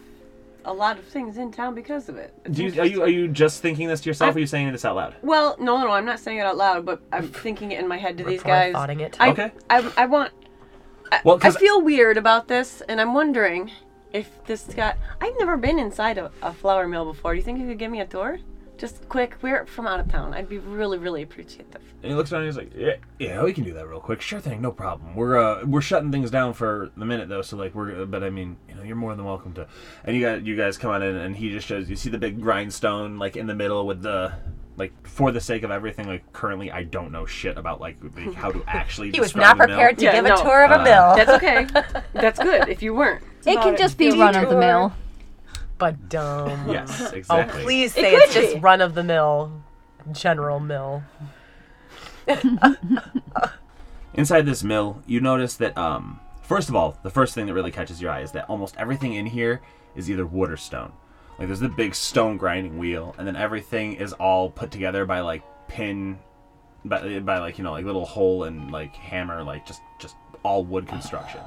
[0.64, 2.34] a lot of things in town because of it.
[2.44, 4.46] It's Do you, are you are you just thinking this to yourself, or are you
[4.46, 5.14] saying this out loud?
[5.22, 5.92] Well, no, no, no.
[5.92, 8.40] I'm not saying it out loud, but I'm thinking it in my head to these
[8.40, 8.72] Rapport guys.
[8.74, 9.16] thoughting it.
[9.20, 9.52] I, Okay.
[9.70, 10.30] I, I want.
[11.10, 13.70] I, Well, I feel weird about this, and I'm wondering
[14.12, 14.96] if this got.
[15.20, 17.32] I've never been inside a, a flour mill before.
[17.32, 18.38] Do you think you could give me a tour?
[18.76, 19.36] Just quick.
[19.42, 20.34] We're from out of town.
[20.34, 21.82] I'd be really, really appreciative.
[22.00, 24.20] And he looks around and he's like, "Yeah, yeah, we can do that real quick.
[24.20, 25.16] Sure thing, no problem.
[25.16, 28.30] We're uh we're shutting things down for the minute though, so like we're but I
[28.30, 29.66] mean, you know, you're more than welcome to."
[30.04, 32.18] And you got you guys come on in and he just shows you see the
[32.18, 34.32] big grindstone like in the middle with the
[34.78, 38.32] like for the sake of everything like currently I don't know shit about like the,
[38.36, 40.34] how to actually He was not prepared to Yeah, give no.
[40.36, 41.16] a tour of a Uh, mill.
[41.16, 41.66] That's okay.
[42.14, 42.68] That's good.
[42.68, 43.22] If you weren't.
[43.46, 44.20] It can just be Detour.
[44.24, 44.92] run of the mill.
[45.78, 46.68] but dumb.
[46.70, 47.62] Yes, Oh, exactly.
[47.62, 48.60] please It say could it's just be.
[48.60, 49.52] run of the mill,
[50.12, 51.02] general mill.
[54.14, 57.70] Inside this mill, you notice that um first of all, the first thing that really
[57.70, 59.60] catches your eye is that almost everything in here
[59.94, 60.92] is either wood or stone.
[61.38, 65.20] Like there's the big stone grinding wheel, and then everything is all put together by
[65.20, 66.18] like pin,
[66.84, 70.64] by, by like you know like little hole and like hammer, like just just all
[70.64, 71.40] wood construction.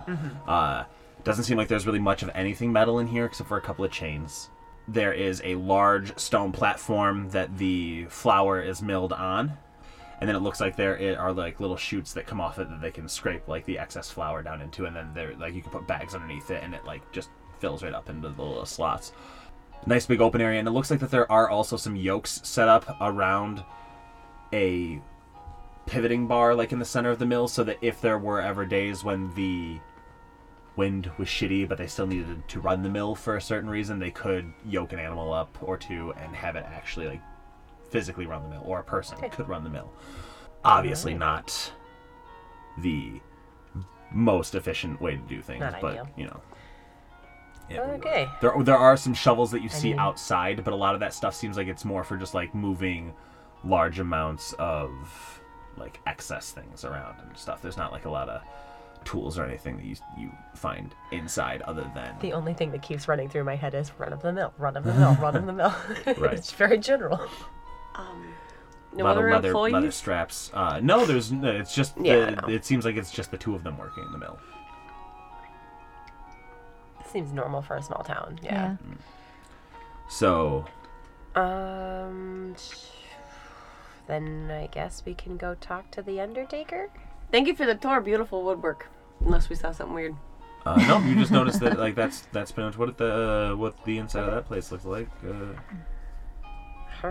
[0.48, 0.86] Uh,
[1.24, 3.84] doesn't seem like there's really much of anything metal in here except for a couple
[3.84, 4.50] of chains.
[4.88, 9.58] There is a large stone platform that the flour is milled on,
[10.20, 12.82] and then it looks like there are like little shoots that come off it that
[12.82, 15.72] they can scrape like the excess flour down into, and then there like you can
[15.72, 17.30] put bags underneath it, and it like just
[17.60, 19.12] fills right up into the little slots.
[19.86, 22.68] Nice big open area, and it looks like that there are also some yokes set
[22.68, 23.64] up around
[24.54, 25.02] a
[25.88, 28.66] pivoting bar like in the center of the mill, so that if there were ever
[28.66, 29.80] days when the
[30.76, 34.00] wind was shitty, but they still needed to run the mill for a certain reason,
[34.00, 37.22] they could yoke an animal up or two and have it actually like
[37.90, 39.92] physically run the mill, or a person could run the mill.
[40.64, 41.74] Obviously, not
[42.78, 43.20] the
[44.12, 46.10] most efficient way to do things, Not but ideal.
[46.16, 46.42] you know.
[47.76, 47.80] It.
[47.80, 48.30] Okay.
[48.41, 51.13] There, there are some shovels that you see mean- outside, but a lot of that
[51.13, 53.13] stuff seems like it's more for just like moving
[53.63, 55.39] large amounts of
[55.78, 57.61] like excess things around and stuff.
[57.61, 58.41] There's not like a lot of
[59.03, 63.07] tools or anything that you you find inside other than The only thing that keeps
[63.07, 65.45] running through my head is run of the mill, run of the mill, run of
[65.45, 65.74] the mill.
[66.17, 66.34] Right.
[66.34, 67.19] it's very general.
[67.95, 68.34] Um,
[68.93, 69.74] no lot other leather employees.
[69.74, 70.51] leather straps.
[70.53, 73.55] Uh, no, there's it's just Yeah, the, I it seems like it's just the two
[73.55, 74.38] of them working in the mill.
[77.12, 78.39] Seems normal for a small town.
[78.43, 78.76] Yeah.
[80.09, 80.66] So
[81.36, 82.55] Um.
[84.07, 86.89] Then I guess we can go talk to the Undertaker.
[87.32, 88.01] Thank you for the tour.
[88.01, 88.88] Beautiful woodwork.
[89.24, 90.16] Unless we saw something weird.
[90.66, 93.97] uh, no, you just noticed that like that's that's pretty much what the what the
[93.99, 95.07] inside of that place looks like.
[95.24, 95.53] Uh,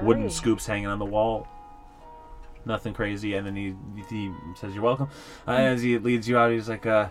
[0.02, 1.46] wooden scoops hanging on the wall.
[2.66, 3.74] Nothing crazy, and then he
[4.10, 5.08] he says you're welcome.
[5.48, 7.08] Uh, as he leads you out, he's like, uh,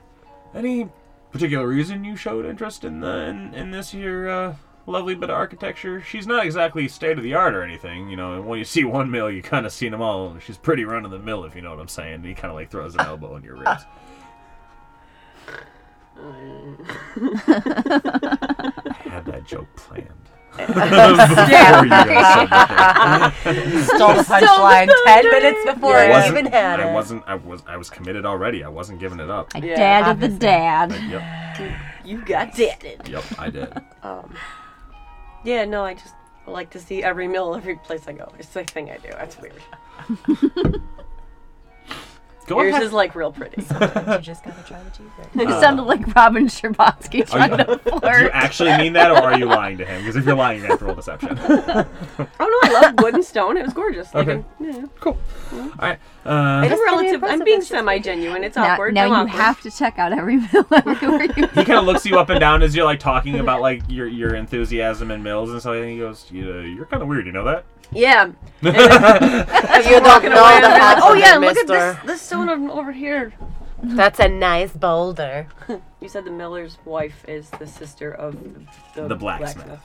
[0.53, 0.87] "Any
[1.31, 4.55] particular reason you showed interest in the in, in this here uh,
[4.85, 6.01] lovely bit of architecture?
[6.01, 8.33] She's not exactly state of the art or anything, you know.
[8.33, 10.37] And when you see one mill, you kind of seen them all.
[10.39, 12.49] She's pretty run of the mill, if you know what I'm saying." And he kind
[12.49, 13.85] of like throws an elbow in your ribs.
[16.19, 16.75] I
[19.03, 20.07] had that joke planned.
[20.57, 23.33] Before you guys said that.
[23.95, 26.93] Stole the punchline ten minutes before I I wasn't, even had I it.
[26.93, 27.23] wasn't.
[27.27, 27.63] I was.
[27.67, 28.63] I was committed already.
[28.63, 29.51] I wasn't giving it up.
[29.55, 30.91] I Yeah, dad of the dad.
[31.09, 31.79] Yep.
[32.05, 33.07] You got deaded.
[33.07, 33.23] Yep.
[33.37, 33.73] I did.
[34.03, 34.33] Um,
[35.43, 36.15] yeah, no, I just
[36.47, 38.31] like to see every mill, every place I go.
[38.39, 39.09] It's the thing I do.
[39.11, 39.61] That's weird.
[42.49, 42.83] Go Yours ahead.
[42.83, 43.61] is like real pretty.
[43.61, 45.49] you just gotta try the cheeseburger.
[45.49, 48.31] It sounded like Robin Scherbatsky trying you- to Do you flirt.
[48.33, 50.01] actually mean that, or are you lying to him?
[50.01, 51.37] Because if you're lying, you're gonna have to roll deception.
[51.47, 53.55] oh no, I love wood and stone.
[53.55, 54.11] It was gorgeous.
[54.13, 54.43] Like, Okay.
[54.59, 54.85] yeah.
[54.99, 55.17] cool.
[55.53, 55.99] All right.
[56.25, 57.23] Uh, I'm relative.
[57.23, 58.43] I'm being it's just semi-genuine.
[58.43, 58.93] It's Now, awkward.
[58.95, 59.29] now I'm you awkward.
[59.41, 62.39] have to check out every mill everywhere you he kind of looks you up and
[62.39, 65.75] down as you're like talking about like your your enthusiasm in mills and stuff.
[65.75, 67.25] And he goes, "You- "You're kind of weird.
[67.27, 68.31] You know that?" Yeah.
[68.61, 71.95] You Walking don't know away, the I'm half oh of yeah, it, look at this
[71.95, 72.07] mister.
[72.07, 73.33] this stone over here.
[73.81, 75.47] That's a nice boulder.
[76.01, 78.33] You said the miller's wife is the sister of
[78.95, 79.79] the, The blacksmith.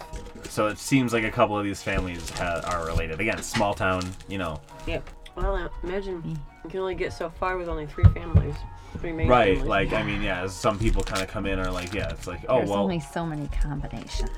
[0.48, 3.20] So it seems like a couple of these families ha- are related.
[3.20, 4.02] Again, small town.
[4.28, 5.10] You know, Yep.
[5.36, 6.22] Well, imagine
[6.64, 8.54] you can only get so far with only three families.
[8.98, 9.54] Three main right?
[9.54, 9.68] families.
[9.68, 10.46] Like I mean, yeah.
[10.46, 12.78] Some people kind of come in are like, yeah, it's like, oh well There's well,
[12.80, 14.30] only so many combinations.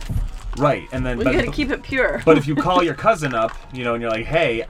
[0.57, 0.89] right.
[0.93, 2.23] And then we but, gotta keep it pure.
[2.25, 4.65] But if you call your cousin up, you know, and you're like, "Hey,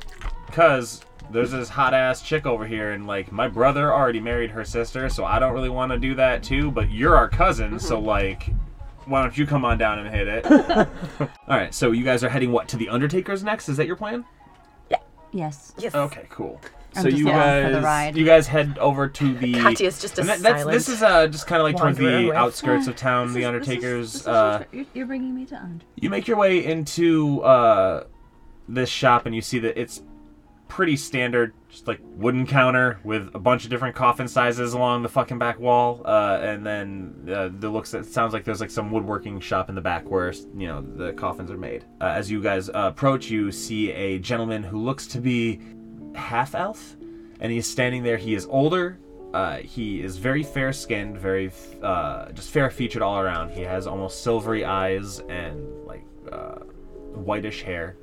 [0.50, 4.64] cuz, there's this hot ass chick over here, and like my brother already married her
[4.64, 6.70] sister, so I don't really want to do that too.
[6.70, 8.06] But you're our cousin, so mm-hmm.
[8.06, 8.50] like,
[9.04, 10.46] why don't you come on down and hit it?
[11.20, 13.68] All right, so you guys are heading what to the Undertaker's next?
[13.68, 14.24] Is that your plan?
[15.36, 15.72] Yes.
[15.78, 15.94] Yes.
[15.94, 16.60] Okay, cool.
[16.94, 18.16] I'm so just you along guys, for the ride.
[18.16, 19.52] you guys head over to the.
[19.54, 22.18] Katya's just a and that- that's, this is uh, just kind of like towards wanderer
[22.22, 23.34] the with- outskirts of town.
[23.34, 24.26] the Undertaker's.
[24.26, 25.84] uh, You're, you're bringing me to Und.
[25.96, 28.04] you make your way into uh,
[28.68, 30.00] this shop and you see that it's
[30.68, 35.08] pretty standard, just like wooden counter with a bunch of different coffin sizes along the
[35.08, 37.94] fucking back wall, uh, and then uh, the looks.
[37.94, 41.12] It sounds like there's like some woodworking shop in the back where you know the
[41.12, 41.84] coffins are made.
[42.00, 45.60] Uh, as you guys uh, approach, you see a gentleman who looks to be
[46.14, 46.96] half elf,
[47.40, 48.16] and he's standing there.
[48.16, 48.98] He is older.
[49.34, 51.50] Uh, he is very fair skinned, very
[51.82, 53.50] uh, just fair featured all around.
[53.50, 56.04] He has almost silvery eyes and like
[57.14, 57.96] whitish hair.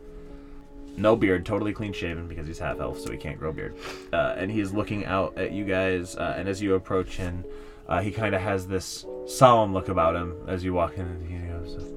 [0.95, 3.75] No beard, totally clean shaven because he's half elf, so he can't grow beard.
[4.11, 7.43] Uh, and he's looking out at you guys, uh, and as you approach him,
[7.87, 11.27] uh, he kind of has this solemn look about him as you walk in, and
[11.27, 11.91] he goes,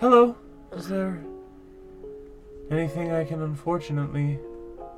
[0.00, 0.36] "Hello,
[0.72, 1.22] is there
[2.70, 4.38] anything I can unfortunately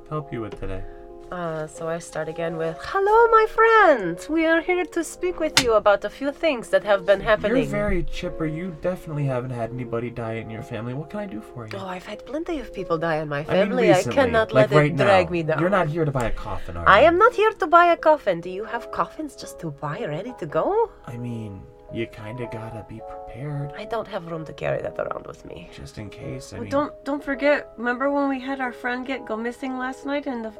[0.09, 0.83] help you with today?"
[1.31, 4.19] Uh, so I start again with, "Hello, my friend.
[4.29, 7.55] We are here to speak with you about a few things that have been happening."
[7.63, 8.45] You're very chipper.
[8.45, 10.93] You definitely haven't had anybody die in your family.
[10.93, 11.77] What can I do for you?
[11.79, 13.93] Oh, I've had plenty of people die in my I mean, family.
[13.93, 15.31] I, cannot like let right it drag now.
[15.31, 15.59] me down.
[15.61, 16.95] You're not here to buy a coffin, are you?
[16.97, 18.41] I am not here to buy a coffin.
[18.41, 20.91] Do you have coffins just to buy ready to go?
[21.07, 21.61] I mean,
[21.93, 25.45] you kind of gotta be prepared, I don't have room to carry that around with
[25.45, 25.69] me.
[25.71, 26.51] just in case.
[26.51, 27.57] I Well, mean, don't don't forget.
[27.77, 30.51] Remember when we had our friend get go missing last night in the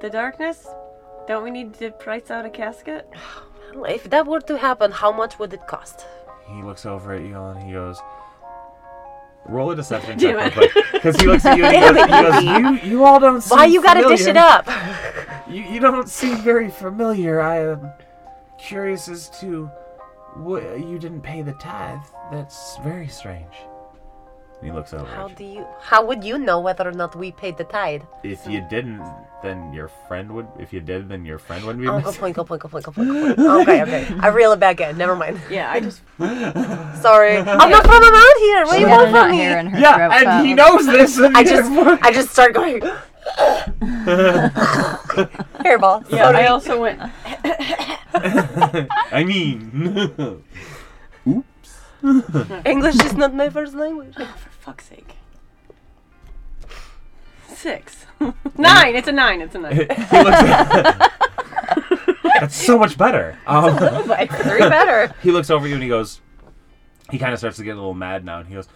[0.00, 0.66] the darkness?
[1.26, 3.08] Don't we need to price out a casket?
[3.74, 6.06] Well, If that were to happen, how much would it cost?
[6.48, 8.00] He looks over at you and he goes,
[9.46, 12.46] "Roll a deception check, real quick." Because he looks at you and he goes, he
[12.46, 14.68] goes, "You, you all don't seem Why you gotta dish it up?
[15.48, 17.40] You, you don't seem very familiar.
[17.40, 17.90] I am
[18.56, 19.66] curious as to
[20.36, 21.98] what you didn't pay the tithe.
[22.30, 23.54] That's very strange."
[24.60, 25.06] And he looks over.
[25.06, 25.36] How at you.
[25.36, 25.66] do you?
[25.80, 28.02] How would you know whether or not we paid the tithe?
[28.22, 29.00] If you didn't,
[29.42, 30.46] then your friend would.
[30.58, 32.20] If you did, then your friend would be Oh, go missing.
[32.20, 33.38] point, go point, go point, go point, go point.
[33.62, 34.14] Okay, okay.
[34.20, 34.98] I reel it back in.
[34.98, 35.40] Never mind.
[35.50, 36.02] Yeah, I just
[37.00, 37.38] Sorry.
[37.38, 38.64] I'm not from around here.
[38.66, 39.36] What do you had want a from me?
[39.38, 40.12] hair in her Yeah, throat.
[40.28, 41.16] and he knows this.
[41.18, 41.70] And I just,
[42.04, 42.82] I just start going.
[45.64, 46.04] Hairball.
[46.10, 46.28] yeah.
[46.28, 47.00] I also went.
[49.12, 50.42] I mean,
[51.26, 51.70] Oops.
[52.66, 54.14] English is not my first language.
[54.60, 55.14] Fuck's sake.
[57.48, 58.06] Six.
[58.58, 58.94] nine.
[58.94, 59.40] It's a nine.
[59.40, 59.74] It's a nine.
[59.76, 59.96] he looks.
[60.10, 61.12] At,
[62.40, 63.38] That's so much better.
[63.46, 65.14] Um, But three better.
[65.22, 66.20] he looks over at you and he goes.
[67.10, 68.68] He kind of starts to get a little mad now, and he goes,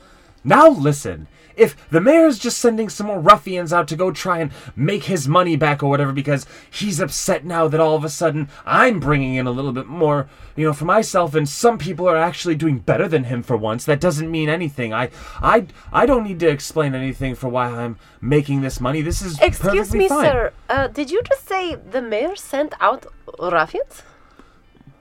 [0.44, 1.26] "Now listen."
[1.56, 5.28] If the mayor's just sending some more ruffians out to go try and make his
[5.28, 9.36] money back or whatever because he's upset now that all of a sudden I'm bringing
[9.36, 12.78] in a little bit more, you know, for myself and some people are actually doing
[12.80, 14.92] better than him for once, that doesn't mean anything.
[14.92, 19.00] I I I don't need to explain anything for why I'm making this money.
[19.00, 20.24] This is Excuse me, fine.
[20.24, 20.52] sir.
[20.68, 23.06] Uh, did you just say the mayor sent out
[23.38, 24.02] ruffians?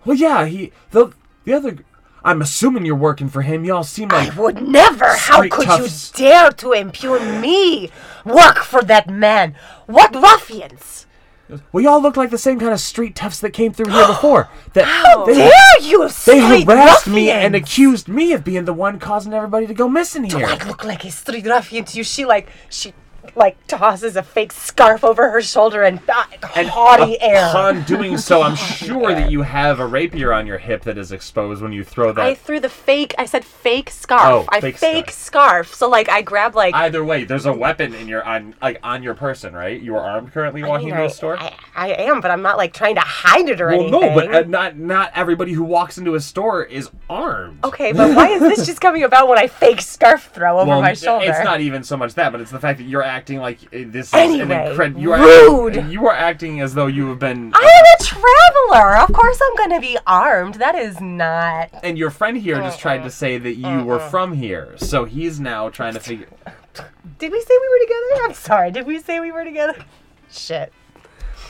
[0.06, 1.14] Well, yeah, he the
[1.46, 1.78] the other.
[2.24, 3.66] I'm assuming you're working for him.
[3.66, 5.16] Y'all seem like I would never.
[5.16, 6.12] How could toughs.
[6.18, 7.92] you dare to impugn me?
[8.26, 9.56] Work for that man.
[9.88, 11.06] What ruffians?
[11.72, 14.50] well, y'all look like the same kind of street toughs that came through here before.
[14.74, 19.00] That How they, dare you, they harassed me and accused me of being the one
[19.00, 20.46] causing everybody to go missing here.
[20.46, 22.04] I look like a street ruffian to you.
[22.04, 22.94] She like she
[23.36, 27.50] like tosses a fake scarf over her shoulder and, uh, haughty air.
[27.50, 31.12] Upon doing so, I'm sure that you have a rapier on your hip that is
[31.12, 32.24] exposed when you throw that.
[32.24, 33.16] I threw the fake.
[33.18, 34.22] I said fake scarf.
[34.24, 35.74] Oh, I fake fake, scarf.
[35.74, 36.76] So like I grab like.
[36.76, 39.82] Either way, there's a weapon in your on like on your person, right?
[39.82, 41.40] You are armed currently I walking mean, into I, a store.
[41.40, 43.92] I, I am, but I'm not like trying to hide it or anything.
[43.92, 44.32] well, anything.
[44.32, 47.64] no, but uh, not not everybody who walks into a store is armed.
[47.64, 50.82] Okay, but why is this just coming about when I fake scarf throw over well,
[50.82, 51.26] my shoulder?
[51.28, 53.84] it's not even so much that, but it's the fact that you're acting like uh,
[53.88, 55.02] this is Anyway, an incredible.
[55.02, 55.86] You are rude.
[55.92, 57.52] you are acting as though you have been.
[57.56, 58.98] I am a traveler.
[58.98, 60.56] Of course, I'm gonna be armed.
[60.56, 61.70] That is not.
[61.84, 65.40] and your friend here just tried to say that you were from here, so he's
[65.40, 66.28] now trying to figure.
[67.20, 68.24] Did we say we were together?
[68.26, 68.72] I'm sorry.
[68.72, 69.76] Did we say we were together?
[70.32, 70.74] Shit.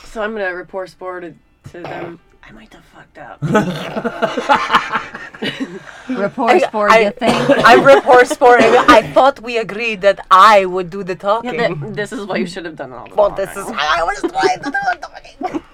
[0.05, 1.33] So I'm gonna rapport spore to,
[1.71, 2.19] to them.
[2.45, 3.41] I might have fucked up.
[6.09, 7.35] Reports for I- you think.
[7.65, 8.73] I'm report sporting.
[8.97, 11.55] I thought we agreed that I would do the talking.
[11.55, 13.99] Yeah, that- this is what you should have done all the well, this is how
[13.99, 15.63] I was trying to do the talking.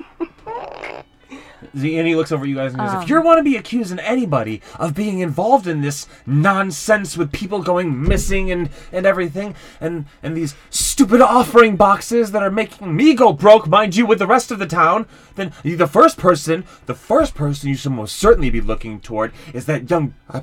[1.74, 3.04] and he looks over at you guys and goes, Um.
[3.04, 7.62] "If you want to be accusing anybody of being involved in this nonsense with people
[7.62, 13.14] going missing and and everything, and and these stupid offering boxes that are making me
[13.14, 15.06] go broke, mind you, with the rest of the town,
[15.36, 19.66] then the first person, the first person you should most certainly be looking toward is
[19.66, 20.42] that young uh,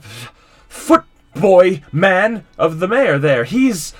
[0.68, 1.04] foot
[1.34, 3.18] boy man of the mayor.
[3.18, 3.92] There, he's."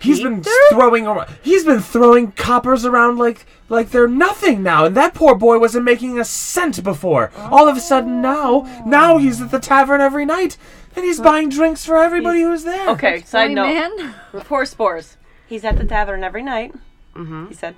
[0.00, 1.28] He's been throwing around.
[1.42, 4.84] He's been throwing coppers around like like they're nothing now.
[4.84, 7.32] And that poor boy wasn't making a cent before.
[7.36, 10.56] All of a sudden now, now he's at the tavern every night,
[10.94, 12.88] and he's buying drinks for everybody who's there.
[12.90, 13.74] Okay, side Boy, note.
[13.98, 14.14] man.
[14.32, 15.16] Rapport spores.
[15.48, 16.72] He's at the tavern every night.
[17.16, 17.46] Mm-hmm.
[17.48, 17.74] He said.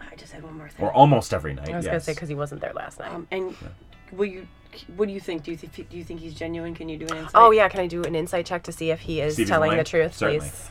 [0.00, 0.84] I just had one more thing.
[0.84, 1.68] Or almost every night.
[1.70, 1.92] I was yes.
[1.92, 3.12] gonna say because he wasn't there last night.
[3.12, 3.54] Um, and
[4.10, 4.48] will you?
[4.96, 5.44] What do you think?
[5.44, 5.88] Do you think?
[5.88, 6.74] Do you think he's genuine?
[6.74, 7.32] Can you do an insight?
[7.36, 9.46] oh yeah, can I do an insight check to see if he is See if
[9.46, 9.78] he's telling lying?
[9.78, 10.40] the truth, Certainly.
[10.40, 10.68] please?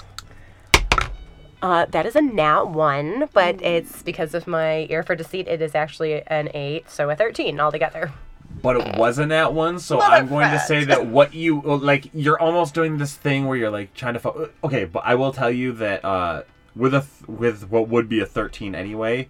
[1.61, 5.47] Uh, that is a nat one, but it's because of my ear for deceit.
[5.47, 8.13] It is actually an eight, so a thirteen altogether.
[8.61, 12.39] But it wasn't that one, so I'm going to say that what you like, you're
[12.39, 14.19] almost doing this thing where you're like trying to.
[14.19, 16.43] Fo- okay, but I will tell you that uh,
[16.75, 19.29] with a th- with what would be a 13 anyway,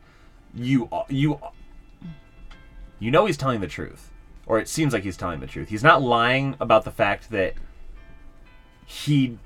[0.54, 1.40] you you
[3.00, 4.12] you know he's telling the truth,
[4.46, 5.70] or it seems like he's telling the truth.
[5.70, 7.54] He's not lying about the fact that
[8.86, 9.38] he.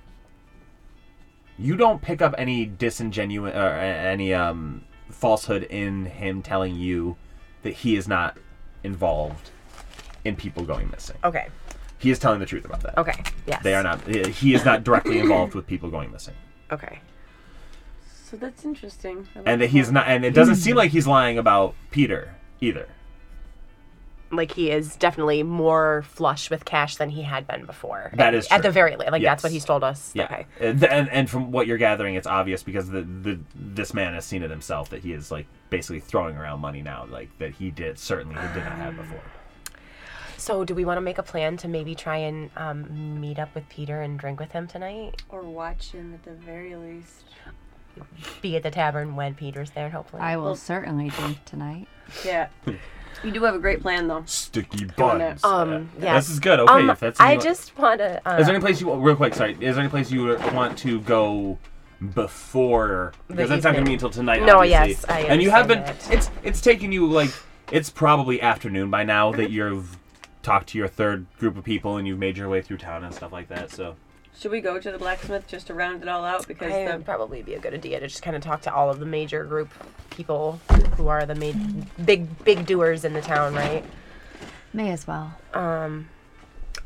[1.61, 7.17] You don't pick up any disingenuous or any um falsehood in him telling you
[7.63, 8.37] that he is not
[8.83, 9.51] involved
[10.25, 11.17] in people going missing.
[11.23, 11.47] Okay.
[11.97, 12.97] He is telling the truth about that.
[12.97, 13.21] Okay.
[13.45, 13.61] Yes.
[13.63, 14.01] They are not.
[14.07, 16.33] He is not directly involved with people going missing,
[16.71, 16.99] Okay.
[18.29, 19.27] So that's interesting.
[19.35, 20.07] Like and that he's not.
[20.07, 22.87] And it doesn't seem like he's lying about Peter either.
[24.31, 28.11] Like he is definitely more flush with cash than he had been before.
[28.15, 29.11] That at, is at the very least.
[29.11, 29.53] Like that's what Yes.
[29.61, 30.11] he's told us.
[30.13, 30.45] Yeah, Okay.
[30.59, 34.23] and, and and from what you're gathering, it's obvious because the, the this man has
[34.25, 37.71] seen it himself that he is like basically throwing around money now, like that he
[37.71, 39.21] did certainly he did not have before.
[40.37, 43.53] So do we want to make a plan to maybe try and um, meet up
[43.53, 45.21] with Peter and drink with him tonight?
[45.29, 47.25] Or watch him at the very least.
[48.41, 50.21] Be at the tavern when Peter's there, hopefully.
[50.21, 51.87] I will certainly drink tonight.
[52.25, 52.47] Yeah.
[53.23, 54.23] you do have a great plan though.
[54.25, 55.43] Sticky on buns.
[55.43, 56.15] Um, Yeah, yeah.
[56.15, 56.59] This is good.
[56.59, 58.21] Okay, um, if that's I you- just want to.
[58.27, 59.33] Uh, Is there any place you real quick?
[59.33, 61.57] Sorry, is there any place you want to go
[62.13, 63.13] before?
[63.27, 64.43] Because that's not going to be until tonight.
[64.43, 64.89] No, obviously.
[64.91, 65.79] yes, I And you have been.
[65.79, 67.31] understand It's it's taken you like
[67.71, 69.97] it's probably afternoon by now that you've
[70.43, 73.13] talked to your third group of people and you've made your way through town and
[73.13, 73.71] stuff like that.
[73.71, 73.95] So
[74.41, 76.47] Should we go to the blacksmith just to round it all out?
[76.47, 78.73] Because I the would probably be a good idea to just kind of talk to
[78.73, 79.69] all of the major group
[80.09, 80.59] people
[80.97, 83.85] who are the ma- big big doers in the town, right?
[84.73, 85.31] May as well.
[85.53, 86.09] Um,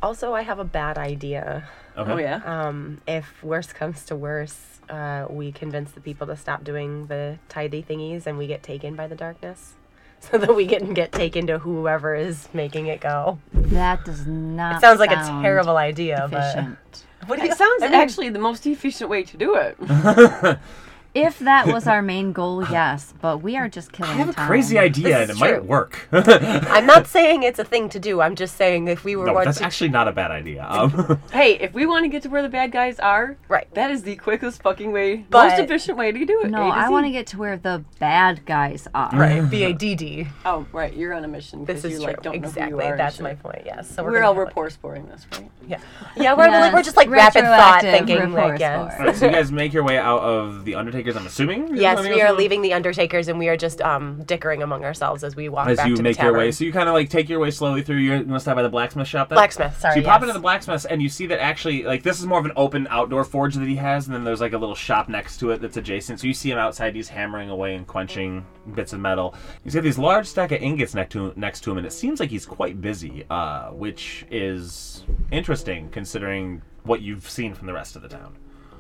[0.04, 1.70] also, I have a bad idea.
[1.98, 2.12] okay.
[2.12, 2.42] oh yeah.
[2.44, 7.40] Um, if worse comes to worse, uh, we convince the people to stop doing the
[7.48, 9.76] tidy thingies and we get taken by the darkness.
[10.22, 13.38] So that we can get taken to whoever is making it go.
[13.54, 14.78] That does not.
[14.78, 16.78] It sounds like a terrible idea, efficient.
[16.92, 19.56] but what do you It sounds I mean, actually the most efficient way to do
[19.56, 19.78] it.
[21.16, 24.34] If that was our main goal, yes, but we are just killing I have a
[24.34, 24.48] time.
[24.48, 26.08] crazy idea and This it is might work.
[26.12, 28.20] I'm not saying it's a thing to do.
[28.20, 30.66] I'm just saying if we were no, that's to actually not a bad idea.
[30.70, 33.74] Um, hey, if we want to get to where the bad guys are, Right.
[33.76, 36.52] that is the quickest fucking way, But- most efficient way to do it.
[36.52, 39.10] No, I want to get to where the bad guys are.
[39.14, 40.28] right B A D D.
[40.46, 40.94] Oh, right.
[40.94, 41.64] You're on a mission.
[41.64, 42.08] This is you, true.
[42.08, 42.86] like, don't know who you exactly.
[42.88, 43.62] are That's my point.
[43.66, 43.90] Yes.
[43.90, 45.50] So We're, gonna all have, like- rapport sporing this, right?
[45.66, 45.80] Yeah.
[46.18, 46.34] Yeah.
[46.36, 48.18] We're, Yes, we're just like rapid thought thinking.
[48.18, 48.92] rapport Like yes.
[48.94, 49.00] score.
[49.06, 50.76] Alright, so you guys make your way out of the
[51.06, 51.16] Undertakers.
[51.16, 51.78] I'm assuming.
[51.78, 55.36] Yes, we are leaving the Undertakers and we are just um, dickering among ourselves as
[55.36, 57.10] we walk As back you to make the your way, so you kind of like
[57.10, 57.98] take your way slowly through.
[57.98, 59.30] You're gonna stop by the blacksmith shop.
[59.30, 59.38] Then?
[59.38, 62.20] Blacksmith, sorry, So you pop into the blacksmith, and you see that actually, like, this
[62.20, 64.58] is more of an open outdoor forge that he has, and then there's like a
[64.58, 66.20] little shop next to it that's adjacent.
[66.20, 66.96] So you see him outside.
[66.96, 69.36] He's hammering away and quenching bits of metal.
[69.64, 72.20] He's got these large stack of ingots next to next to him, and it seems
[72.20, 77.96] like he's quite busy, uh, which is interesting considering what you've seen from the rest
[77.96, 78.36] of the town.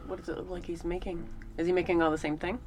[0.08, 1.28] What does it look like he's making?
[1.58, 2.60] Is he making all the same thing?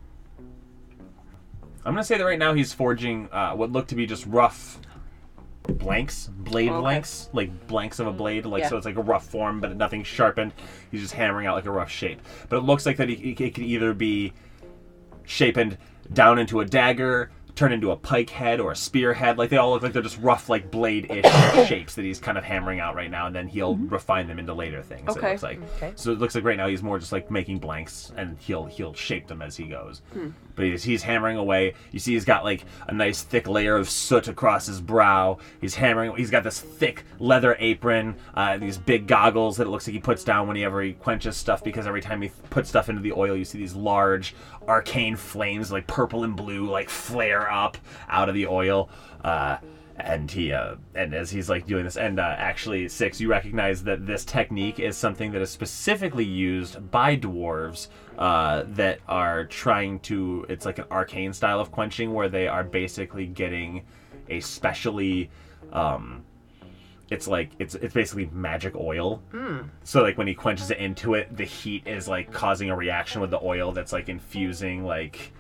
[1.84, 4.78] I'm gonna say that right now he's forging uh, what look to be just rough
[5.62, 6.80] blanks, blade Okay.
[6.80, 8.68] blanks, like blanks of a blade, like Yeah.
[8.68, 10.52] so it's like a rough form, but nothing sharpened.
[10.90, 12.20] He's just hammering out like a rough shape.
[12.48, 14.32] But it looks like that he, he it could either be
[15.24, 15.78] shapened
[16.12, 19.36] down into a dagger, turn into a pike head or a spear head.
[19.36, 21.24] Like they all look like they're just rough, like blade-ish
[21.68, 24.54] shapes that he's kind of hammering out right now, and then he'll refine them into
[24.54, 25.02] later things.
[25.08, 25.30] It Okay.
[25.30, 25.60] looks like.
[25.76, 25.92] Okay.
[25.96, 28.94] So it looks like right now he's more just like making blanks, and he'll he'll
[28.94, 30.02] shape them as he goes.
[30.54, 31.74] But he's, he's hammering away.
[31.92, 35.38] You see, he's got like a nice thick layer of soot across his brow.
[35.60, 36.16] He's hammering.
[36.16, 40.00] He's got this thick leather apron, uh, these big goggles that it looks like he
[40.00, 41.62] puts down whenever he quenches stuff.
[41.64, 44.34] Because every time he puts stuff into the oil, you see these large
[44.68, 47.78] arcane flames, like purple and blue, like flare up
[48.08, 48.90] out of the oil.
[49.24, 49.56] Uh,
[49.96, 53.82] and he uh, and as he's like doing this, and uh, actually six, you recognize
[53.82, 59.98] that this technique is something that is specifically used by dwarves uh, that are trying
[60.00, 60.46] to.
[60.48, 63.82] It's like an arcane style of quenching where they are basically getting
[64.28, 65.30] a specially.
[65.72, 66.24] Um,
[67.10, 69.22] it's like it's it's basically magic oil.
[69.30, 69.62] Hmm.
[69.84, 73.20] So like when he quenches it into it, the heat is like causing a reaction
[73.20, 75.32] with the oil that's like infusing like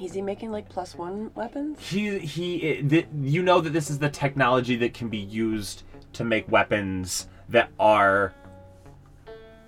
[0.00, 1.78] Is he making like plus one weapons?
[1.80, 5.84] he he it, th- you know that this is the technology that can be used
[6.14, 8.34] to make weapons that are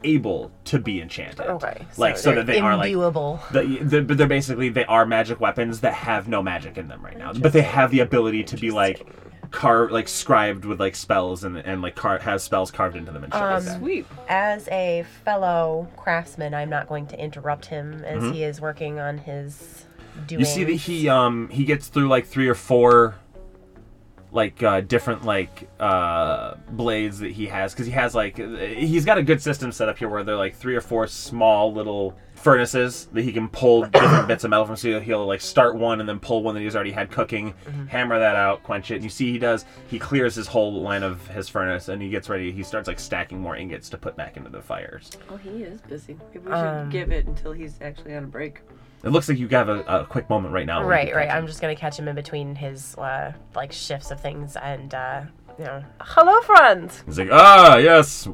[0.05, 1.47] able to be enchanted.
[1.47, 1.85] Okay.
[1.97, 5.81] Like so they're that they are like the, but they're basically they are magic weapons
[5.81, 8.71] that have no magic in them right now, but they have the ability to be
[8.71, 9.07] like
[9.51, 13.25] carved, like scribed with like spells and and like car- has spells carved into them
[13.25, 13.79] and shit like that.
[13.79, 14.07] Sweet.
[14.29, 19.19] As a fellow craftsman, I'm not going to interrupt him as he is working on
[19.19, 19.87] his
[20.27, 20.27] doing.
[20.27, 20.41] Mm-hmm.
[20.41, 23.17] You see that he um he gets through like three or four
[24.31, 29.17] like uh, different like uh blades that he has because he has like he's got
[29.17, 33.07] a good system set up here where they're like three or four small little furnaces
[33.13, 36.09] that he can pull different bits of metal from so he'll like start one and
[36.09, 37.53] then pull one that he's already had cooking
[37.89, 41.03] hammer that out quench it and you see he does he clears his whole line
[41.03, 44.17] of his furnace and he gets ready he starts like stacking more ingots to put
[44.17, 46.17] back into the fires Oh, he is busy.
[46.35, 48.61] Maybe we should give it until he's actually on a break.
[49.05, 51.29] it looks like you have a, a quick moment right now Right, right.
[51.29, 51.37] him.
[51.37, 55.23] I'm just gonna catch him in between his uh, like shifts of things and uh,
[55.59, 55.83] you know.
[56.01, 56.91] Hello, friend.
[57.07, 58.29] He's like, ah, yes,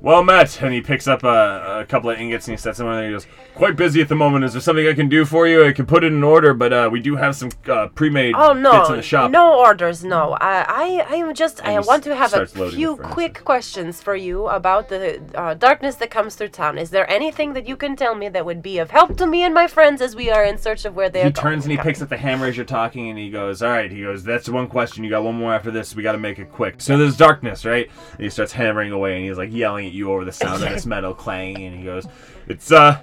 [0.00, 0.60] well met.
[0.62, 3.06] And he picks up a, a couple of ingots and he sets them on there.
[3.06, 4.44] He goes, quite busy at the moment.
[4.44, 5.66] Is there something I can do for you?
[5.66, 8.52] I can put it in order, but uh, we do have some uh, pre-made Oh
[8.52, 9.30] no, bits in the shop.
[9.30, 10.32] no orders, no.
[10.40, 11.60] I, I, I am just.
[11.62, 15.54] I And he want to have a few quick questions for you about the uh,
[15.54, 16.78] darkness that comes through town.
[16.78, 19.42] Is there anything that you can tell me that would be of help to me
[19.42, 21.64] and my friends as we are in search of where they He are He turns
[21.64, 24.02] and he picks up the hammer as you're talking, and he goes, "All right." He
[24.02, 25.04] goes, "That's one question.
[25.04, 25.94] You got one more after this.
[25.94, 27.90] We got to make it quick." So there's darkness, right?
[28.12, 30.70] And he starts hammering away, and he's like yelling at you over the sound of
[30.70, 32.06] this metal clanging, and he goes,
[32.48, 33.00] "It's uh."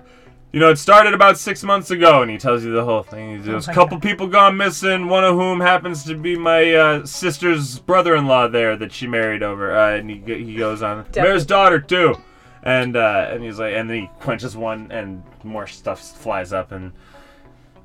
[0.53, 3.43] You know, it started about six months ago, and he tells you the whole thing.
[3.43, 7.79] There's a couple people gone missing, one of whom happens to be my uh, sister's
[7.79, 9.77] brother-in-law there that she married over.
[9.77, 12.15] Uh, and he, he goes on, Mayor's daughter too,
[12.63, 16.71] and uh, and he's like, and then he quenches one, and more stuff flies up,
[16.71, 16.93] and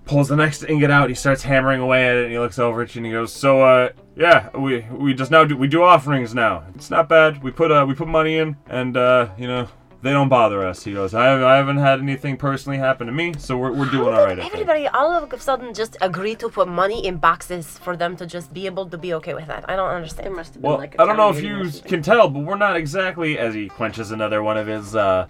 [0.04, 1.08] pulls the next ingot out.
[1.08, 3.32] He starts hammering away at it, and he looks over at you and he goes,
[3.32, 6.64] "So, uh, yeah, we we just now do we do offerings now.
[6.74, 7.42] It's not bad.
[7.42, 9.68] We put uh we put money in, and uh, you know."
[10.04, 10.82] They don't bother us.
[10.82, 13.88] He goes, I, have, I haven't had anything personally happen to me, so we're, we're
[13.88, 14.36] doing all right.
[14.36, 17.96] I think." Everybody all of a sudden just agree to put money in boxes for
[17.96, 19.64] them to just be able to be okay with that.
[19.70, 20.34] I don't There understand.
[20.34, 22.56] must have been Well, like a I don't know if you can tell, but we're
[22.56, 25.28] not exactly as he quenches another one of his uh,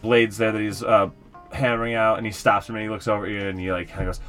[0.00, 1.10] blades there that he's uh,
[1.54, 3.88] hammering out, and he stops him and he looks over at you and he like
[3.88, 4.20] kind of goes,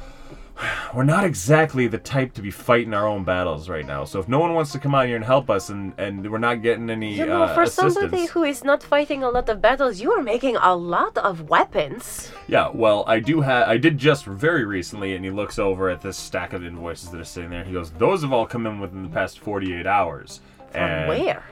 [0.94, 4.04] "We're not exactly the type to be fighting our own battles right now.
[4.04, 6.38] So if no one wants to come out here and help us, and and we're
[6.38, 9.48] not getting any You know, uh, for assistance, somebody who is not fighting a lot
[9.48, 12.32] of battles, you are making a lot of weapons.
[12.48, 16.00] yeah, well, I do have, I did just very recently, and he looks over at
[16.00, 17.64] this stack of invoices that are sitting there.
[17.64, 20.40] He goes, "Those have all come in within the past 48 hours."
[20.70, 21.42] From and where?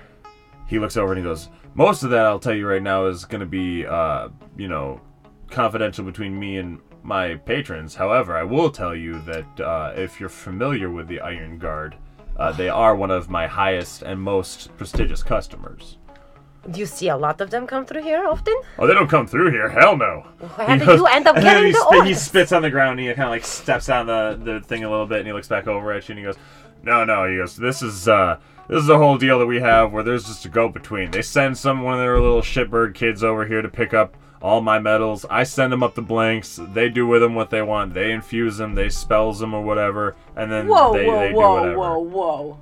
[0.66, 3.24] he looks over and he goes, "Most of that, I'll tell you right now, is
[3.24, 5.00] going to be, uh, you know,
[5.54, 7.94] confidential between me and my patrons.
[7.94, 11.96] However, I will tell you that uh, if you're familiar with the Iron Guard,
[12.36, 15.98] uh, they are one of my highest and most prestigious customers.
[16.70, 18.54] Do you see a lot of them come through here often?
[18.78, 19.68] Oh, they don't come through here.
[19.68, 20.26] Hell no.
[20.40, 22.98] Did you end up and then getting he, the spit- he spits on the ground
[22.98, 25.32] and he kind of like steps on the, the thing a little bit and he
[25.32, 26.36] looks back over at you and he goes,
[26.82, 29.92] "No, no." He goes, "This is uh, this is the whole deal that we have
[29.92, 31.10] where there's just a go between.
[31.10, 34.60] They send some one of their little shitbird kids over here to pick up all
[34.60, 35.24] my metals.
[35.30, 36.60] I send them up the blanks.
[36.60, 37.94] They do with them what they want.
[37.94, 38.74] They infuse them.
[38.74, 41.78] They spells them or whatever, and then Whoa, they, whoa, they do whoa, whatever.
[41.78, 42.60] whoa, whoa.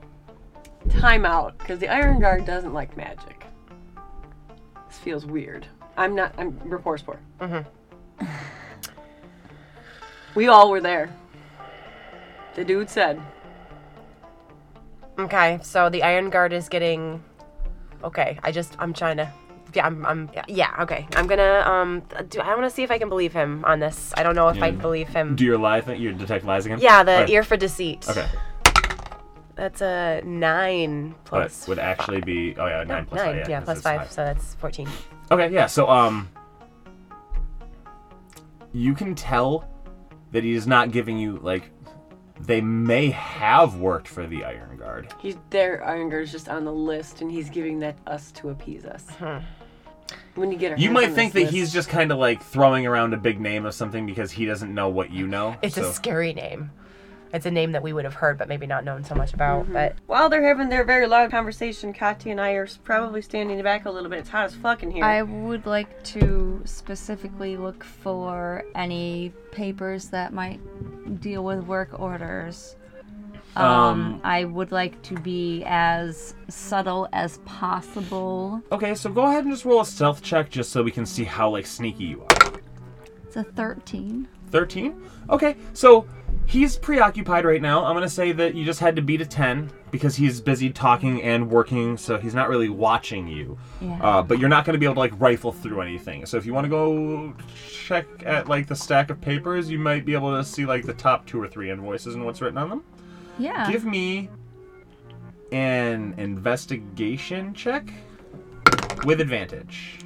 [1.00, 3.44] Time out, because the Iron Guard doesn't like magic.
[4.88, 5.66] This feels weird.
[5.96, 6.32] I'm not.
[6.38, 7.18] I'm rapport sport.
[7.40, 8.24] Mm-hmm.
[10.36, 11.12] we all were there.
[12.54, 13.20] The dude said,
[15.18, 17.22] Okay, so the Iron Guard is getting.
[18.04, 19.32] Okay, I just I'm trying to.
[19.74, 20.04] Yeah, I'm.
[20.04, 20.74] I'm yeah.
[20.80, 21.60] Okay, I'm gonna.
[21.66, 24.12] Um, do I want to see if I can believe him on this?
[24.16, 24.72] I don't know if I Yeah.
[24.72, 25.34] believe him.
[25.36, 26.00] Do your lie thing?
[26.00, 26.78] You detect lies again?
[26.80, 27.32] yeah, the Okay.
[27.32, 28.06] ear for deceit.
[28.08, 28.26] Okay.
[29.54, 31.68] That's a nine But plus.
[31.68, 33.38] would actually be oh yeah nine plus nine.
[33.40, 34.88] five yeah, 'cause plus it's five, so that's fourteen.
[35.30, 35.66] Okay, yeah.
[35.66, 36.28] So um,
[38.72, 39.68] you can tell
[40.32, 41.70] that he is not giving you like
[42.40, 45.12] they may have worked for the Iron Guard.
[45.20, 48.48] "He's their Iron Guard is just on the list, and he's giving that us to
[48.50, 49.06] appease us."
[50.34, 52.18] When you get our You hands might on think that this he's just kind of
[52.18, 55.56] like throwing around a big name of something because he doesn't know what you know.
[55.62, 56.70] It's so, a scary name.
[57.34, 59.64] it's a name that we would have heard, but maybe not known so much about.
[59.64, 59.72] Mm-hmm.
[59.74, 63.84] But While they're having their very loud conversation, Katya and I are probably standing back
[63.84, 64.20] a little bit.
[64.20, 65.04] It's hot as fuck in here.
[65.04, 70.60] I would like to specifically look for any papers that might
[71.20, 72.76] deal with work orders.
[73.56, 78.62] Um, Um, I would like to be as subtle as possible.
[78.72, 81.24] Okay, so go ahead and just roll a stealth check just so we can see
[81.24, 82.52] how like sneaky you are.
[83.26, 84.28] It's a 13.
[84.50, 85.02] 13?
[85.30, 86.06] Okay, so
[86.46, 87.84] he's preoccupied right now.
[87.84, 90.68] I'm going to say that you just had to beat a 10 because he's busy
[90.68, 93.58] talking and working, so he's not really watching you.
[93.80, 93.98] Yeah.
[94.02, 96.26] Uh, but you're not going to be able to like rifle through anything.
[96.26, 97.34] So if you want to go
[97.66, 100.94] check at like the stack of papers, you might be able to see like the
[100.94, 102.84] top two or three invoices and what's written on them.
[103.38, 103.70] Yeah.
[103.70, 104.28] Give me
[105.52, 107.92] an investigation check
[109.04, 109.98] with advantage.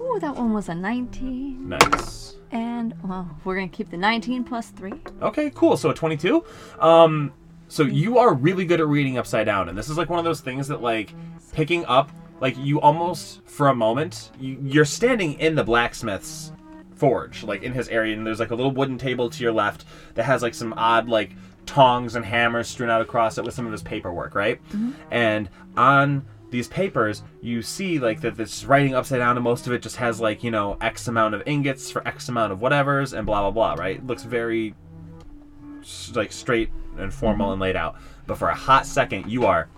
[0.00, 1.68] Ooh, that one was a 19.
[1.68, 2.36] Nice.
[2.50, 4.92] And, well, we're going to keep the 19 plus 3.
[5.22, 5.76] Okay, cool.
[5.76, 6.44] So a 22.
[6.78, 7.32] Um,
[7.68, 10.24] so you are really good at reading upside down, and this is like one of
[10.24, 11.12] those things that like
[11.52, 12.10] picking up,
[12.40, 16.52] like you almost for a moment, you, you're standing in the blacksmith's
[16.94, 19.84] forge, like in his area, and there's like a little wooden table to your left
[20.14, 21.32] that has like some odd like
[21.68, 24.60] tongs and hammers strewn out across it with some of his paperwork, right?
[25.10, 29.72] And on these papers, you see like that this writing upside down, and most of
[29.74, 33.16] it just has like you know X amount of ingots for X amount of whatevers,
[33.16, 33.96] and blah blah blah, right?
[33.96, 34.74] It looks very
[36.14, 37.96] like straight and formal and laid out.
[38.26, 39.68] But for a hot second, you are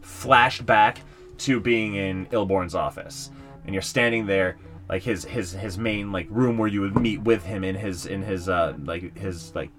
[0.00, 0.98] flashed back
[1.38, 3.30] to being in Ilborn's office,
[3.66, 4.56] and you're standing there,
[4.88, 8.06] like his his his main like room where you would meet with him in his
[8.06, 9.70] in his uh like his like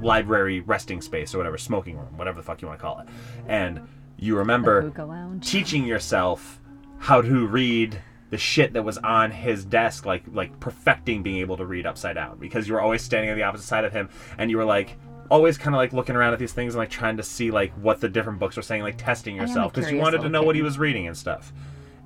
[0.00, 3.08] library resting space or whatever, smoking room, whatever the fuck you want to call it,
[3.46, 3.80] and
[4.16, 4.92] you remember
[5.40, 6.60] teaching yourself
[6.98, 8.00] how to read
[8.30, 12.14] the shit that was on his desk like like perfecting being able to read upside
[12.14, 12.38] down.
[12.38, 14.98] Because you were always standing on the opposite side of him and you were like
[15.30, 17.72] always kind of like looking around at these things and like trying to see like
[17.74, 19.72] what the different books were saying like testing yourself.
[19.72, 21.52] Because you wanted to know what he was reading and stuff.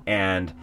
[0.05, 0.53] And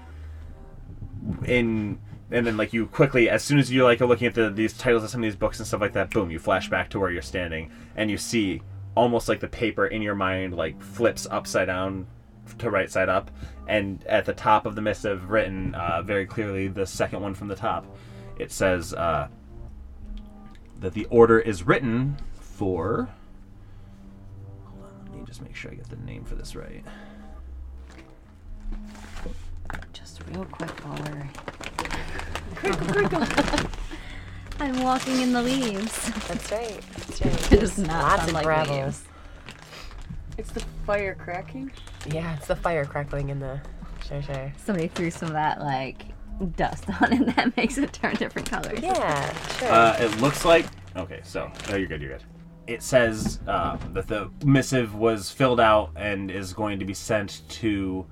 [1.47, 1.99] in
[2.31, 4.73] and then like you quickly as soon as you like are looking at the these
[4.73, 6.99] titles of some of these books and stuff like that boom you flash back to
[6.99, 8.63] where you're standing and you see
[8.95, 12.07] almost like the paper in your mind like flips upside down
[12.59, 13.31] to right side up
[13.69, 17.49] and at the top of the missive written uh, very clearly the second one from
[17.49, 17.87] the top
[18.39, 19.29] it says uh,
[20.81, 23.09] that the order is written for
[24.65, 26.85] hold on let me just make sure i get the name for this right
[29.93, 31.50] Just real quick while we're.
[34.61, 36.11] I'm walking in the leaves.
[36.29, 36.81] that's right.
[36.97, 37.53] That's right.
[37.53, 38.77] It does not Lots sound of like gravels.
[38.79, 39.05] leaves.
[40.39, 41.73] it's the fire cracking.
[42.13, 43.61] Yeah, it's the fire crackling in the
[44.07, 44.53] sure sure.
[44.59, 46.07] Somebody threw some of that, like,
[46.57, 48.81] dust on it that makes it turn different colors.
[48.83, 49.71] Yeah, sure.
[49.71, 50.67] Uh, it looks like.
[50.97, 52.03] Okay, so no, you're good.
[52.03, 52.25] You're good.
[52.67, 57.43] It says uh, that the missive was filled out and is going to be sent
[57.49, 58.07] to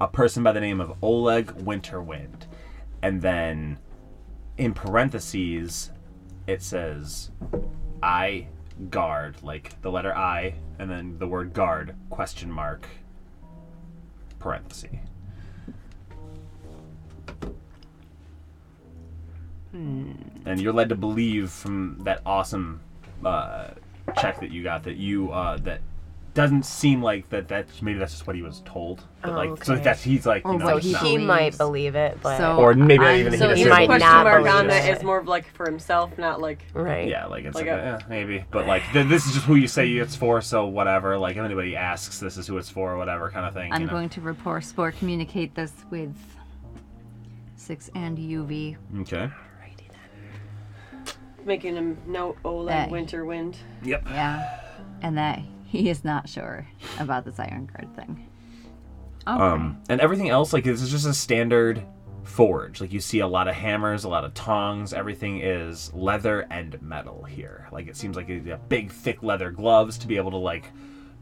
[0.00, 2.46] a person by the name of Oleg Winterwind,
[3.04, 3.78] and then
[4.56, 5.90] in parentheses
[6.46, 7.30] it says
[8.02, 8.48] I
[8.90, 12.86] guard, like the letter I, and then the word guard question mark
[14.38, 14.90] parenthesis.
[19.72, 22.80] and you're led to believe from that awesome
[23.24, 23.70] uh,
[24.16, 25.80] check that you got that you uh, that
[26.34, 29.64] doesn't seem like that that maybe that's just what he was told but Oh, like
[29.64, 29.84] so okay.
[29.84, 32.56] that's he's like you know so what it's he, not- might believe it, but So-
[32.58, 34.30] or maybe not I'm- even so he he just might believes question not it.
[34.30, 34.68] mark believe on it.
[34.70, 37.06] that is more of like for himself, not like right.
[37.08, 39.46] yeah like it's Like like, a- a, eh, maybe but like th- this is just
[39.46, 42.68] who you say it's for so whatever like if anybody asks this is who it's
[42.68, 43.92] for whatever kind of thing I'm you know?
[43.92, 46.14] going to report or communicate this with
[47.56, 48.76] Six and Yuvi.
[49.02, 49.30] okay
[51.44, 53.56] making him note Oleg That- Winterwind.
[53.82, 54.60] yep Yeah.
[55.02, 55.40] And that
[55.74, 56.66] he is not sure
[56.98, 58.28] about this iron guard thing.
[59.26, 59.42] Okay.
[59.42, 61.84] Um, and everything else, like this is just a standard
[62.22, 62.80] forge.
[62.80, 64.92] Like you see a lot of hammers, a lot of tongs.
[64.92, 67.68] Everything is leather and metal here.
[67.72, 70.70] Like it seems like you have big, thick leather gloves to be able to like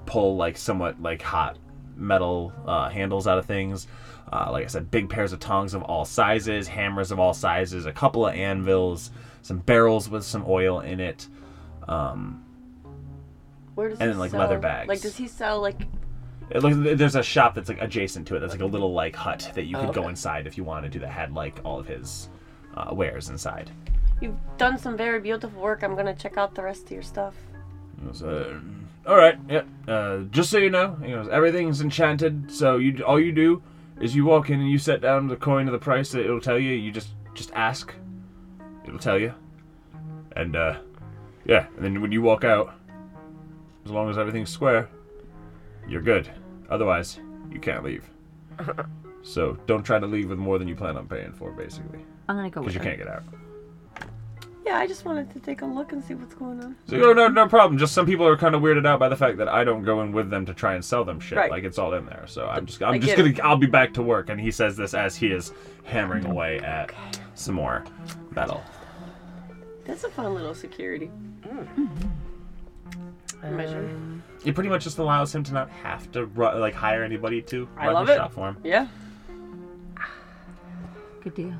[0.05, 1.59] pull like somewhat like hot
[1.97, 3.87] metal uh, handles out of things.
[4.33, 7.87] Uh, like I said, big pairs of tongs of all sizes, hammers of all sizes,
[7.87, 9.11] a couple of anvils,
[9.43, 11.29] some barrels with some oil in it.
[11.89, 12.42] Um,
[13.75, 14.41] Where does And he then, like, sell?
[14.41, 14.89] leather bags.
[14.89, 15.81] Like, does he sell like?
[16.51, 18.41] It looks, there's a shop that's like adjacent to it.
[18.41, 20.11] That's like a little like hut that you could Oh, go okay.
[20.11, 20.99] inside if you wanted to.
[20.99, 22.29] That had like all of his
[22.77, 23.71] uh, wares inside.
[24.21, 25.83] You've done some very beautiful work.
[25.83, 27.35] I'm gonna check out the rest of your stuff.
[28.23, 28.45] Uh,
[29.07, 29.63] all right, yeah.
[29.89, 32.51] Uh, just so you know, you know, everything's enchanted.
[32.51, 33.63] So you all you do
[34.01, 36.41] is you walk in and you set down the coin of the price that it'll
[36.41, 36.73] tell you.
[36.73, 37.95] You just just ask,
[38.85, 39.33] it'll tell you.
[40.37, 40.79] And uh,
[41.47, 42.75] yeah, and then when you walk out,
[43.85, 44.89] As long as everything's square,
[45.89, 46.31] you're good.
[46.71, 47.19] Otherwise,
[47.51, 48.09] you can't leave.
[49.23, 52.37] so don't try to leave with more than you plan on paying for, basically, I'm
[52.37, 52.85] gonna go because you her.
[52.85, 53.25] can't get out.
[54.65, 56.77] Yeah, I just wanted to take a look and see what's going on.
[56.87, 57.79] So oh, no, no problem.
[57.79, 60.03] Just some people are kind of weirded out by the fact that I don't go
[60.03, 61.37] in with them to try and sell them shit.
[61.37, 61.51] Right.
[61.51, 62.25] Like it's all in there.
[62.29, 63.41] So I'm just, I I'm just get gonna, it.
[63.41, 64.31] I'll be back to work.
[64.31, 65.53] And he says this as he is
[65.83, 66.95] hammering away at
[67.35, 67.85] some more
[68.31, 68.63] metal.
[69.85, 71.11] That's a fun little security
[71.43, 71.87] mm-hmm.
[71.87, 72.11] mm.
[73.51, 73.79] Measure.
[73.81, 77.43] Um, It pretty much just allows him to not have to ru- like hire anybody
[77.43, 78.19] to I run love his it.
[78.19, 78.57] shop for him.
[78.63, 78.87] Yeah.
[81.23, 81.55] Good deal.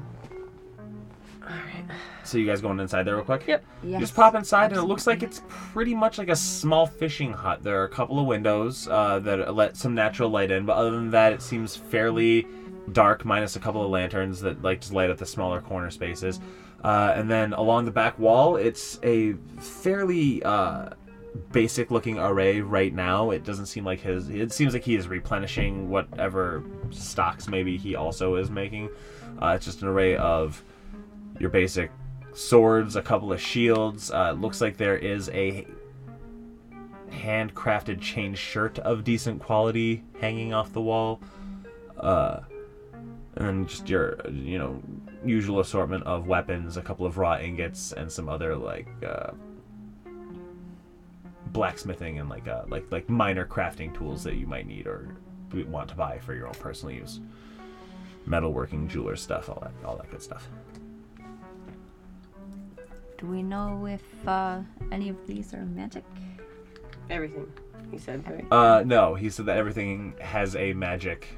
[1.43, 1.85] All right.
[2.25, 3.45] So you guys going inside there real quick?
[3.47, 3.65] Yep.
[3.83, 4.01] You Yes.
[4.01, 7.63] just pop inside, and it looks like it's pretty much like a small fishing hut.
[7.63, 10.93] There are a couple of windows uh, that let some natural light in, but other
[10.93, 12.47] than that, it seems fairly
[12.93, 16.41] dark, minus a couple of lanterns that like just light up the smaller corner spaces.
[16.85, 20.91] Uh, and then along the back wall, it's a fairly uh,
[21.53, 23.31] basic-looking array right now.
[23.31, 24.29] It doesn't seem like his.
[24.29, 28.91] It seems like he is replenishing whatever stocks maybe he also is making.
[29.41, 30.63] Uh, it's just an array of
[31.39, 31.91] your basic
[32.35, 34.11] swords, a couple of shields.
[34.11, 35.67] Uh, looks like there is a
[37.11, 41.21] handcrafted chain shirt of decent quality hanging off the wall.
[41.99, 42.41] Uh,
[43.37, 44.83] and then just your, you know,
[45.25, 49.31] usual assortment of weapons, a couple of raw ingots, and some other like uh,
[51.53, 55.15] blacksmithing and like uh, like like minor crafting tools that you might need or
[55.69, 57.21] want to buy for your own personal use.
[58.27, 60.49] Metalworking, jeweler stuff, all that, all that good stuff.
[63.19, 64.61] Do we know if uh,
[64.91, 66.05] any of these are magic?
[67.11, 67.47] Everything.
[67.91, 68.47] He said, right?
[68.51, 71.29] Uh, no, he said that everything has a magic,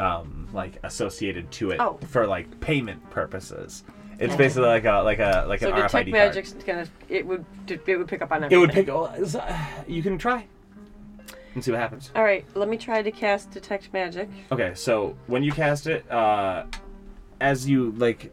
[0.00, 1.98] um, like associated to it Oh.
[2.08, 3.84] for like payment purposes.
[4.18, 6.66] It's basically like a like a like So an detect RFID magic's card.
[6.66, 8.62] gonna it would it would pick up on everything.
[8.62, 8.94] It everything.
[9.00, 9.20] would pick.
[9.22, 10.46] is- uh, You can try
[11.54, 12.10] and see what happens.
[12.16, 14.28] All right, let me try to cast detect magic.
[14.50, 16.64] Okay, so when you cast it, uh,
[17.40, 18.32] as you like.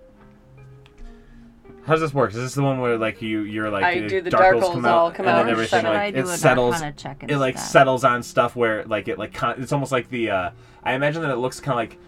[1.86, 2.32] How does this work?
[2.32, 4.86] Is this the one where like you you're like I do the darkles darkles come
[4.86, 5.91] all out come and out then everything settle.
[5.91, 7.70] Should like do it an settles Arcana check it like instead?
[7.72, 10.49] settles on stuff where like it like con- it's almost like the uh
[10.84, 11.99] I imagine that it looks kind of like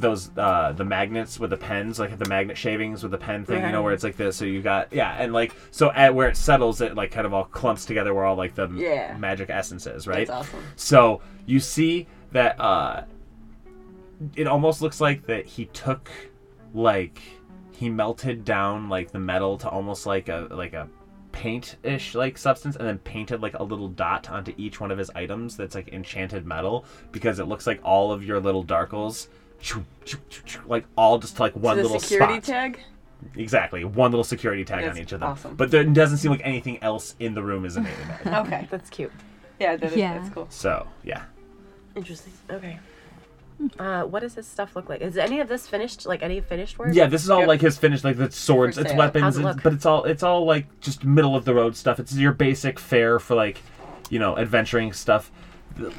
[0.00, 3.62] those uh the magnets with the pens like the magnet shavings with the pen thing
[3.64, 6.28] you know where it's like this so you got yeah and like so at where
[6.28, 9.16] it settles it like kind of all clumps together where all like the Yeah.
[9.18, 10.62] magic essences right That's awesome.
[10.76, 13.02] so you see that uh
[14.36, 16.10] it almost looks like that he took
[16.74, 17.20] like
[17.72, 20.88] he melted down like the metal to almost like a like a
[21.32, 25.10] paint-ish like substance and then painted like a little dot onto each one of his
[25.14, 29.28] items that's like enchanted metal because it looks like all of your little darkles
[29.60, 32.80] choo, choo, choo, choo, like all just like one the little security spot tag.
[33.36, 35.54] exactly one little security tag That's on each of them awesome.
[35.56, 38.66] but there doesn't seem like anything else in the room is enabled Okay.
[38.70, 39.12] That's cute.
[39.58, 40.18] Yeah, that is, Yeah.
[40.18, 40.46] that's cool.
[40.50, 41.24] so yeah
[41.96, 42.32] Interesting.
[42.50, 42.78] Okay.
[43.78, 45.02] Uh, what does his stuff look like?
[45.02, 46.06] Is any of this finished?
[46.06, 46.90] Like any finished work?
[46.92, 47.48] Yeah, this is all Yep.
[47.48, 50.46] like his finished, like the swords, it's weapons, it it's- but it's all it's all
[50.46, 51.98] like just middle of the road stuff.
[52.00, 53.60] It's your basic fare for like,
[54.08, 55.30] you know, adventuring stuff.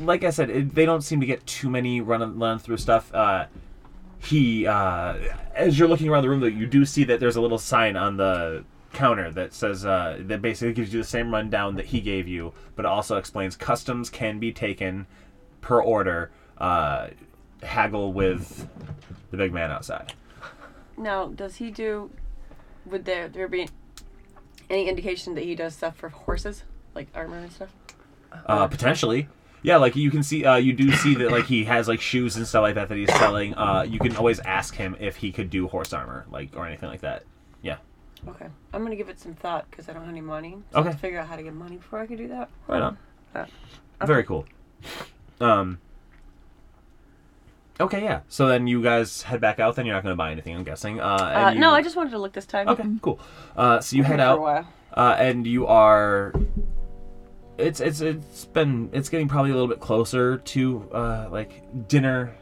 [0.01, 3.13] Like I said, it, they don't seem to get too many run run through stuff.
[3.13, 3.45] Uh,
[4.19, 5.15] he, uh,
[5.55, 7.95] as you're looking around the room, though, you do see that there's a little sign
[7.95, 8.63] on the
[8.93, 12.53] counter that says uh, that basically gives you the same rundown that he gave you,
[12.75, 15.07] but also explains customs can be taken
[15.61, 16.29] per order.
[16.57, 17.07] Uh,
[17.63, 18.67] haggle with
[19.29, 20.13] the big man outside.
[20.97, 22.11] Now, does he do?
[22.85, 23.69] Would there there be
[24.69, 26.63] any indication that he does stuff for horses,
[26.95, 27.73] like armor and stuff?
[28.45, 29.27] Uh, potentially.
[29.63, 32.35] Yeah, like you can see, uh, you do see that like he has like shoes
[32.37, 33.53] and stuff like that that he's selling.
[33.55, 36.89] Uh, you can always ask him if he could do horse armor, like or anything
[36.89, 37.23] like that.
[37.61, 37.77] Yeah.
[38.27, 40.57] Okay, I'm gonna give it some thought because I don't have any money.
[40.71, 40.87] So I Okay.
[40.89, 42.49] have to figure out how to get money before I can do that.
[42.67, 42.97] Right on.
[43.35, 43.45] Uh,
[44.05, 44.45] Very cool.
[45.39, 45.79] Um.
[47.79, 48.21] Okay, yeah.
[48.29, 49.75] So then you guys head back out.
[49.75, 50.99] Then you're not going to buy anything, I'm guessing.
[50.99, 52.67] Uh, Uh, and no, I just wanted to look this time.
[52.67, 53.19] Okay, cool.
[53.55, 54.39] Uh, so you head out.
[54.93, 56.31] uh, and you are
[57.57, 62.33] it's it's it's been it's getting probably a little bit closer to uh, like dinner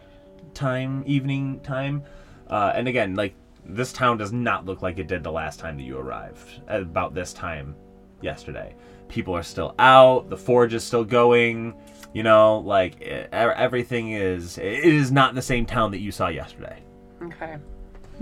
[0.54, 2.04] time evening time
[2.50, 3.34] uh, and again like
[3.66, 6.82] this town does not look like it did the last time that you arrived at
[6.82, 7.76] about this time
[8.22, 8.74] yesterday
[9.08, 11.74] people are still out the forge is still going
[12.14, 16.28] you know like e- everything is it is not the same town that you saw
[16.28, 16.82] yesterday
[17.22, 17.58] Okay.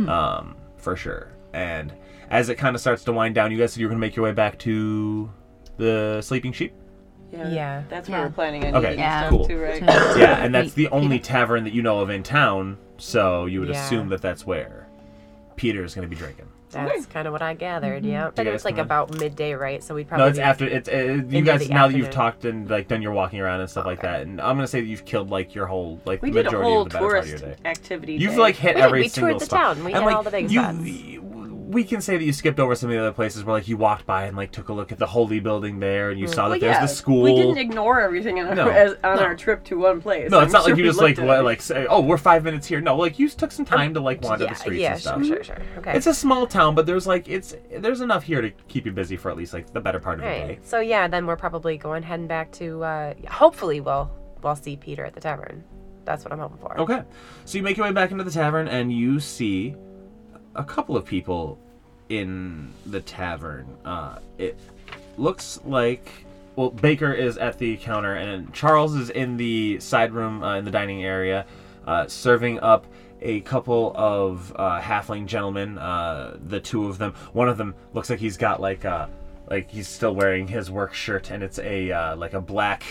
[0.07, 1.31] um, for sure.
[1.53, 1.93] And
[2.29, 4.05] as it kind of starts to wind down, you guys said you were going to
[4.07, 5.29] make your way back to
[5.77, 6.73] the Sleeping Sheep.
[7.31, 7.49] Yeah.
[7.49, 7.83] Yeah.
[7.89, 8.25] That's where Yeah.
[8.25, 9.19] we're planning on Okay, eating Yeah.
[9.21, 9.47] stuff cool.
[9.47, 9.81] too, right?
[9.81, 13.69] Yeah, and that's the only tavern that you know of in town, so you would
[13.69, 13.83] Yeah.
[13.85, 14.87] assume that that's where.
[15.55, 16.45] Peter's going to be drinking.
[16.69, 18.05] That's kind of what I gathered.
[18.05, 18.85] Yeah, but guys it's like come in?
[18.85, 19.81] about midday, right?
[19.83, 22.43] So we'd probably No, it's after it's uh, you guys the now that you've talked
[22.45, 24.21] and like done your walking around and stuff like that.
[24.21, 26.51] And I'm gonna say that you've killed like your whole like We the did a
[26.51, 27.61] majority whole of the better part of tourist your day.
[27.69, 28.13] activity.
[28.15, 28.37] You've day.
[28.37, 29.77] like hit We did, every we toured the spot.
[29.77, 29.85] town.
[29.85, 30.77] We and hit like all the big you, spots.
[31.67, 33.75] We can say that you skipped over some of the other places where like you
[33.75, 36.43] walked by and like took a look at the holy building there and you saw
[36.47, 37.23] that Well, there's yeah, the school.
[37.23, 39.23] We didn't ignore everything on, our, No, as, on no.
[39.23, 40.31] our trip to one place.
[40.31, 42.67] no, it's I'm not like you just like what, like say, oh, we're five minutes
[42.67, 42.79] here.
[42.79, 45.25] No, like you took some time to like wander yeah, the streets yeah, and stuff.
[45.25, 45.79] sure, sure, sure.
[45.79, 45.97] Okay.
[45.97, 49.17] It's a small town, but there's like it's there's enough here to keep you busy
[49.17, 50.59] for at least like the better part of the day.
[50.63, 52.83] So yeah, then we're probably going heading back to.
[52.83, 54.09] Uh, hopefully, we'll
[54.41, 55.63] we'll see Peter at the tavern.
[56.05, 56.79] That's what I'm hoping for.
[56.79, 57.03] Okay.
[57.43, 59.75] So you make your way back into the tavern and you see
[60.57, 61.57] a couple of people
[62.09, 63.67] in the tavern.
[63.85, 64.57] Uh, it
[65.17, 66.11] looks like
[66.55, 70.65] well, Baker is at the counter and Charles is in the side room uh, in
[70.65, 71.45] the dining area,
[71.85, 72.87] uh, serving up
[73.21, 75.77] a couple of uh, halfling gentlemen.
[75.77, 79.07] Uh, the two of them, one of them looks like he's got like uh,
[79.49, 82.83] like he's still wearing his work shirt and it's a uh, like a black,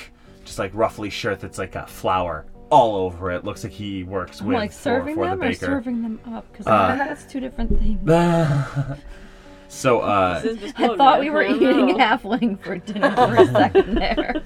[0.44, 3.44] just like roughly shirt that's like a flower all over it.
[3.44, 6.50] Looks like he works I'm with like serving for them the or serving them up
[6.50, 8.00] because Uh, that's two different things.
[9.68, 11.96] so uh, This is just I thought we were eating know.
[11.96, 14.42] halfling for dinner for a second there.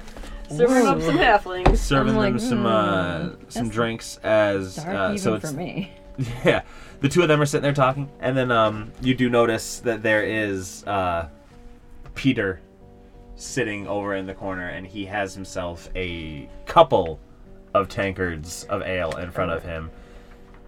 [0.51, 1.77] Serving up some halflings.
[1.79, 5.47] serving I'm them like, some uh, hmm, some drinks as Dark uh, even so for
[5.47, 5.93] it's me.
[6.45, 6.63] yeah
[7.01, 10.03] the two of them are sitting there talking and then um, you do notice that
[10.03, 11.29] there is uh,
[12.17, 12.61] peter
[13.37, 17.21] sitting over in the corner and he has himself a couple
[17.75, 19.91] of tankards of ale in front of him.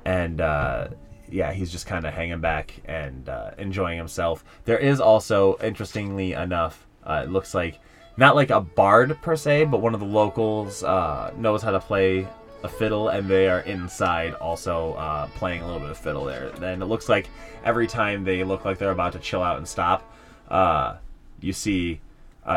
[0.04, 0.88] And uh,
[1.32, 4.44] yeah he's just kind of hanging back and uh, enjoying himself.
[4.64, 7.80] There is also interestingly enough uh, it looks like
[8.16, 11.80] not like a bard per se but one of the locals uh, knows how to
[11.80, 12.28] play
[12.62, 16.50] a fiddle and they are inside also uh, playing a little bit of fiddle there.
[16.62, 17.28] And it looks like
[17.64, 20.08] every time they look like they're about to chill out and stop
[20.48, 20.96] uh,
[21.40, 22.00] you see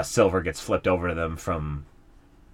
[0.04, 1.86] silver gets flipped over to them from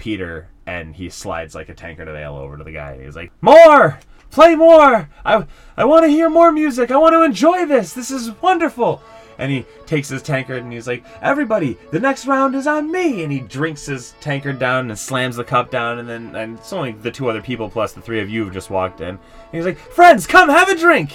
[0.02, 2.94] Peter, and he slides like a tankard of ale over to the guy.
[2.94, 4.00] and He's like, "More,
[4.32, 5.08] play more.
[5.24, 5.46] I
[5.78, 6.90] I want to hear more music.
[6.90, 7.94] I want to enjoy this.
[7.94, 9.02] This is wonderful."
[9.38, 13.24] And he takes his tankard and he's like, "Everybody, the next round is on me."
[13.24, 16.00] And he drinks his tankard down and slams the cup down.
[16.00, 18.52] And then and it's only the two other people plus the three of you who
[18.52, 19.10] just walked in.
[19.10, 19.20] And
[19.52, 21.12] he's like, "Friends, come have a drink."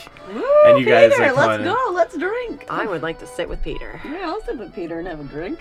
[0.64, 1.72] and you guys Peter, are let's coming in.
[1.74, 1.90] go.
[1.92, 2.66] Let's drink.
[2.70, 4.00] I would like to sit with Peter.
[4.04, 5.58] Yeah, I'll sit with Peter and have a drink.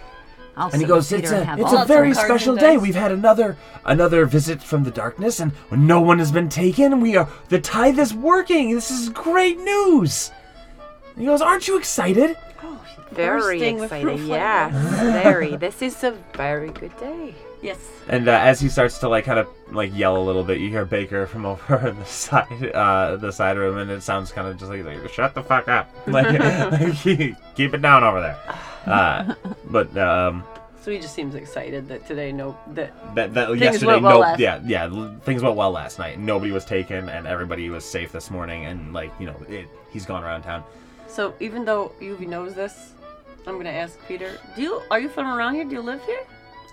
[0.57, 2.55] I'll And he goes, with "It's Peter a, have it's all a very cards special
[2.55, 2.75] day.
[2.75, 7.01] dice." We've had another another visit from the darkness, and no one has been taken,
[7.01, 8.73] we are the tithe is working.
[8.73, 10.31] This is great news."
[11.13, 12.79] And he goes, "Aren't you excited?" Oh,
[13.11, 14.19] Very bursting with excited.
[14.19, 14.69] fruit Yeah,
[15.21, 15.55] very.
[15.57, 17.35] This is a very good day.
[17.65, 17.79] Yes.
[18.07, 20.69] And uh, as he starts to like kind of like yell a little bit, you
[20.69, 24.47] hear Baker from over in the side uh, the side room, and it sounds kind
[24.47, 26.27] of just like, like "Shut the fuck up!" Like,
[26.71, 28.37] like, keep it down over there.
[28.85, 29.33] Uh,
[29.71, 30.43] but um,
[30.81, 34.13] So he just seems excited that today no that That, that Things yesterday, went well
[34.13, 36.19] no, last- yeah, yeah, things went well last night.
[36.19, 38.65] Nobody was taken, and everybody was safe this morning.
[38.65, 40.63] And like, you know, it, he's gone around town.
[41.07, 42.93] So even though Yuvi knows this,
[43.47, 44.37] I'm gonna ask Peter.
[44.55, 45.65] Do you are you from around here?
[45.65, 46.21] Do you live here?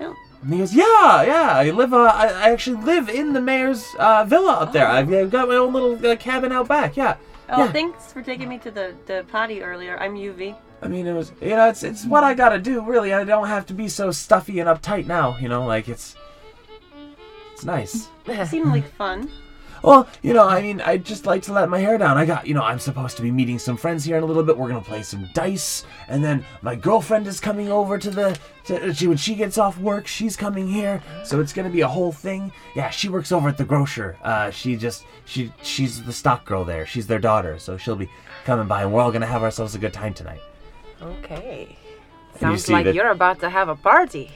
[0.01, 0.15] No.
[0.43, 1.95] And he goes, "Yeah, yeah, I live.
[1.95, 4.87] Uh, I, I actually live in the mayor's uh, villa up there.
[4.89, 6.97] I've, I've got my own little uh, cabin out back.
[6.97, 7.17] Yeah,
[7.49, 7.73] Oh, Yeah.
[7.73, 9.97] thanks for taking me to the, the potty earlier.
[10.01, 10.57] I'm Yuvi.
[10.83, 12.83] I mean, it was, you know, it's it's what I gotta do.
[12.85, 15.37] Really, I don't have to be so stuffy and uptight now.
[15.39, 16.17] You know, like it's
[17.53, 19.31] it's nice." It seemed like fun.
[19.83, 22.17] Well, you know, I mean, I just like to let my hair down.
[22.17, 24.45] I got, you know, I'm supposed to be meeting some friends here in a little
[24.45, 24.57] bit.
[24.57, 28.39] We're gonna play some dice, and then my girlfriend is coming over to the.
[28.67, 31.89] To, she when she gets off work, she's coming here, so it's gonna be a
[31.89, 32.53] whole thing.
[32.77, 34.17] Yeah, she works over at the grocer.
[34.23, 36.87] Uh, she just she she's the stock girl there.
[36.87, 38.09] She's their daughter, so she'll be
[38.45, 40.41] coming by, and we're all gonna have ourselves a good time tonight.
[41.03, 41.77] Okay.
[42.39, 44.31] Sounds see like that- you're about to have a party.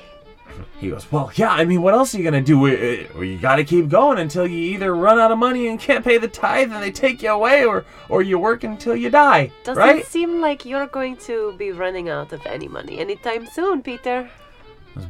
[0.79, 2.67] He goes, Well, yeah, I mean, what else are you going to do?
[2.67, 5.79] Uh, uh, You got to keep going until you either run out of money and
[5.81, 9.11] can't pay the tithe and they take you away, or, or you work until you
[9.11, 9.51] die.
[9.65, 10.05] Doesn't right?
[10.05, 14.29] seem like you're going to be running out of any money anytime soon, Peter.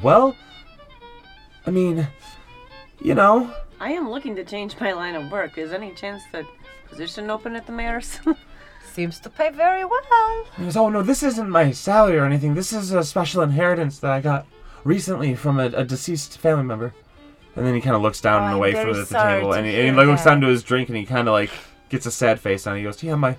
[0.03, 0.37] Well,
[1.67, 2.07] I mean,
[3.01, 5.59] you know, I am looking to change my line of work.
[5.59, 6.45] Is any chance that
[6.89, 8.19] position open at the mayor's?
[8.93, 10.47] Seems to pay very well.
[10.57, 12.55] he goes, Oh, no, this isn't my salary or anything.
[12.55, 14.47] This is a special inheritance that I got
[14.87, 16.95] recently from a, a deceased family member.
[17.57, 19.41] And then he kind of looks down Oh, and I'm away very from the sorry
[19.41, 20.31] table, to and he, and he hear like, looks that.
[20.31, 21.51] down to his drink, and he kind of like
[21.89, 22.77] gets a sad face on.
[22.77, 23.35] He goes, "Yeah, my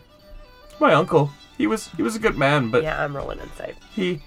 [0.80, 1.30] my uncle.
[1.58, 3.76] He was he was a good man, but Yeah, I'm rolling inside.
[3.94, 4.20] he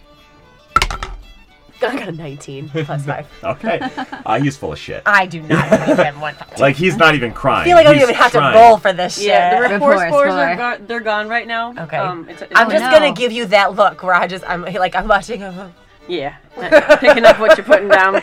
[1.83, 3.27] I got a 19 plus five.
[3.45, 3.81] Okay.
[4.27, 5.03] Uh, he's full of shit.
[5.07, 6.49] I do not believe him one time.
[6.59, 7.63] Like he's not even crying.
[7.63, 8.53] I feel like I don't even have trying.
[8.53, 9.29] to roll for this shit.
[9.29, 10.77] Yeah, the rapport Rapport spores are score.
[10.79, 11.73] go- they're gone right now.
[11.77, 11.97] Okay.
[11.97, 12.91] Um, it's, it's I'm Oh, just no.
[12.93, 15.73] gonna give you that look where I just I'm like I'm watching him.
[16.11, 18.17] Yeah, uh, picking up what you're putting down.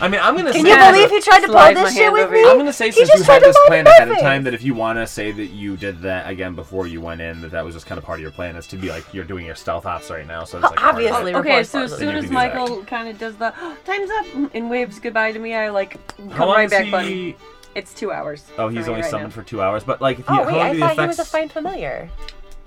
[0.00, 0.52] I mean, I'm gonna.
[0.52, 2.32] Can say you believe he tried to pull Slide my this shit hand with over
[2.34, 2.40] me?
[2.40, 2.50] you.
[2.50, 4.08] I'm gonna say since just you tried had to this lie to plan my ahead
[4.08, 4.22] of face.
[4.22, 7.20] time that if you want to say that you did that again before you went
[7.20, 9.04] in, that that was just kind of part of your plan is to be like
[9.14, 10.44] you're doing your stealth ops right now.
[10.44, 11.30] So it's like part of Obviously.
[11.32, 11.36] it.
[11.36, 12.54] Okay, so as soon as can do that.
[12.54, 13.50] Michael kind of does the
[13.84, 15.94] time's up and waves goodbye to me, I like
[16.32, 17.36] How come long right is back he?
[17.74, 18.44] It's two hours.
[18.58, 19.84] Oh, for he's me only right summoned for two hours.
[19.84, 21.48] But like, if he, Oh how wait, long I the thought he was a fine
[21.48, 22.10] familiar.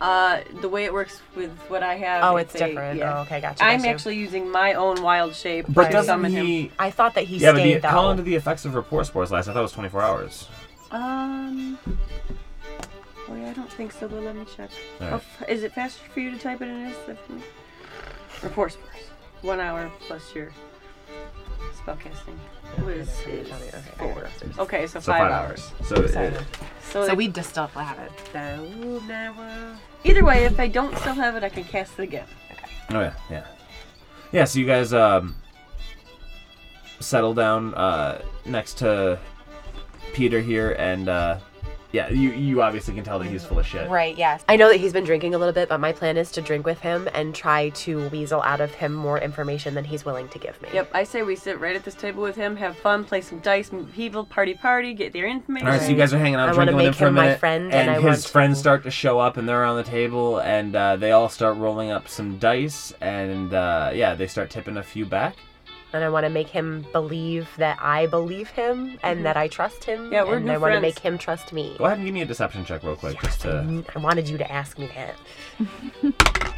[0.02, 2.24] Uh, the way it works with what I have.
[2.24, 2.98] Oh, it's a- different.
[2.98, 3.20] yeah.
[3.20, 3.64] Oh, okay, gotcha.
[3.64, 3.90] I'm gotcha.
[3.92, 6.46] actually using my own wild shape But to doesn't summon him.
[6.46, 6.72] he?
[6.80, 7.90] I thought that he Yeah, but the, stayed though.
[7.90, 9.48] how long did the effects of rapport spores last?
[9.48, 10.48] I thought it was 24 hours.
[10.90, 11.78] Um.
[13.30, 14.08] Oh yeah, I don't think so.
[14.08, 14.72] But let me check.
[15.00, 15.14] Alright.
[15.14, 16.98] Oh, f- is it faster for you to type it in this?
[18.42, 18.90] Rapport spores.
[19.44, 20.52] One hour plus your
[21.86, 22.38] spellcasting.
[22.86, 23.50] Was is
[23.98, 24.28] four.
[24.60, 25.72] Okay, so, So five, five hours.
[25.80, 25.88] hours.
[25.90, 26.28] So, Sorry.
[26.28, 26.42] it,
[26.90, 28.12] So, So we just still have it.
[28.34, 29.78] So now.
[30.04, 32.28] Either way, if I don't still have it, I can cast it again.
[32.92, 33.46] oh yeah, yeah,
[34.32, 34.46] yeah.
[34.46, 35.36] So you guys um
[37.00, 39.20] settle down uh next to
[40.14, 41.40] Peter here, and uh
[41.92, 43.90] yeah, you you obviously can tell that he's full of shit.
[43.90, 44.44] Right, yes.
[44.48, 46.66] I know that he's been drinking a little bit, but my plan is to drink
[46.66, 50.40] with him and try to weasel out of him more information than he's willing to
[50.40, 50.70] give me.
[50.74, 53.40] Yep, I say we sit right at this table with him, have fun, play some
[53.40, 55.68] dice, meet people, party, party, get their information.
[55.68, 57.06] All right, so you guys are hanging out, I wanna drinking with him make for
[57.06, 59.20] a him my minute, friend, and, and I his want friends to- start to show
[59.20, 62.94] up, and they're on the table, and uh, they all start rolling up some dice,
[63.02, 65.36] and uh, yeah, they start tipping a few back.
[65.94, 69.84] And I want to make him believe that I believe him and that I trust
[69.84, 70.06] him.
[70.06, 70.14] Mm-hmm.
[70.14, 71.76] Yeah, we're and new I want to make him trust me.
[71.78, 73.84] Go ahead and give me a deception check real quick, just to.
[73.96, 75.16] I wanted you to ask me that.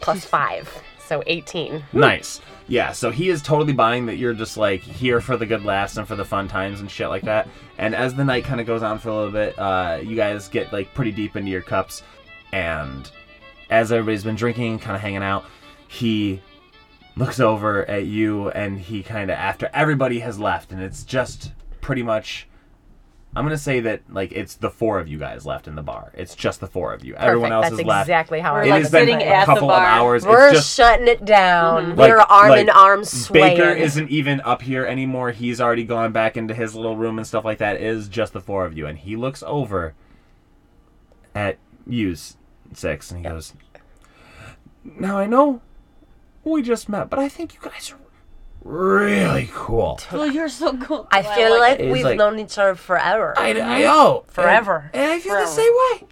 [0.00, 1.82] Plus five, so 18.
[1.92, 2.40] Nice.
[2.68, 5.96] Yeah, so he is totally buying that you're just like here for the good laughs
[5.96, 7.48] and for the fun times and shit like that.
[7.78, 10.48] And as the night kind of goes on for a little bit, uh, you guys
[10.48, 12.02] get like pretty deep into your cups.
[12.52, 13.10] And
[13.70, 15.46] as everybody's been drinking and kind of hanging out,
[15.88, 16.42] he
[17.18, 21.52] looks over at you and he kind of, after everybody has left, and it's just
[21.80, 22.46] pretty much.
[23.36, 26.12] I'm gonna say that like it's the four of you guys left in the bar.
[26.14, 27.14] It's just the four of you.
[27.14, 28.06] Everyone else That's is left.
[28.08, 29.84] exactly how We're I It like has been sitting a at the couple of bar.
[29.86, 30.24] hours.
[30.24, 31.92] We're it's just shutting it down.
[31.92, 31.96] Mhm.
[31.96, 33.58] We're arm like in arm swaying.
[33.58, 35.30] Baker isn't even up here anymore.
[35.32, 37.76] He's already gone back into his little room and stuff like that.
[37.76, 39.92] It is just the four of you, and he looks over
[41.34, 42.16] at you,
[42.72, 43.52] six, and he goes,
[44.82, 45.60] "Now I know
[46.52, 47.98] we just met, but I think you guys are
[48.64, 49.98] really cool.
[50.12, 51.06] Well, you're so cool.
[51.10, 53.34] I feel like It's we've like- known each other forever.
[53.38, 53.80] I, I mm-hmm.
[53.82, 54.90] know Forever.
[54.92, 55.46] and, and I feel Forever.
[55.46, 56.08] the same way.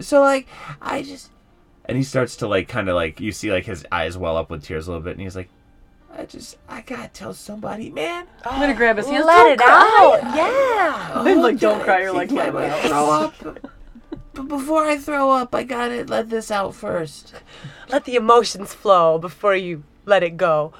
[0.00, 0.46] So like,
[0.80, 1.30] I just."
[1.86, 4.50] And he starts to like, kind of like, you see like his eyes well up
[4.50, 5.48] with tears a little bit, and he's like,
[6.12, 9.24] "I just, I gotta tell somebody, man." I'm gonna grab his hands.
[9.24, 10.20] Let Don't it cry.
[10.22, 10.36] out.
[10.36, 11.12] Yeah.
[11.14, 12.00] I'm like, don't cry.
[12.02, 13.34] You're like, I let it might out.
[13.34, 13.70] throw up.
[14.36, 17.34] But before I throw up, I gotta let this out first.
[17.88, 20.72] Let the emotions flow before you let it go.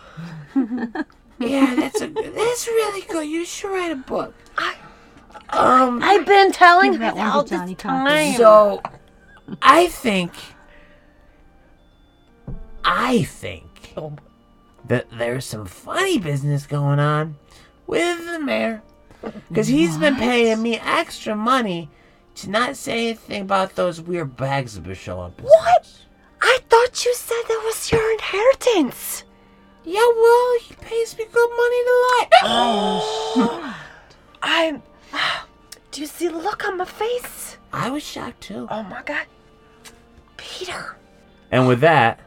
[1.39, 3.27] Yeah, that's a that's really good.
[3.29, 4.35] You should write a book.
[4.59, 4.75] I,
[5.51, 8.37] Um, I've been telling Give her that all to this Johnny time.
[8.37, 8.83] So
[9.63, 10.33] I think
[12.85, 14.13] I think Oh.
[14.89, 17.37] that there's some funny business going on
[17.87, 18.83] with the mayor
[19.49, 21.89] because he's been paying me extra money
[22.37, 25.41] to not say anything about those weird bags that been showing up.
[25.41, 25.93] What?
[26.43, 29.25] I thought you said that was your inheritance.
[29.85, 32.29] Yeah, well, he pays me good money to lie.
[32.45, 33.77] Oh,
[34.43, 34.83] I'm.
[35.91, 37.57] Do you see the look on my face?
[37.73, 38.67] I was shocked too.
[38.71, 39.27] Oh my god.
[40.37, 40.97] Peter.
[41.51, 42.21] And with that,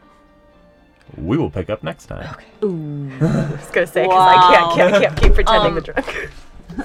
[1.16, 2.34] we will pick up next time.
[2.34, 2.46] Okay.
[2.64, 3.10] Ooh.
[3.20, 6.30] I was gonna say because I can't, can't, I can't keep pretending Um, to drink.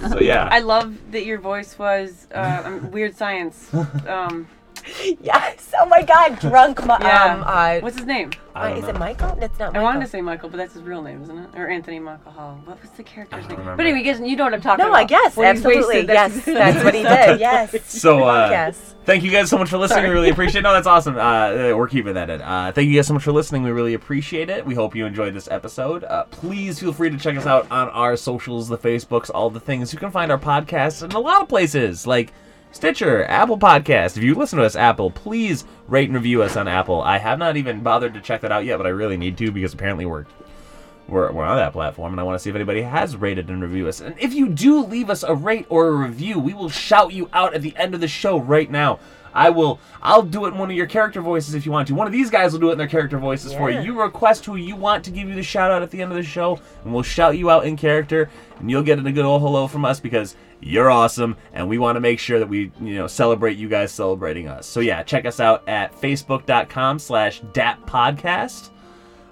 [0.09, 3.69] So yeah, I love that your voice was uh, um, weird science.
[4.07, 4.47] Um,
[5.22, 5.72] yes.
[5.80, 6.86] Oh my god, drunk.
[6.86, 7.34] Ma- Yeah.
[7.36, 7.44] Um.
[7.45, 8.32] Uh, what's his name?
[8.57, 8.99] I don't is it know.
[8.99, 9.36] Michael?
[9.38, 9.84] That's not I Michael.
[9.84, 11.49] wanted to say Michael, but that's his real name, isn't it?
[11.56, 12.62] Or Anthony Michael Hall.
[12.64, 13.57] What was the character's name?
[13.57, 13.76] remember.
[13.76, 14.99] But anyway, you guys, you know what I'm talking No, about.
[14.99, 15.95] I guess When he's absolutely.
[16.07, 17.40] wasted, yes, that's what he did.
[17.41, 17.91] Yes.
[17.91, 18.95] So uh, Yes.
[19.03, 20.06] thank you guys so much for listening.
[20.06, 20.60] We really appreciate.
[20.60, 20.64] it.
[20.64, 21.18] No, that's awesome.
[21.18, 22.41] Uh, we're keeping that in.
[22.41, 23.64] Uh, thank you guys so much for listening.
[23.64, 24.66] We really appreciate it.
[24.66, 26.06] We hope you enjoyed this episode.
[26.06, 29.60] Uh, please feel free to check us out on our socials, the Facebooks, all the
[29.60, 29.91] things.
[29.91, 32.32] You can find our podcasts in a lot of places, like
[32.76, 34.18] Stitcher, Apple Podcast.
[34.18, 37.02] If you listen to us, Apple, please rate and review us on Apple.
[37.02, 39.49] I have not even bothered to check that out yet, but I really need to
[39.49, 40.26] because apparently we're
[41.07, 43.61] we're, we're on that platform and I want to see if anybody has rated and
[43.61, 44.02] reviewed us.
[44.02, 47.30] And if you do leave us a rate or a review, we will shout you
[47.31, 48.99] out at the end of the show right now.
[49.34, 49.80] I will.
[50.02, 51.95] I'll do it in one of your character voices if you want to.
[51.95, 53.80] One of these guys will do it in their character voices for you.
[53.81, 56.18] You request who you want to give you the shout out at the end of
[56.18, 58.30] the show, and we'll shout you out in character,
[58.60, 61.96] and you'll get a good old hello from us because you're awesome, and we want
[61.96, 64.66] to make sure that we, you know, celebrate you guys celebrating us.
[64.66, 68.70] So yeah, check us out at facebook.com/slash dappodcast.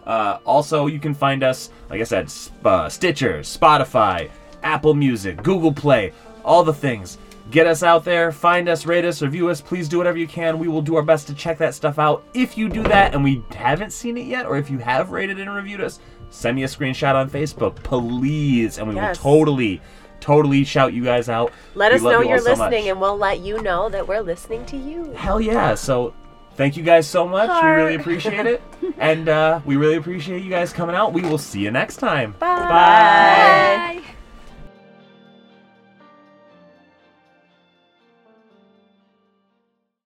[0.05, 4.29] Uh, also, you can find us, like I said, Sp- uh, Stitcher, Spotify,
[4.61, 6.11] Apple Music, Google Play,
[6.43, 7.17] all the things.
[7.51, 9.59] Get us out there, find us, rate us, review us.
[9.61, 10.59] Please do whatever you can.
[10.59, 12.23] We will do our best to check that stuff out.
[12.33, 15.39] If you do that and we haven't seen it yet, or if you have rated
[15.39, 15.99] and reviewed us,
[16.29, 19.17] send me a screenshot on Facebook, please, and we Yes.
[19.23, 19.81] will totally,
[20.23, 21.51] totally shout you guys out.
[21.75, 24.07] Let We us know you all you're so listening, and we'll let you know that
[24.07, 25.11] we're listening to you.
[25.11, 25.75] Hell yeah!
[25.75, 26.13] So,
[26.55, 27.49] thank you guys so much.
[27.61, 28.61] We really appreciate it,
[28.97, 31.11] and uh, we really appreciate you guys coming out.
[31.11, 32.31] We will see you next time.
[32.39, 32.47] Bye.
[32.57, 34.01] Bye.
[34.01, 34.13] Bye.